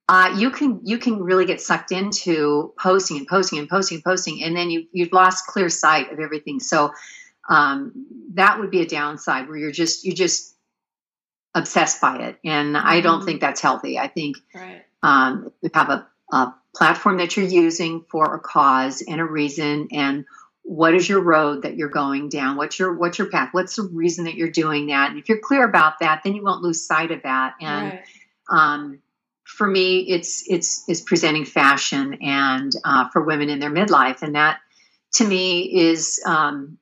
Uh, 0.08 0.36
you 0.38 0.52
can 0.52 0.82
you 0.84 0.98
can 0.98 1.22
really 1.22 1.46
get 1.46 1.60
sucked 1.60 1.92
into 1.92 2.74
posting 2.80 3.18
and 3.18 3.28
posting 3.28 3.60
and 3.60 3.70
posting 3.70 3.98
and 3.98 4.04
posting, 4.04 4.44
and 4.44 4.56
then 4.56 4.70
you 4.70 4.88
you've 4.92 5.12
lost 5.12 5.48
clear 5.48 5.70
sight 5.70 6.12
of 6.12 6.20
everything. 6.20 6.60
So 6.60 6.92
um, 7.50 8.06
that 8.34 8.60
would 8.60 8.72
be 8.72 8.82
a 8.82 8.88
downside 8.88 9.48
where 9.48 9.58
you're 9.58 9.72
just 9.72 10.06
you're 10.06 10.16
just 10.16 10.56
obsessed 11.56 12.00
by 12.00 12.18
it, 12.20 12.40
and. 12.46 12.78
I 12.78 13.02
don't 13.02 13.18
mm-hmm. 13.18 13.26
think 13.26 13.42
that's 13.42 13.62
healthy. 13.62 14.00
I 14.00 14.08
think 14.08 14.38
right. 14.56 14.84
um, 15.04 15.52
you 15.62 15.70
have 15.74 15.90
a 15.90 16.08
a 16.32 16.54
platform 16.76 17.18
that 17.18 17.36
you're 17.36 17.48
using 17.48 18.06
for 18.10 18.36
a 18.36 18.40
cause 18.40 19.02
and 19.02 19.20
a 19.20 19.26
reason 19.26 19.88
and 19.92 20.26
what 20.64 20.94
is 20.94 21.10
your 21.10 21.22
road 21.22 21.64
that 21.64 21.76
you're 21.76 21.90
going 21.90 22.30
down? 22.30 22.56
What's 22.56 22.78
your 22.78 22.94
what's 22.94 23.18
your 23.18 23.30
path? 23.30 23.50
What's 23.54 23.76
the 23.76 23.90
reason 23.92 24.26
that 24.26 24.36
you're 24.36 24.52
doing 24.52 24.88
that? 24.88 25.10
And 25.10 25.20
if 25.20 25.28
you're 25.28 25.40
clear 25.40 25.68
about 25.68 26.00
that 26.00 26.22
then 26.24 26.36
you 26.36 26.44
won't 26.44 26.62
lose 26.62 26.86
sight 26.86 27.12
of 27.12 27.24
that. 27.24 27.56
And 27.60 27.94
right. 27.94 28.04
um, 28.52 29.00
for 29.44 29.66
me 29.66 30.02
it's 30.02 30.44
it's 30.48 30.88
is 30.88 31.02
presenting 31.02 31.46
fashion 31.46 32.20
and 32.22 32.72
uh, 32.84 33.10
for 33.10 33.24
women 33.24 33.50
in 33.50 33.60
their 33.60 33.72
midlife. 33.72 34.22
And 34.22 34.36
that 34.36 34.60
to 35.14 35.28
me 35.28 35.62
is 35.62 36.22
um, 36.26 36.78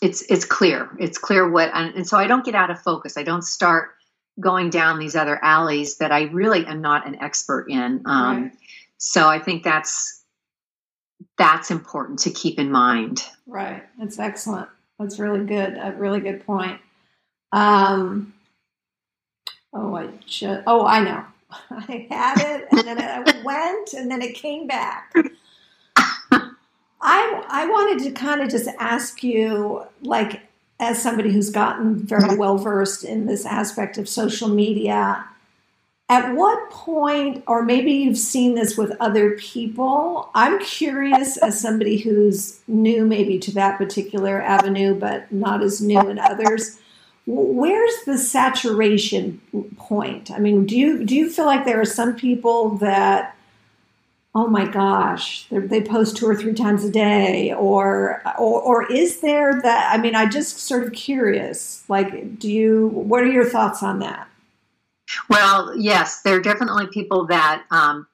it's 0.00 0.22
it's 0.22 0.44
clear. 0.44 0.88
It's 1.00 1.18
clear 1.18 1.50
what 1.50 1.70
and, 1.74 1.96
and 1.96 2.06
so 2.06 2.16
i 2.16 2.26
don't 2.28 2.44
get 2.44 2.54
out 2.54 2.70
of 2.70 2.80
focus. 2.80 3.16
I 3.16 3.24
don't 3.24 3.42
start 3.42 3.90
going 4.38 4.70
down 4.70 4.98
these 4.98 5.16
other 5.16 5.38
alleys 5.42 5.98
that 5.98 6.12
I 6.12 6.22
really 6.22 6.64
am 6.66 6.80
not 6.80 7.06
an 7.06 7.20
expert 7.20 7.66
in. 7.68 8.02
Um, 8.06 8.42
right. 8.42 8.52
So 9.00 9.28
I 9.28 9.38
think 9.38 9.64
that's 9.64 10.22
that's 11.38 11.70
important 11.70 12.18
to 12.20 12.30
keep 12.30 12.58
in 12.58 12.70
mind. 12.70 13.24
Right. 13.46 13.82
That's 13.98 14.18
excellent. 14.18 14.68
That's 14.98 15.18
really 15.18 15.44
good. 15.44 15.78
A 15.78 15.94
really 15.96 16.20
good 16.20 16.44
point. 16.44 16.80
Um, 17.50 18.34
oh, 19.72 19.96
I 19.96 20.08
just, 20.26 20.62
oh, 20.66 20.84
I 20.84 21.00
know. 21.00 21.24
I 21.70 22.06
had 22.10 22.40
it 22.40 22.68
and 22.70 22.80
then 22.82 22.98
it 22.98 23.44
went 23.44 23.94
and 23.94 24.10
then 24.10 24.20
it 24.20 24.34
came 24.34 24.66
back. 24.66 25.12
I 27.02 27.44
I 27.48 27.66
wanted 27.66 28.04
to 28.04 28.10
kind 28.12 28.42
of 28.42 28.50
just 28.50 28.68
ask 28.78 29.22
you 29.22 29.82
like 30.02 30.42
as 30.78 31.02
somebody 31.02 31.32
who's 31.32 31.48
gotten 31.48 31.96
very 31.96 32.36
well 32.36 32.58
versed 32.58 33.04
in 33.04 33.24
this 33.24 33.46
aspect 33.46 33.96
of 33.96 34.08
social 34.08 34.48
media, 34.48 35.24
at 36.10 36.34
what 36.34 36.70
point, 36.70 37.44
or 37.46 37.64
maybe 37.64 37.92
you've 37.92 38.18
seen 38.18 38.56
this 38.56 38.76
with 38.76 38.92
other 38.98 39.36
people, 39.36 40.28
I'm 40.34 40.58
curious 40.58 41.36
as 41.36 41.60
somebody 41.60 41.98
who's 41.98 42.60
new 42.66 43.06
maybe 43.06 43.38
to 43.38 43.52
that 43.52 43.78
particular 43.78 44.42
avenue, 44.42 44.96
but 44.96 45.30
not 45.30 45.62
as 45.62 45.80
new 45.80 46.00
in 46.00 46.18
others. 46.18 46.80
Where's 47.26 47.94
the 48.06 48.18
saturation 48.18 49.40
point? 49.76 50.32
I 50.32 50.40
mean, 50.40 50.66
do 50.66 50.76
you 50.76 51.04
do 51.04 51.14
you 51.14 51.30
feel 51.30 51.46
like 51.46 51.64
there 51.64 51.80
are 51.80 51.84
some 51.84 52.16
people 52.16 52.70
that 52.78 53.36
oh 54.34 54.48
my 54.48 54.64
gosh, 54.66 55.46
they 55.50 55.80
post 55.80 56.16
two 56.16 56.26
or 56.26 56.36
three 56.36 56.54
times 56.54 56.84
a 56.84 56.90
day, 56.90 57.52
or, 57.52 58.22
or 58.38 58.60
or 58.60 58.92
is 58.92 59.20
there 59.20 59.60
that? 59.62 59.92
I 59.92 60.00
mean, 60.00 60.16
I 60.16 60.26
just 60.26 60.58
sort 60.58 60.84
of 60.84 60.92
curious. 60.92 61.84
Like, 61.88 62.38
do 62.38 62.50
you? 62.50 62.88
What 62.88 63.22
are 63.22 63.30
your 63.30 63.48
thoughts 63.48 63.82
on 63.82 64.00
that? 64.00 64.26
Well, 65.28 65.76
yes, 65.76 66.22
there 66.22 66.36
are 66.36 66.40
definitely 66.40 66.86
people 66.88 67.26
that. 67.26 67.64
Um, 67.70 68.06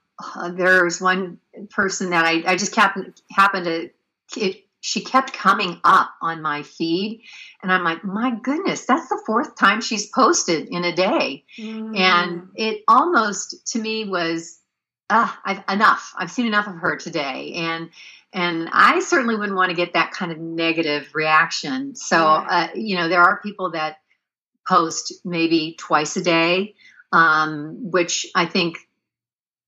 there's 0.52 1.00
one 1.00 1.38
person 1.70 2.10
that 2.10 2.24
I, 2.24 2.42
I 2.46 2.56
just 2.56 2.74
happened 2.74 3.20
happened 3.30 3.66
to. 3.66 3.90
It, 4.36 4.62
she 4.80 5.00
kept 5.00 5.32
coming 5.32 5.80
up 5.82 6.12
on 6.22 6.42
my 6.42 6.62
feed, 6.62 7.22
and 7.62 7.72
I'm 7.72 7.82
like, 7.82 8.04
my 8.04 8.30
goodness, 8.42 8.86
that's 8.86 9.08
the 9.08 9.20
fourth 9.26 9.56
time 9.56 9.80
she's 9.80 10.06
posted 10.06 10.68
in 10.68 10.84
a 10.84 10.94
day, 10.94 11.44
mm. 11.58 11.98
and 11.98 12.48
it 12.54 12.84
almost 12.86 13.72
to 13.72 13.80
me 13.80 14.04
was 14.04 14.60
ah, 15.10 15.38
I've 15.44 15.62
enough. 15.68 16.14
I've 16.16 16.30
seen 16.30 16.46
enough 16.46 16.66
of 16.66 16.76
her 16.76 16.96
today, 16.96 17.52
and 17.54 17.90
and 18.32 18.68
I 18.72 19.00
certainly 19.00 19.36
wouldn't 19.36 19.56
want 19.56 19.70
to 19.70 19.76
get 19.76 19.94
that 19.94 20.12
kind 20.12 20.30
of 20.30 20.38
negative 20.38 21.08
reaction. 21.14 21.94
So, 21.94 22.26
uh, 22.26 22.68
you 22.74 22.96
know, 22.96 23.08
there 23.08 23.22
are 23.22 23.40
people 23.40 23.70
that 23.70 23.96
post 24.68 25.12
maybe 25.24 25.76
twice 25.78 26.16
a 26.16 26.22
day, 26.22 26.74
um, 27.12 27.90
which 27.90 28.26
I 28.34 28.46
think 28.46 28.78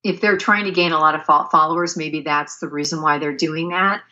if 0.04 0.20
they're 0.20 0.36
trying 0.36 0.64
to 0.64 0.70
gain 0.70 0.92
a 0.92 0.98
lot 0.98 1.14
of 1.14 1.24
followers, 1.50 1.96
maybe 1.96 2.22
that's 2.22 2.58
the 2.58 2.68
reason 2.68 3.02
why 3.02 3.18
they're 3.18 3.36
doing 3.36 3.70
that. 3.70 4.02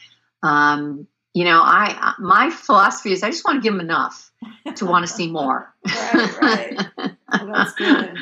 Um, 0.43 1.07
you 1.33 1.45
know, 1.45 1.61
I 1.63 2.15
my 2.19 2.51
philosophy 2.51 3.13
is 3.13 3.23
I 3.23 3.31
just 3.31 3.45
want 3.45 3.63
to 3.63 3.63
give 3.63 3.75
them 3.75 3.81
enough 3.81 4.31
to 4.77 4.87
want 4.87 5.07
to 5.07 5.13
see 5.13 5.31
more. 5.31 5.75
right, 5.87 6.41
right. 6.41 6.87
Well, 7.31 7.53
that's 7.53 7.73
good. 7.75 8.17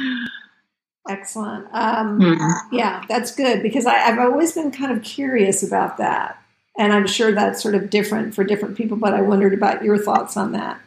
Excellent. 1.08 1.66
Um, 1.72 2.18
mm-hmm. 2.18 2.74
Yeah, 2.74 3.04
that's 3.08 3.34
good 3.34 3.62
because 3.62 3.86
I, 3.86 4.08
I've 4.08 4.18
always 4.18 4.52
been 4.52 4.70
kind 4.70 4.90
of 4.90 5.02
curious 5.02 5.62
about 5.62 5.98
that. 5.98 6.42
And 6.76 6.92
I'm 6.92 7.06
sure 7.06 7.30
that's 7.30 7.62
sort 7.62 7.74
of 7.74 7.90
different 7.90 8.34
for 8.34 8.42
different 8.42 8.76
people, 8.76 8.96
but 8.96 9.14
I 9.14 9.20
wondered 9.20 9.54
about 9.54 9.84
your 9.84 9.98
thoughts 9.98 10.36
on 10.36 10.52
that. 10.52 10.80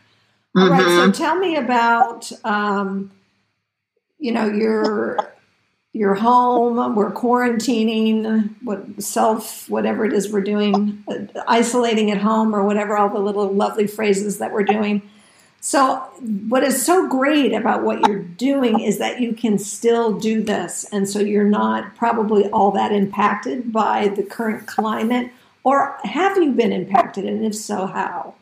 Mm-hmm. 0.55 0.59
All 0.59 0.69
right, 0.69 0.81
so 0.81 0.87
mm-hmm. 0.87 1.11
tell 1.11 1.35
me 1.37 1.55
about, 1.55 2.31
um, 2.43 3.11
you 4.17 4.31
know, 4.31 4.47
your 4.47 5.17
your 5.93 6.15
home. 6.15 6.95
We're 6.95 7.11
quarantining, 7.11 8.55
what 8.63 9.01
self, 9.01 9.69
whatever 9.69 10.05
it 10.05 10.13
is 10.13 10.31
we're 10.31 10.41
doing, 10.41 11.03
uh, 11.07 11.41
isolating 11.47 12.11
at 12.11 12.19
home, 12.19 12.55
or 12.55 12.63
whatever 12.63 12.97
all 12.97 13.09
the 13.09 13.19
little 13.19 13.51
lovely 13.51 13.87
phrases 13.87 14.37
that 14.37 14.51
we're 14.51 14.63
doing. 14.63 15.01
So, 15.59 15.97
what 16.47 16.63
is 16.63 16.85
so 16.85 17.09
great 17.09 17.53
about 17.53 17.83
what 17.83 18.07
you're 18.07 18.23
doing 18.23 18.79
is 18.79 18.99
that 18.99 19.19
you 19.19 19.33
can 19.33 19.57
still 19.57 20.17
do 20.17 20.41
this. 20.41 20.85
And 20.91 21.09
so 21.09 21.19
you're 21.19 21.43
not 21.43 21.95
probably 21.95 22.47
all 22.51 22.71
that 22.71 22.91
impacted 22.91 23.73
by 23.73 24.07
the 24.07 24.23
current 24.23 24.67
climate. 24.67 25.31
Or 25.63 25.97
have 26.03 26.37
you 26.37 26.51
been 26.53 26.71
impacted? 26.71 27.25
And 27.25 27.45
if 27.45 27.55
so, 27.55 27.87
how? 27.87 28.35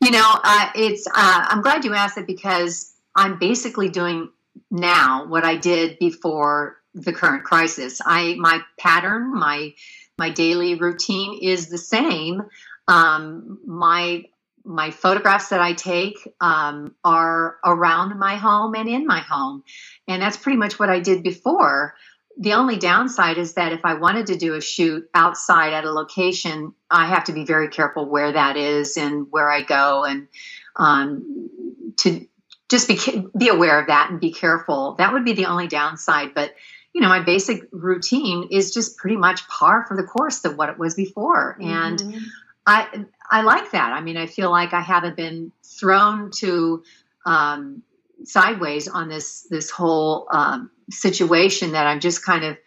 You 0.00 0.10
know, 0.10 0.34
uh, 0.42 0.70
it's. 0.74 1.06
Uh, 1.06 1.12
I'm 1.48 1.62
glad 1.62 1.84
you 1.84 1.94
asked 1.94 2.18
it 2.18 2.26
because 2.26 2.94
I'm 3.14 3.38
basically 3.38 3.88
doing 3.90 4.30
now 4.70 5.26
what 5.26 5.44
I 5.44 5.56
did 5.56 5.98
before 5.98 6.78
the 6.94 7.12
current 7.12 7.44
crisis. 7.44 8.00
I 8.04 8.34
my 8.38 8.60
pattern, 8.78 9.34
my 9.34 9.74
my 10.18 10.30
daily 10.30 10.74
routine 10.74 11.38
is 11.42 11.68
the 11.68 11.78
same. 11.78 12.42
Um, 12.88 13.58
my 13.66 14.24
my 14.64 14.90
photographs 14.90 15.48
that 15.48 15.60
I 15.60 15.72
take 15.72 16.16
um, 16.40 16.94
are 17.04 17.56
around 17.64 18.18
my 18.18 18.36
home 18.36 18.74
and 18.74 18.88
in 18.88 19.06
my 19.06 19.20
home. 19.20 19.64
And 20.06 20.20
that's 20.20 20.36
pretty 20.36 20.58
much 20.58 20.78
what 20.78 20.90
I 20.90 21.00
did 21.00 21.22
before. 21.22 21.94
The 22.38 22.54
only 22.54 22.78
downside 22.78 23.38
is 23.38 23.54
that 23.54 23.72
if 23.72 23.80
I 23.84 23.94
wanted 23.94 24.28
to 24.28 24.36
do 24.36 24.54
a 24.54 24.60
shoot 24.60 25.08
outside 25.14 25.72
at 25.72 25.84
a 25.84 25.90
location, 25.90 26.74
I 26.90 27.06
have 27.06 27.24
to 27.24 27.32
be 27.32 27.44
very 27.44 27.68
careful 27.68 28.06
where 28.06 28.32
that 28.32 28.56
is 28.56 28.96
and 28.96 29.26
where 29.30 29.50
I 29.50 29.62
go 29.62 30.04
and 30.04 30.28
um, 30.76 31.50
to 31.98 32.26
just 32.68 32.88
be 32.88 32.98
be 33.36 33.48
aware 33.48 33.80
of 33.80 33.88
that 33.88 34.10
and 34.10 34.20
be 34.20 34.32
careful. 34.32 34.94
That 34.94 35.12
would 35.12 35.24
be 35.24 35.32
the 35.32 35.46
only 35.46 35.66
downside. 35.66 36.34
But 36.34 36.54
you 36.94 37.00
know, 37.00 37.08
my 37.08 37.20
basic 37.20 37.68
routine 37.72 38.48
is 38.50 38.72
just 38.72 38.96
pretty 38.96 39.16
much 39.16 39.46
par 39.48 39.84
for 39.86 39.96
the 39.96 40.04
course 40.04 40.44
of 40.44 40.56
what 40.56 40.68
it 40.68 40.78
was 40.78 40.94
before. 40.94 41.56
Mm-hmm. 41.60 41.70
And 41.70 42.20
I 42.66 43.04
I 43.30 43.42
like 43.42 43.72
that. 43.72 43.92
I 43.92 44.00
mean, 44.00 44.16
I 44.16 44.26
feel 44.26 44.50
like 44.50 44.72
I 44.72 44.80
haven't 44.80 45.16
been 45.16 45.52
thrown 45.62 46.30
to 46.38 46.82
um, 47.26 47.82
sideways 48.24 48.88
on 48.88 49.08
this 49.08 49.46
this 49.50 49.70
whole 49.70 50.28
um, 50.30 50.70
situation 50.90 51.72
that 51.72 51.86
I'm 51.86 52.00
just 52.00 52.24
kind 52.24 52.44
of 52.44 52.58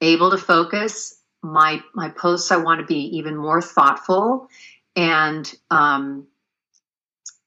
able 0.00 0.30
to 0.30 0.38
focus 0.38 1.20
my 1.42 1.82
my 1.94 2.08
posts. 2.10 2.50
I 2.50 2.58
want 2.58 2.80
to 2.80 2.86
be 2.86 3.18
even 3.18 3.36
more 3.36 3.62
thoughtful 3.62 4.48
and 4.96 5.52
um, 5.70 6.26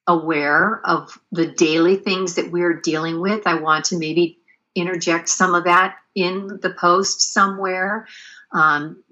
aware 0.08 0.82
of 0.86 1.18
the 1.32 1.48
daily 1.48 1.96
things 1.98 2.36
that 2.36 2.52
we're 2.52 2.80
dealing 2.82 3.20
with. 3.20 3.48
I 3.48 3.56
want 3.56 3.86
to 3.86 3.98
maybe 3.98 4.40
interject 4.76 5.30
some 5.30 5.54
of 5.56 5.66
that 5.66 5.98
in 6.16 6.60
the 6.62 6.72
post 6.72 7.34
somewhere. 7.34 8.08
Um, 8.52 9.04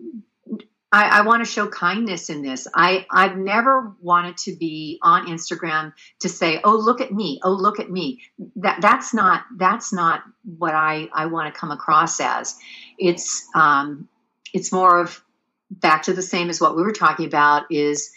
I, 0.92 1.20
I 1.20 1.22
want 1.22 1.46
to 1.46 1.50
show 1.50 1.68
kindness 1.68 2.30
in 2.30 2.42
this. 2.42 2.68
I, 2.76 3.06
I've 3.10 3.38
never 3.38 3.96
wanted 4.02 4.38
to 4.38 4.56
be 4.56 5.00
on 5.02 5.28
Instagram 5.28 5.94
to 6.20 6.30
say, 6.30 6.60
"Oh, 6.64 6.76
look 6.76 7.00
at 7.00 7.12
me! 7.14 7.40
Oh, 7.44 7.52
look 7.52 7.80
at 7.80 7.90
me!" 7.90 8.22
That 8.58 8.82
that's 8.82 9.14
not 9.14 9.44
that's 9.58 9.94
not 9.94 10.22
what 10.44 10.74
I 10.74 11.08
I 11.14 11.28
want 11.28 11.54
to 11.54 11.58
come 11.58 11.72
across 11.72 12.20
as. 12.20 12.58
It's 12.98 13.48
um, 13.56 14.10
it's 14.54 14.74
more 14.74 15.00
of 15.00 15.24
back 15.70 16.04
to 16.04 16.14
the 16.14 16.22
same 16.22 16.50
as 16.50 16.60
what 16.60 16.76
we 16.76 16.84
were 16.84 16.92
talking 16.92 17.26
about 17.26 17.72
is 17.72 18.12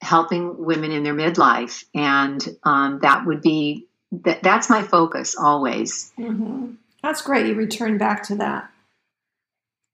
helping 0.00 0.64
women 0.64 0.92
in 0.92 1.02
their 1.02 1.14
midlife, 1.14 1.84
and 1.94 2.42
um, 2.64 3.00
that 3.02 3.26
would 3.26 3.42
be 3.42 3.86
that. 4.12 4.42
That's 4.42 4.70
my 4.70 4.82
focus 4.82 5.36
always. 5.38 6.10
Mm-hmm. 6.18 6.72
That's 7.02 7.20
great. 7.20 7.46
You 7.46 7.54
return 7.54 7.98
back 7.98 8.22
to 8.24 8.36
that. 8.36 8.70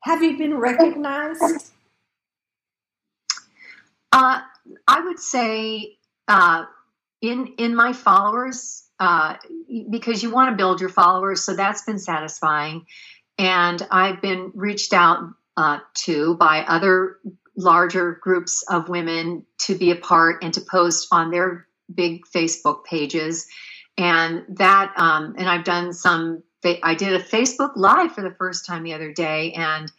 Have 0.05 0.23
you 0.23 0.39
been 0.39 0.59
recognized? 0.59 1.73
Uh, 4.15 4.41
I 4.87 5.01
would 5.01 5.19
say 5.19 5.99
uh, 6.29 6.67
in 7.21 7.55
in 7.59 7.75
my 7.75 7.93
followers 7.93 8.85
uh, 9.01 9.35
because 9.91 10.23
you 10.23 10.31
want 10.31 10.53
to 10.53 10.57
build 10.57 10.81
your 10.81 10.89
followers, 10.89 11.43
so 11.45 11.57
that's 11.57 11.83
been 11.83 11.99
satisfying. 11.99 12.87
And 13.39 13.85
I've 13.91 14.23
been 14.23 14.53
reached 14.55 14.93
out 14.93 15.31
uh, 15.57 15.81
to 16.05 16.37
by 16.37 16.61
other 16.61 17.17
larger 17.57 18.13
groups 18.23 18.63
of 18.71 18.89
women 18.89 19.47
to 19.59 19.75
be 19.75 19.91
a 19.91 19.97
part 19.97 20.45
and 20.45 20.55
to 20.55 20.61
post 20.61 21.09
on 21.11 21.33
their 21.33 21.67
big 21.93 22.23
Facebook 22.33 22.85
pages, 22.85 23.49
and 23.99 24.45
that 24.51 24.93
um, 24.97 25.35
and 25.37 25.49
I've 25.49 25.65
done 25.65 25.93
some. 25.93 26.45
I 26.85 26.95
did 26.95 27.13
a 27.13 27.23
Facebook 27.23 27.73
Live 27.75 28.13
for 28.13 28.23
the 28.23 28.35
first 28.39 28.65
time 28.65 28.85
the 28.85 28.95
other 28.95 29.13
day, 29.13 29.53
and 29.55 29.91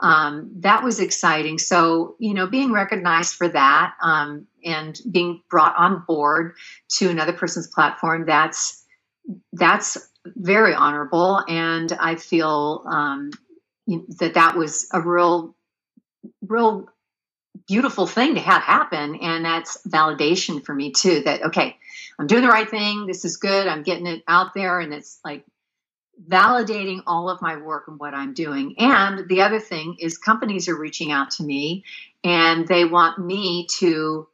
um, 0.00 0.50
that 0.60 0.82
was 0.82 1.00
exciting. 1.00 1.58
So, 1.58 2.16
you 2.18 2.34
know, 2.34 2.46
being 2.46 2.72
recognized 2.72 3.34
for 3.34 3.48
that 3.48 3.94
um, 4.02 4.46
and 4.64 4.98
being 5.10 5.42
brought 5.50 5.76
on 5.76 6.04
board 6.06 6.54
to 6.96 7.10
another 7.10 7.32
person's 7.32 7.68
platform, 7.68 8.24
that's 8.26 8.84
that's 9.52 9.98
very 10.26 10.74
honorable, 10.74 11.42
and 11.48 11.92
I 11.92 12.16
feel 12.16 12.84
um, 12.86 13.30
that 14.18 14.34
that 14.34 14.56
was 14.56 14.88
a 14.92 15.00
real, 15.00 15.54
real 16.42 16.88
beautiful 17.66 18.06
thing 18.06 18.34
to 18.34 18.40
have 18.40 18.62
happen, 18.62 19.16
and 19.16 19.44
that's 19.44 19.82
validation 19.86 20.64
for 20.64 20.74
me 20.74 20.92
too. 20.92 21.22
That 21.22 21.42
okay, 21.46 21.76
I'm 22.18 22.26
doing 22.26 22.42
the 22.42 22.48
right 22.48 22.68
thing. 22.68 23.06
This 23.06 23.24
is 23.24 23.36
good. 23.36 23.66
I'm 23.66 23.82
getting 23.82 24.06
it 24.06 24.22
out 24.26 24.54
there, 24.54 24.80
and 24.80 24.92
it's 24.92 25.20
like 25.24 25.44
validating 26.28 27.02
all 27.06 27.28
of 27.30 27.40
my 27.40 27.56
work 27.56 27.88
and 27.88 27.98
what 27.98 28.14
I'm 28.14 28.34
doing. 28.34 28.74
And 28.78 29.28
the 29.28 29.42
other 29.42 29.60
thing 29.60 29.96
is, 29.98 30.18
companies 30.18 30.68
are 30.68 30.76
reaching 30.76 31.12
out 31.12 31.30
to 31.32 31.42
me 31.42 31.84
and 32.22 32.66
they 32.66 32.84
want 32.84 33.18
me 33.18 33.66
to 33.78 34.28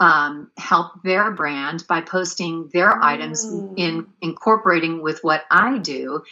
um, 0.00 0.50
help 0.56 1.02
their 1.02 1.30
brand 1.30 1.84
by 1.86 2.00
posting 2.00 2.68
their 2.72 2.90
mm. 2.90 3.02
items 3.02 3.44
in 3.76 4.06
incorporating 4.20 5.02
with 5.02 5.22
what 5.22 5.44
I 5.50 5.78
do. 5.78 6.22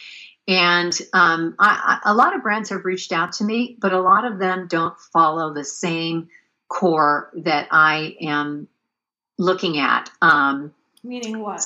And 0.47 0.97
um, 1.13 1.55
I, 1.59 1.99
I, 2.03 2.09
a 2.11 2.13
lot 2.15 2.35
of 2.35 2.41
brands 2.41 2.69
have 2.69 2.83
reached 2.83 3.11
out 3.11 3.33
to 3.33 3.43
me, 3.43 3.77
but 3.79 3.93
a 3.93 4.01
lot 4.01 4.25
of 4.25 4.39
them 4.39 4.67
don't 4.67 4.99
follow 5.13 5.53
the 5.53 5.63
same 5.63 6.29
core 6.67 7.29
that 7.35 7.67
I 7.69 8.15
am 8.21 8.67
looking 9.37 9.77
at. 9.77 10.09
Um, 10.21 10.73
Meaning 11.03 11.39
what? 11.39 11.63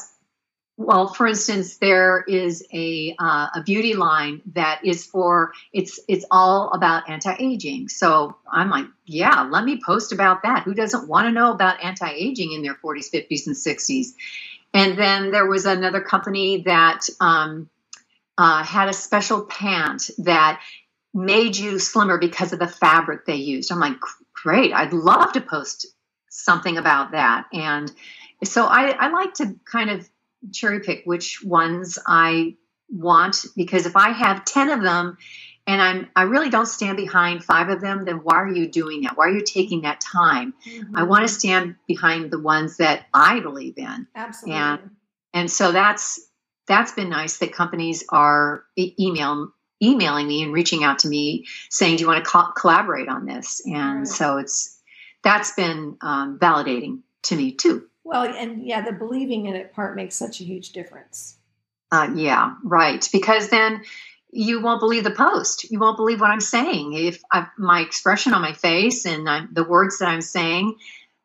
Well, 0.76 1.08
for 1.08 1.28
instance, 1.28 1.78
there 1.78 2.24
is 2.28 2.66
a 2.74 3.16
uh, 3.20 3.48
a 3.56 3.64
beauty 3.64 3.94
line 3.94 4.42
that 4.54 4.82
is 4.84 5.06
for 5.06 5.54
it's 5.72 6.00
it's 6.08 6.26
all 6.32 6.72
about 6.72 7.10
anti 7.10 7.36
aging. 7.38 7.90
So 7.90 8.38
I'm 8.52 8.70
like, 8.70 8.88
yeah, 9.06 9.48
let 9.52 9.64
me 9.64 9.80
post 9.86 10.12
about 10.12 10.44
that. 10.44 10.64
Who 10.64 10.74
doesn't 10.74 11.08
want 11.08 11.28
to 11.28 11.32
know 11.32 11.52
about 11.52 11.84
anti 11.84 12.10
aging 12.10 12.54
in 12.54 12.64
their 12.64 12.74
40s, 12.74 13.12
50s, 13.14 13.48
and 13.48 13.56
60s? 13.56 14.08
And 14.74 14.98
then 14.98 15.30
there 15.30 15.46
was 15.46 15.68
another 15.68 16.02
company 16.02 16.64
that 16.64 17.02
um, 17.22 17.70
uh, 18.38 18.64
had 18.64 18.90
a 18.90 18.94
special 18.94 19.44
pant 19.46 20.10
that 20.18 20.60
made 21.14 21.56
you 21.56 21.78
slimmer 21.78 22.18
because 22.18 22.52
of 22.52 22.58
the 22.58 22.68
fabric 22.68 23.28
they 23.28 23.36
used. 23.36 23.72
I'm 23.72 23.80
like, 23.80 23.98
great, 24.34 24.74
I'd 24.74 24.94
love 24.94 25.34
to 25.34 25.42
post 25.42 25.86
something 26.30 26.78
about 26.78 27.12
that. 27.12 27.46
And 27.54 27.92
so 28.44 28.66
I, 28.66 28.96
I 29.00 29.10
like 29.10 29.36
to 29.36 29.56
kind 29.72 29.92
of 29.92 30.10
cherry 30.52 30.80
pick 30.80 31.04
which 31.06 31.44
ones 31.44 32.00
I 32.06 32.56
want 32.90 33.46
because 33.56 33.86
if 33.86 33.96
I 33.96 34.10
have 34.10 34.46
10 34.46 34.70
of 34.70 34.82
them 34.82 35.18
and 35.66 35.82
I'm 35.82 36.10
I 36.16 36.24
really 36.24 36.50
don't 36.50 36.66
stand 36.66 36.98
behind 36.98 37.44
5 37.44 37.70
of 37.70 37.82
them 37.82 38.06
then 38.06 38.18
why 38.18 38.36
are 38.36 38.52
you 38.52 38.68
doing 38.68 39.02
that? 39.02 39.18
Why 39.18 39.28
are 39.28 39.36
you 39.36 39.44
taking 39.44 39.82
that 39.82 40.02
time? 40.02 40.54
Mm-hmm. 40.68 40.96
I 40.98 41.04
want 41.04 41.28
to 41.28 41.34
stand 41.34 41.76
behind 41.88 42.32
the 42.32 42.40
ones 42.40 42.78
that 42.78 43.06
I 43.14 43.40
believe 43.40 43.78
in. 43.78 44.08
Absolutely. 44.16 44.60
And 44.60 44.92
and 45.34 45.52
so 45.52 45.72
that's 45.72 46.20
that's 46.68 46.92
been 46.94 47.10
nice 47.10 47.38
that 47.40 47.54
companies 47.54 48.04
are 48.10 48.64
email 48.78 49.52
emailing 49.82 50.28
me 50.28 50.44
and 50.44 50.54
reaching 50.54 50.84
out 50.84 51.00
to 51.00 51.10
me 51.10 51.46
saying 51.70 51.98
do 51.98 52.02
you 52.02 52.08
want 52.08 52.24
to 52.24 52.30
co- 52.30 52.52
collaborate 52.52 53.10
on 53.10 53.26
this 53.26 53.62
and 53.66 54.00
right. 54.00 54.08
so 54.08 54.38
it's 54.38 54.80
that's 55.24 55.54
been 55.54 55.98
um, 56.02 56.40
validating 56.40 57.00
to 57.24 57.36
me 57.36 57.54
too 57.54 57.86
well, 58.04 58.24
and 58.24 58.66
yeah, 58.66 58.82
the 58.82 58.92
believing 58.92 59.46
in 59.46 59.56
it 59.56 59.74
part 59.74 59.96
makes 59.96 60.16
such 60.16 60.42
a 60.42 60.44
huge 60.44 60.72
difference. 60.72 61.38
Uh, 61.92 62.10
yeah, 62.16 62.56
right. 62.64 63.08
Because 63.12 63.50
then 63.50 63.84
you 64.32 64.62
won't 64.62 64.80
believe 64.80 65.04
the 65.04 65.12
post. 65.12 65.70
You 65.72 65.80
won't 65.80 65.98
believe 65.98 66.20
what 66.20 66.32
I'm 66.32 66.42
saying. 66.42 66.94
If 66.94 67.22
I, 67.32 67.48
my 67.58 67.82
expression 67.82 68.34
on 68.34 68.42
my 68.42 68.54
face 68.54 69.06
and 69.06 69.30
I'm, 69.30 69.50
the 69.54 69.64
words 69.64 70.00
that 70.00 70.10
I'm 70.10 70.22
saying 70.22 70.76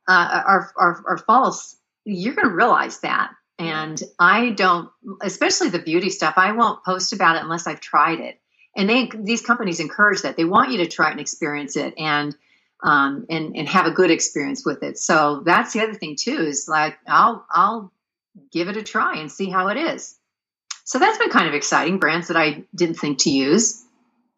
uh, 0.06 0.42
are, 0.46 0.72
are, 0.76 1.04
are 1.08 1.18
false, 1.18 1.76
you're 2.04 2.34
going 2.34 2.48
to 2.48 2.54
realize 2.54 3.00
that. 3.00 3.32
And 3.58 4.00
I 4.18 4.50
don't, 4.50 4.88
especially 5.22 5.70
the 5.70 5.80
beauty 5.80 6.10
stuff. 6.10 6.34
I 6.36 6.52
won't 6.52 6.84
post 6.84 7.12
about 7.12 7.36
it 7.36 7.42
unless 7.42 7.66
I've 7.66 7.80
tried 7.80 8.20
it. 8.20 8.40
And 8.76 8.88
they, 8.88 9.10
these 9.12 9.42
companies 9.42 9.80
encourage 9.80 10.22
that. 10.22 10.36
They 10.36 10.44
want 10.44 10.70
you 10.70 10.78
to 10.78 10.86
try 10.86 11.08
it 11.08 11.12
and 11.12 11.20
experience 11.20 11.76
it. 11.76 11.94
And 11.98 12.36
um, 12.82 13.26
and 13.28 13.56
and 13.56 13.68
have 13.68 13.86
a 13.86 13.90
good 13.90 14.10
experience 14.10 14.64
with 14.64 14.82
it. 14.82 14.98
So 14.98 15.42
that's 15.44 15.72
the 15.72 15.80
other 15.82 15.94
thing 15.94 16.16
too 16.16 16.38
is 16.38 16.68
like 16.68 16.98
I'll 17.06 17.44
I'll 17.50 17.92
give 18.52 18.68
it 18.68 18.76
a 18.76 18.82
try 18.82 19.18
and 19.18 19.30
see 19.30 19.50
how 19.50 19.68
it 19.68 19.76
is. 19.76 20.16
So 20.84 20.98
that's 20.98 21.18
been 21.18 21.30
kind 21.30 21.48
of 21.48 21.54
exciting. 21.54 21.98
Brands 21.98 22.28
that 22.28 22.36
I 22.36 22.64
didn't 22.74 22.96
think 22.96 23.18
to 23.20 23.30
use. 23.30 23.84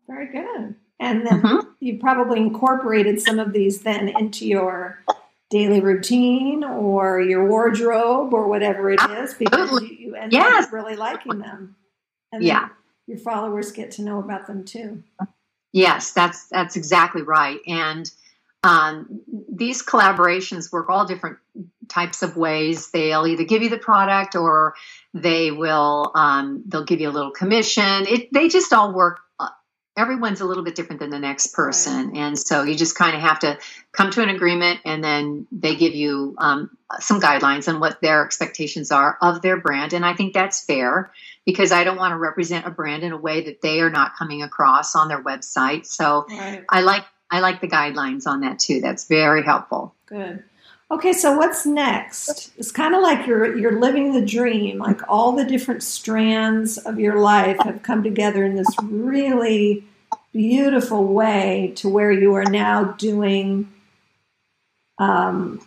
Very 0.09 0.26
good. 0.26 0.74
And 0.99 1.26
then 1.26 1.43
mm-hmm. 1.43 1.68
you 1.80 1.99
probably 1.99 2.41
incorporated 2.41 3.20
some 3.20 3.38
of 3.38 3.53
these 3.53 3.82
then 3.82 4.09
into 4.09 4.47
your 4.47 5.03
daily 5.49 5.80
routine 5.80 6.62
or 6.62 7.20
your 7.20 7.47
wardrobe 7.47 8.32
or 8.34 8.49
whatever 8.49 8.91
it 8.91 9.01
is 9.11 9.34
because 9.34 9.70
you, 9.82 9.88
you 9.88 10.14
end 10.14 10.32
yes. 10.32 10.66
up 10.66 10.72
really 10.72 10.97
liking 10.97 11.38
them. 11.38 11.76
And 12.32 12.45
yeah. 12.45 12.68
your 13.07 13.18
followers 13.18 13.72
get 13.72 13.91
to 13.93 14.03
know 14.03 14.18
about 14.18 14.47
them 14.47 14.64
too. 14.64 15.03
Yes, 15.72 16.12
that's 16.12 16.49
that's 16.49 16.76
exactly 16.76 17.22
right. 17.22 17.59
And 17.66 18.11
um, 18.63 19.21
these 19.51 19.83
collaborations 19.83 20.71
work 20.71 20.89
all 20.91 21.07
different 21.07 21.39
types 21.89 22.23
of 22.23 22.37
ways. 22.37 22.91
They'll 22.91 23.27
either 23.27 23.45
give 23.45 23.63
you 23.63 23.71
the 23.71 23.79
product 23.79 24.37
or 24.37 24.75
they 25.15 25.51
will 25.51 26.13
um, 26.15 26.63
they'll 26.67 26.85
give 26.85 27.01
you 27.01 27.09
a 27.09 27.13
little 27.13 27.33
commission. 27.33 28.07
It, 28.07 28.33
they 28.33 28.49
just 28.49 28.73
all 28.73 28.93
work. 28.93 29.21
Uh, 29.39 29.49
everyone's 29.97 30.41
a 30.41 30.45
little 30.45 30.63
bit 30.63 30.75
different 30.75 31.01
than 31.01 31.11
the 31.11 31.19
next 31.19 31.49
person, 31.49 32.09
right. 32.09 32.17
and 32.17 32.39
so 32.39 32.63
you 32.63 32.75
just 32.75 32.97
kind 32.97 33.17
of 33.17 33.23
have 33.23 33.41
to 33.41 33.59
come 33.93 34.11
to 34.13 34.23
an 34.23 34.29
agreement, 34.29 34.81
and 34.85 35.03
then 35.03 35.47
they 35.51 35.75
give 35.75 35.95
you 35.95 36.35
um, 36.39 36.77
some 36.99 37.21
guidelines 37.21 37.67
on 37.67 37.81
what 37.81 38.01
their 38.03 38.25
expectations 38.25 38.93
are 38.93 39.17
of 39.23 39.41
their 39.43 39.59
brand. 39.59 39.95
And 39.95 40.05
I 40.05 40.15
think 40.15 40.35
that's 40.35 40.65
fair 40.65 41.13
because 41.47 41.73
I 41.73 41.83
don't 41.85 41.97
want 41.97 42.13
to 42.13 42.19
represent 42.19 42.67
a 42.67 42.71
brand 42.71 43.03
in 43.03 43.13
a 43.13 43.17
way 43.17 43.41
that 43.43 43.63
they 43.63 43.81
are 43.81 43.91
not 43.91 44.17
coming 44.17 44.43
across 44.43 44.95
on 44.95 45.09
their 45.09 45.23
website. 45.23 45.87
So 45.87 46.27
right. 46.29 46.65
I 46.69 46.83
like 46.83 47.05
I 47.31 47.41
like 47.41 47.61
the 47.61 47.68
guidelines 47.68 48.26
on 48.26 48.41
that 48.41 48.59
too. 48.59 48.81
That's 48.81 49.07
very 49.07 49.43
helpful. 49.43 49.95
Good. 50.07 50.43
Okay, 50.91 51.12
so 51.12 51.37
what's 51.37 51.64
next? 51.64 52.51
It's 52.59 52.72
kind 52.72 52.97
of 52.97 53.03
like 53.03 53.26
you're 53.26 53.57
you're 53.57 53.78
living 53.78 54.12
the 54.12 54.26
dream. 54.26 54.78
Like 54.78 55.01
all 55.09 55.33
the 55.33 55.45
different 55.45 55.85
strands 55.85 56.78
of 56.78 56.99
your 56.99 57.20
life 57.20 57.59
have 57.61 57.83
come 57.83 58.03
together 58.03 58.45
in 58.45 58.57
this 58.57 58.68
really 58.83 59.85
beautiful 60.33 61.05
way 61.05 61.72
to 61.76 61.89
where 61.89 62.11
you 62.11 62.35
are 62.35 62.45
now 62.45 62.85
doing 62.85 63.72
um, 64.99 65.61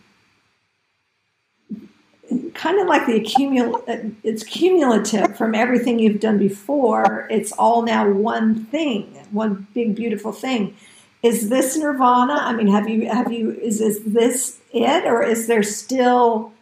kind 2.54 2.80
of 2.80 2.86
like 2.86 3.06
the 3.06 3.20
accumul 3.20 4.14
it's 4.22 4.44
cumulative 4.44 5.36
from 5.36 5.54
everything 5.54 5.98
you've 5.98 6.20
done 6.20 6.38
before. 6.38 7.26
It's 7.30 7.52
all 7.52 7.82
now 7.82 8.08
one 8.08 8.64
thing, 8.66 9.04
one 9.30 9.66
big 9.74 9.94
beautiful 9.94 10.32
thing. 10.32 10.76
Is 11.24 11.48
this 11.48 11.74
nirvana? 11.74 12.34
I 12.34 12.52
mean, 12.52 12.66
have 12.66 12.86
you 12.86 13.08
have 13.08 13.32
you 13.32 13.50
is 13.52 13.78
this 13.78 13.98
this 14.04 14.60
it 14.72 15.06
or 15.06 15.22
is 15.22 15.46
there 15.46 15.62
still 15.62 16.52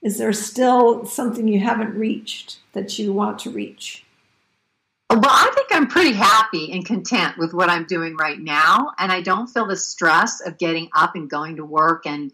is 0.00 0.16
there 0.16 0.32
still 0.32 1.04
something 1.04 1.46
you 1.46 1.60
haven't 1.60 1.94
reached 1.94 2.60
that 2.72 2.98
you 2.98 3.12
want 3.12 3.38
to 3.40 3.50
reach? 3.50 4.06
Well, 5.10 5.20
I 5.26 5.50
think 5.54 5.68
I'm 5.72 5.86
pretty 5.86 6.14
happy 6.14 6.72
and 6.72 6.86
content 6.86 7.36
with 7.36 7.52
what 7.52 7.68
I'm 7.68 7.84
doing 7.84 8.16
right 8.16 8.38
now. 8.38 8.92
And 8.96 9.12
I 9.12 9.20
don't 9.20 9.48
feel 9.48 9.66
the 9.66 9.76
stress 9.76 10.40
of 10.40 10.56
getting 10.56 10.88
up 10.94 11.14
and 11.14 11.28
going 11.28 11.56
to 11.56 11.64
work 11.64 12.06
and, 12.06 12.32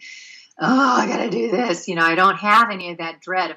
oh, 0.60 0.96
I 1.00 1.08
got 1.08 1.24
to 1.24 1.30
do 1.30 1.50
this. 1.50 1.88
You 1.88 1.96
know, 1.96 2.04
I 2.04 2.14
don't 2.14 2.36
have 2.36 2.70
any 2.70 2.90
of 2.90 2.98
that 2.98 3.20
dread. 3.20 3.52
If, 3.52 3.56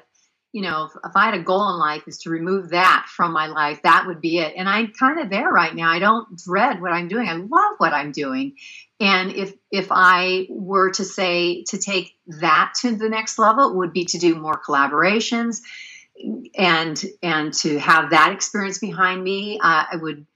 you 0.52 0.62
know, 0.62 0.84
if, 0.84 0.92
if 1.04 1.12
I 1.14 1.26
had 1.26 1.34
a 1.34 1.42
goal 1.42 1.68
in 1.72 1.78
life 1.78 2.02
is 2.08 2.18
to 2.18 2.30
remove 2.30 2.70
that 2.70 3.06
from 3.08 3.32
my 3.32 3.46
life, 3.46 3.82
that 3.82 4.06
would 4.06 4.20
be 4.20 4.38
it. 4.38 4.54
And 4.56 4.68
I'm 4.68 4.92
kind 4.92 5.20
of 5.20 5.30
there 5.30 5.48
right 5.48 5.74
now. 5.74 5.90
I 5.90 6.00
don't 6.00 6.36
dread 6.36 6.80
what 6.80 6.92
I'm 6.92 7.08
doing. 7.08 7.28
I 7.28 7.34
love 7.34 7.74
what 7.78 7.92
I'm 7.92 8.10
doing. 8.10 8.56
And 8.98 9.32
if 9.32 9.54
if 9.70 9.88
I 9.90 10.46
were 10.50 10.90
to 10.92 11.04
say 11.04 11.62
to 11.68 11.78
take 11.78 12.16
that 12.40 12.72
to 12.80 12.96
the 12.96 13.08
next 13.08 13.38
level, 13.38 13.70
it 13.70 13.76
would 13.76 13.92
be 13.92 14.04
to 14.06 14.18
do 14.18 14.34
more 14.34 14.60
collaborations 14.60 15.60
and 16.56 17.02
and 17.22 17.54
to 17.54 17.78
have 17.78 18.10
that 18.10 18.32
experience 18.32 18.78
behind 18.78 19.22
me. 19.22 19.58
Uh, 19.58 19.84
I 19.92 19.96
would, 19.96 20.26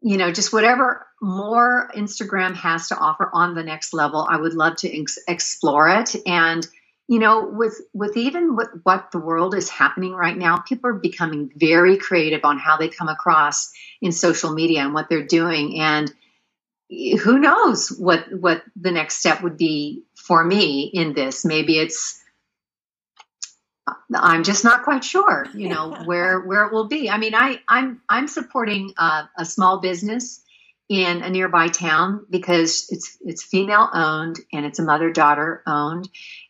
you 0.00 0.16
know, 0.16 0.32
just 0.32 0.52
whatever 0.52 1.06
more 1.20 1.88
Instagram 1.94 2.54
has 2.54 2.88
to 2.88 2.96
offer 2.96 3.30
on 3.32 3.54
the 3.54 3.62
next 3.62 3.94
level, 3.94 4.26
I 4.28 4.38
would 4.38 4.54
love 4.54 4.76
to 4.78 5.00
ex- 5.00 5.18
explore 5.28 5.88
it. 5.88 6.16
And 6.26 6.66
you 7.08 7.18
know, 7.18 7.44
with 7.46 7.80
with 7.92 8.16
even 8.16 8.56
with 8.56 8.68
what 8.84 9.10
the 9.10 9.18
world 9.18 9.54
is 9.54 9.68
happening 9.68 10.12
right 10.12 10.36
now, 10.36 10.58
people 10.58 10.90
are 10.90 10.94
becoming 10.94 11.50
very 11.56 11.96
creative 11.96 12.44
on 12.44 12.58
how 12.58 12.76
they 12.76 12.88
come 12.88 13.08
across 13.08 13.72
in 14.00 14.12
social 14.12 14.52
media 14.52 14.80
and 14.80 14.94
what 14.94 15.08
they're 15.08 15.26
doing. 15.26 15.80
And 15.80 16.12
who 16.90 17.38
knows 17.38 17.88
what 17.88 18.26
what 18.32 18.62
the 18.76 18.92
next 18.92 19.16
step 19.16 19.42
would 19.42 19.56
be 19.56 20.04
for 20.14 20.44
me 20.44 20.90
in 20.92 21.12
this. 21.12 21.44
Maybe 21.44 21.78
it's 21.78 22.18
i'm 24.14 24.44
just 24.44 24.62
not 24.62 24.84
quite 24.84 25.02
sure 25.02 25.44
you 25.54 25.68
know 25.68 25.96
where 26.04 26.40
where 26.40 26.64
it 26.66 26.72
will 26.72 26.86
be. 26.86 27.10
I 27.10 27.18
mean 27.18 27.34
i 27.34 27.60
i'm 27.68 28.00
i'm 28.08 28.28
supporting 28.28 28.92
a, 28.96 29.28
a 29.36 29.44
small 29.44 29.80
business 29.80 30.40
in 30.88 31.22
a 31.22 31.30
nearby 31.30 31.68
town 31.68 32.26
because 32.28 32.86
it's 32.90 33.16
it's 33.22 33.42
female 33.42 33.88
owned 33.92 34.38
and 34.52 34.66
it's 34.66 34.78
a 34.78 34.84
mother 34.84 35.10
daughter 35.10 35.62
owned 35.66 36.08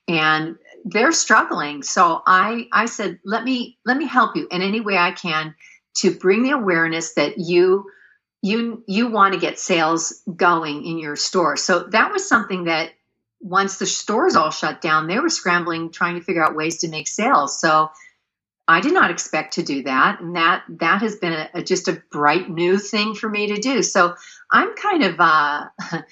and 0.08 0.56
they're 0.84 1.12
struggling 1.12 1.82
so 1.82 2.22
i 2.26 2.66
i 2.72 2.86
said 2.86 3.18
let 3.24 3.44
me 3.44 3.78
let 3.84 3.96
me 3.96 4.06
help 4.06 4.36
you 4.36 4.48
in 4.50 4.62
any 4.62 4.80
way 4.80 4.96
i 4.96 5.12
can 5.12 5.54
to 5.94 6.10
bring 6.10 6.42
the 6.42 6.50
awareness 6.50 7.14
that 7.14 7.38
you 7.38 7.86
you 8.42 8.82
you 8.86 9.08
want 9.08 9.34
to 9.34 9.40
get 9.40 9.58
sales 9.58 10.22
going 10.34 10.84
in 10.84 10.98
your 10.98 11.16
store. 11.16 11.56
So 11.56 11.84
that 11.84 12.12
was 12.12 12.28
something 12.28 12.64
that 12.64 12.90
once 13.40 13.78
the 13.78 13.86
stores 13.86 14.36
all 14.36 14.50
shut 14.50 14.80
down, 14.80 15.06
they 15.06 15.18
were 15.18 15.28
scrambling 15.28 15.90
trying 15.90 16.16
to 16.16 16.24
figure 16.24 16.44
out 16.44 16.56
ways 16.56 16.78
to 16.78 16.88
make 16.88 17.08
sales. 17.08 17.60
So 17.60 17.90
I 18.66 18.80
did 18.80 18.94
not 18.94 19.10
expect 19.10 19.54
to 19.54 19.62
do 19.62 19.84
that, 19.84 20.20
and 20.20 20.36
that 20.36 20.64
that 20.80 21.02
has 21.02 21.16
been 21.16 21.32
a, 21.32 21.50
a, 21.54 21.62
just 21.62 21.88
a 21.88 22.02
bright 22.10 22.50
new 22.50 22.78
thing 22.78 23.14
for 23.14 23.28
me 23.28 23.48
to 23.48 23.60
do. 23.60 23.82
So 23.82 24.14
I'm 24.50 24.74
kind 24.74 25.04
of 25.04 25.20
uh, 25.20 25.68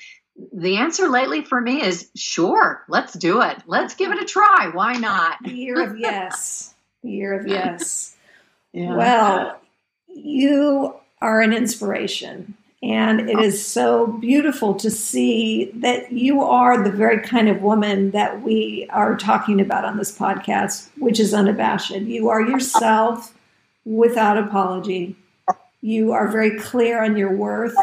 the 0.52 0.76
answer 0.76 1.08
lately 1.08 1.44
for 1.44 1.60
me 1.60 1.82
is 1.82 2.08
sure, 2.14 2.82
let's 2.88 3.12
do 3.14 3.42
it. 3.42 3.58
Let's 3.66 3.94
give 3.94 4.12
it 4.12 4.22
a 4.22 4.24
try. 4.24 4.70
Why 4.72 4.94
not? 4.94 5.46
Year 5.46 5.80
of 5.82 5.98
yes. 5.98 6.74
Year 7.02 7.38
of 7.38 7.46
yes. 7.46 8.16
Yeah. 8.72 8.94
Well, 8.94 9.60
you 10.06 10.94
are 11.20 11.40
an 11.40 11.52
inspiration. 11.52 12.54
And 12.84 13.28
it 13.28 13.40
is 13.40 13.66
so 13.66 14.06
beautiful 14.06 14.74
to 14.74 14.92
see 14.92 15.72
that 15.74 16.12
you 16.12 16.42
are 16.42 16.80
the 16.80 16.92
very 16.92 17.20
kind 17.20 17.48
of 17.48 17.62
woman 17.62 18.12
that 18.12 18.42
we 18.42 18.86
are 18.90 19.16
talking 19.16 19.60
about 19.60 19.84
on 19.84 19.98
this 19.98 20.16
podcast, 20.16 20.88
which 20.98 21.18
is 21.18 21.34
unabashed. 21.34 21.90
You 21.90 22.28
are 22.28 22.40
yourself 22.40 23.34
without 23.84 24.38
apology. 24.38 25.16
You 25.80 26.12
are 26.12 26.28
very 26.28 26.56
clear 26.60 27.02
on 27.02 27.16
your 27.16 27.34
worth. 27.34 27.74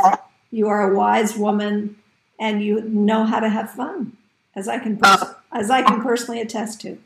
You 0.51 0.69
are 0.69 0.89
a 0.89 0.95
wise 0.95 1.35
woman 1.35 1.96
and 2.39 2.63
you 2.63 2.81
know 2.81 3.25
how 3.25 3.39
to 3.39 3.49
have 3.49 3.71
fun, 3.71 4.15
as 4.55 4.67
I 4.67 4.79
can 4.79 4.97
pers- 4.97 5.35
as 5.51 5.69
I 5.69 5.81
can 5.81 6.01
personally 6.01 6.41
attest 6.41 6.81
to. 6.81 6.97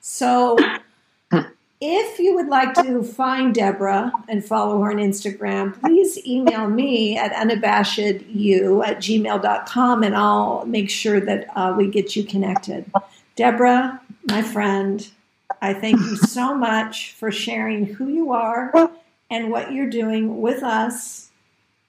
So 0.00 0.56
if 1.80 2.18
you 2.18 2.34
would 2.34 2.48
like 2.48 2.74
to 2.74 3.02
find 3.02 3.54
Deborah 3.54 4.12
and 4.28 4.44
follow 4.44 4.82
her 4.82 4.90
on 4.90 4.98
Instagram, 4.98 5.80
please 5.80 6.18
email 6.26 6.68
me 6.68 7.16
at 7.16 7.32
unabashedyou 7.32 8.86
at 8.86 8.98
gmail.com 8.98 10.02
and 10.02 10.14
I'll 10.14 10.66
make 10.66 10.90
sure 10.90 11.20
that 11.20 11.48
uh, 11.56 11.74
we 11.76 11.88
get 11.88 12.14
you 12.16 12.24
connected. 12.24 12.90
Deborah, 13.34 13.98
my 14.24 14.42
friend, 14.42 15.08
I 15.62 15.72
thank 15.72 16.00
you 16.00 16.16
so 16.16 16.54
much 16.54 17.12
for 17.12 17.30
sharing 17.30 17.86
who 17.86 18.08
you 18.08 18.32
are 18.32 18.90
and 19.30 19.50
what 19.50 19.72
you're 19.72 19.88
doing 19.88 20.42
with 20.42 20.62
us 20.62 21.29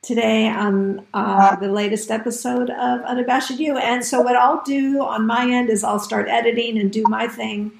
today 0.01 0.47
on 0.47 1.05
uh, 1.13 1.55
the 1.57 1.71
latest 1.71 2.09
episode 2.11 2.69
of 2.69 3.01
Unabashed 3.01 3.59
You. 3.59 3.77
And 3.77 4.03
so, 4.03 4.21
what 4.21 4.35
I'll 4.35 4.63
do 4.63 5.01
on 5.01 5.27
my 5.27 5.49
end 5.49 5.69
is 5.69 5.83
I'll 5.83 5.99
start 5.99 6.27
editing 6.27 6.77
and 6.79 6.91
do 6.91 7.03
my 7.03 7.27
thing 7.27 7.71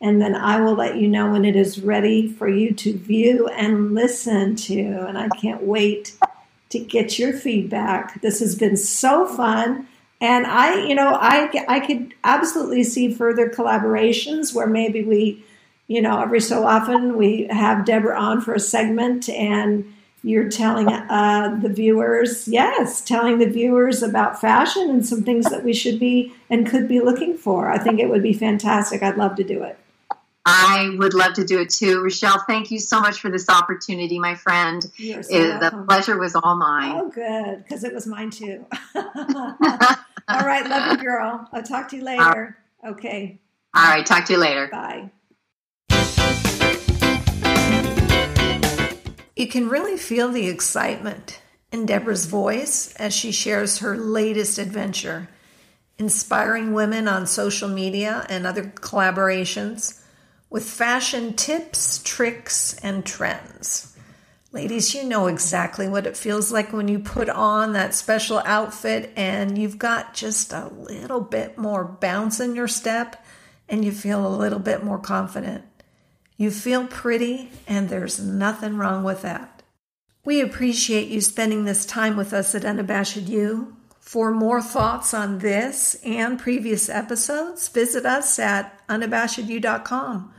and 0.00 0.20
then 0.20 0.34
I 0.34 0.60
will 0.60 0.74
let 0.74 0.96
you 0.96 1.08
know 1.08 1.30
when 1.30 1.44
it 1.44 1.56
is 1.56 1.80
ready 1.80 2.26
for 2.26 2.48
you 2.48 2.72
to 2.72 2.96
view 2.96 3.48
and 3.48 3.94
listen 3.94 4.56
to. 4.56 4.80
And 5.06 5.18
I 5.18 5.28
can't 5.28 5.62
wait 5.62 6.16
to 6.70 6.78
get 6.78 7.18
your 7.18 7.34
feedback. 7.34 8.22
This 8.22 8.40
has 8.40 8.54
been 8.54 8.78
so 8.78 9.26
fun. 9.26 9.86
And 10.22 10.46
I, 10.46 10.86
you 10.86 10.94
know, 10.94 11.18
I, 11.20 11.50
I 11.68 11.80
could 11.80 12.14
absolutely 12.24 12.84
see 12.84 13.12
further 13.12 13.50
collaborations 13.50 14.54
where 14.54 14.66
maybe 14.66 15.02
we, 15.02 15.44
you 15.86 16.00
know, 16.00 16.22
every 16.22 16.40
so 16.40 16.64
often 16.64 17.16
we 17.16 17.46
have 17.50 17.84
Deborah 17.84 18.18
on 18.18 18.40
for 18.40 18.54
a 18.54 18.60
segment 18.60 19.28
and 19.28 19.92
you're 20.22 20.48
telling 20.48 20.88
uh, 20.88 21.58
the 21.62 21.68
viewers, 21.68 22.46
yes, 22.46 23.00
telling 23.00 23.38
the 23.38 23.46
viewers 23.46 24.02
about 24.02 24.40
fashion 24.40 24.90
and 24.90 25.06
some 25.06 25.22
things 25.22 25.46
that 25.46 25.64
we 25.64 25.72
should 25.72 25.98
be 25.98 26.34
and 26.50 26.68
could 26.68 26.88
be 26.88 27.00
looking 27.00 27.36
for. 27.36 27.70
I 27.70 27.78
think 27.78 28.00
it 28.00 28.08
would 28.08 28.22
be 28.22 28.32
fantastic. 28.32 29.02
I'd 29.02 29.16
love 29.16 29.36
to 29.36 29.44
do 29.44 29.62
it. 29.62 29.78
I 30.46 30.94
would 30.98 31.14
love 31.14 31.34
to 31.34 31.44
do 31.44 31.60
it 31.60 31.70
too. 31.70 32.02
Rochelle, 32.02 32.42
thank 32.46 32.70
you 32.70 32.78
so 32.78 33.00
much 33.00 33.20
for 33.20 33.30
this 33.30 33.48
opportunity, 33.48 34.18
my 34.18 34.34
friend. 34.34 34.82
So 34.82 34.90
it, 34.98 35.60
the 35.60 35.84
pleasure 35.86 36.18
was 36.18 36.34
all 36.34 36.56
mine. 36.56 36.96
Oh, 36.96 37.10
good, 37.10 37.62
because 37.62 37.84
it 37.84 37.92
was 37.92 38.06
mine 38.06 38.30
too. 38.30 38.66
all 38.94 39.04
right, 40.28 40.66
love 40.66 40.92
you, 40.92 41.04
girl. 41.04 41.48
I'll 41.52 41.62
talk 41.62 41.88
to 41.90 41.96
you 41.96 42.04
later. 42.04 42.56
Okay. 42.86 43.38
All 43.74 43.84
right, 43.84 44.04
talk 44.04 44.24
to 44.26 44.32
you 44.32 44.38
later. 44.38 44.68
Bye. 44.68 45.10
You 49.40 49.46
can 49.46 49.70
really 49.70 49.96
feel 49.96 50.28
the 50.28 50.48
excitement 50.48 51.40
in 51.72 51.86
Deborah's 51.86 52.26
voice 52.26 52.94
as 52.96 53.14
she 53.14 53.32
shares 53.32 53.78
her 53.78 53.96
latest 53.96 54.58
adventure, 54.58 55.30
inspiring 55.96 56.74
women 56.74 57.08
on 57.08 57.26
social 57.26 57.70
media 57.70 58.26
and 58.28 58.46
other 58.46 58.64
collaborations 58.64 60.04
with 60.50 60.68
fashion 60.68 61.32
tips, 61.32 62.02
tricks, 62.04 62.78
and 62.82 63.06
trends. 63.06 63.96
Ladies, 64.52 64.94
you 64.94 65.04
know 65.04 65.26
exactly 65.26 65.88
what 65.88 66.06
it 66.06 66.18
feels 66.18 66.52
like 66.52 66.74
when 66.74 66.88
you 66.88 66.98
put 66.98 67.30
on 67.30 67.72
that 67.72 67.94
special 67.94 68.42
outfit 68.44 69.10
and 69.16 69.56
you've 69.56 69.78
got 69.78 70.12
just 70.12 70.52
a 70.52 70.68
little 70.68 71.22
bit 71.22 71.56
more 71.56 71.86
bounce 71.86 72.40
in 72.40 72.54
your 72.54 72.68
step 72.68 73.24
and 73.70 73.86
you 73.86 73.90
feel 73.90 74.26
a 74.26 74.36
little 74.36 74.58
bit 74.58 74.84
more 74.84 74.98
confident. 74.98 75.64
You 76.40 76.50
feel 76.50 76.86
pretty, 76.86 77.50
and 77.68 77.90
there's 77.90 78.18
nothing 78.18 78.78
wrong 78.78 79.04
with 79.04 79.20
that. 79.20 79.62
We 80.24 80.40
appreciate 80.40 81.08
you 81.08 81.20
spending 81.20 81.66
this 81.66 81.84
time 81.84 82.16
with 82.16 82.32
us 82.32 82.54
at 82.54 82.64
Unabashed 82.64 83.28
You. 83.28 83.76
For 84.00 84.32
more 84.32 84.62
thoughts 84.62 85.12
on 85.12 85.40
this 85.40 85.96
and 86.02 86.38
previous 86.38 86.88
episodes, 86.88 87.68
visit 87.68 88.06
us 88.06 88.38
at 88.38 88.80
unabashedyou.com. 88.88 90.32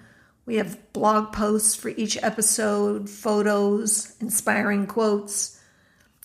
We 0.47 0.55
have 0.55 0.91
blog 0.91 1.33
posts 1.33 1.75
for 1.75 1.89
each 1.89 2.17
episode, 2.23 3.07
photos, 3.07 4.15
inspiring 4.19 4.87
quotes. 4.87 5.61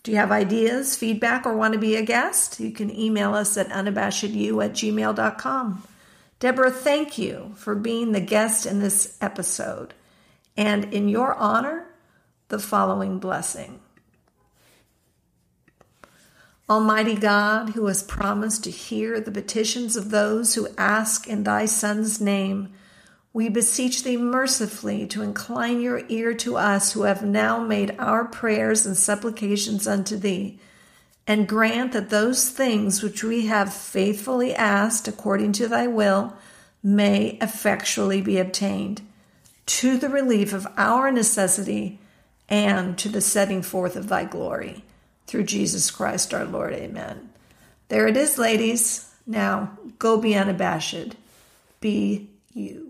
Do 0.03 0.11
you 0.11 0.17
have 0.17 0.33
ideas, 0.33 0.97
feedback, 0.97 1.45
or 1.45 1.55
want 1.55 1.75
to 1.75 1.79
be 1.79 1.97
a 1.97 2.03
guest? 2.03 2.61
You 2.61 2.71
can 2.71 2.91
email 2.91 3.35
us 3.35 3.59
at 3.59 3.69
unabashedyou 3.69 4.65
at 4.65 4.73
gmail.com. 4.73 5.83
Deborah, 6.39 6.71
thank 6.71 7.17
you 7.17 7.53
for 7.57 7.75
being 7.75 8.13
the 8.13 8.21
guest 8.21 8.67
in 8.67 8.81
this 8.81 9.17
episode. 9.21 9.95
And 10.57 10.93
in 10.93 11.09
your 11.09 11.35
honor, 11.35 11.87
the 12.49 12.59
following 12.59 13.19
blessing. 13.19 13.81
Almighty 16.69 17.15
God, 17.15 17.71
who 17.71 17.87
has 17.87 18.03
promised 18.03 18.65
to 18.65 18.71
hear 18.71 19.21
the 19.21 19.31
petitions 19.31 19.97
of 19.97 20.11
those 20.11 20.55
who 20.55 20.69
ask 20.77 21.29
in 21.29 21.45
thy 21.45 21.65
Son's 21.65 22.21
name, 22.21 22.73
we 23.33 23.49
beseech 23.49 24.03
thee 24.03 24.17
mercifully 24.17 25.07
to 25.07 25.23
incline 25.23 25.81
your 25.81 26.03
ear 26.09 26.35
to 26.35 26.57
us 26.57 26.93
who 26.93 27.03
have 27.03 27.23
now 27.23 27.61
made 27.61 27.95
our 27.99 28.25
prayers 28.25 28.85
and 28.85 28.97
supplications 28.97 29.87
unto 29.87 30.17
thee, 30.17 30.59
and 31.27 31.49
grant 31.49 31.93
that 31.93 32.11
those 32.11 32.51
things 32.51 33.03
which 33.03 33.25
we 33.25 33.47
have 33.47 33.73
faithfully 33.73 34.55
asked 34.55 35.09
according 35.09 35.53
to 35.53 35.69
thy 35.69 35.87
will 35.87 36.35
may 36.83 37.39
effectually 37.41 38.21
be 38.21 38.39
obtained, 38.39 39.03
to 39.67 39.97
the 39.97 40.09
relief 40.09 40.53
of 40.53 40.67
our 40.77 41.11
necessity 41.11 41.99
and 42.49 42.97
to 42.97 43.09
the 43.09 43.21
setting 43.21 43.61
forth 43.61 43.97
of 43.97 44.09
thy 44.09 44.25
glory. 44.25 44.85
Through 45.27 45.45
Jesus 45.45 45.91
Christ 45.91 46.33
our 46.33 46.45
Lord. 46.45 46.73
Amen. 46.73 47.31
There 47.89 48.07
it 48.07 48.17
is, 48.17 48.39
ladies. 48.39 49.13
Now 49.27 49.77
go 49.99 50.21
be 50.21 50.37
unabashed. 50.37 51.17
Be 51.81 52.31
you. 52.53 52.86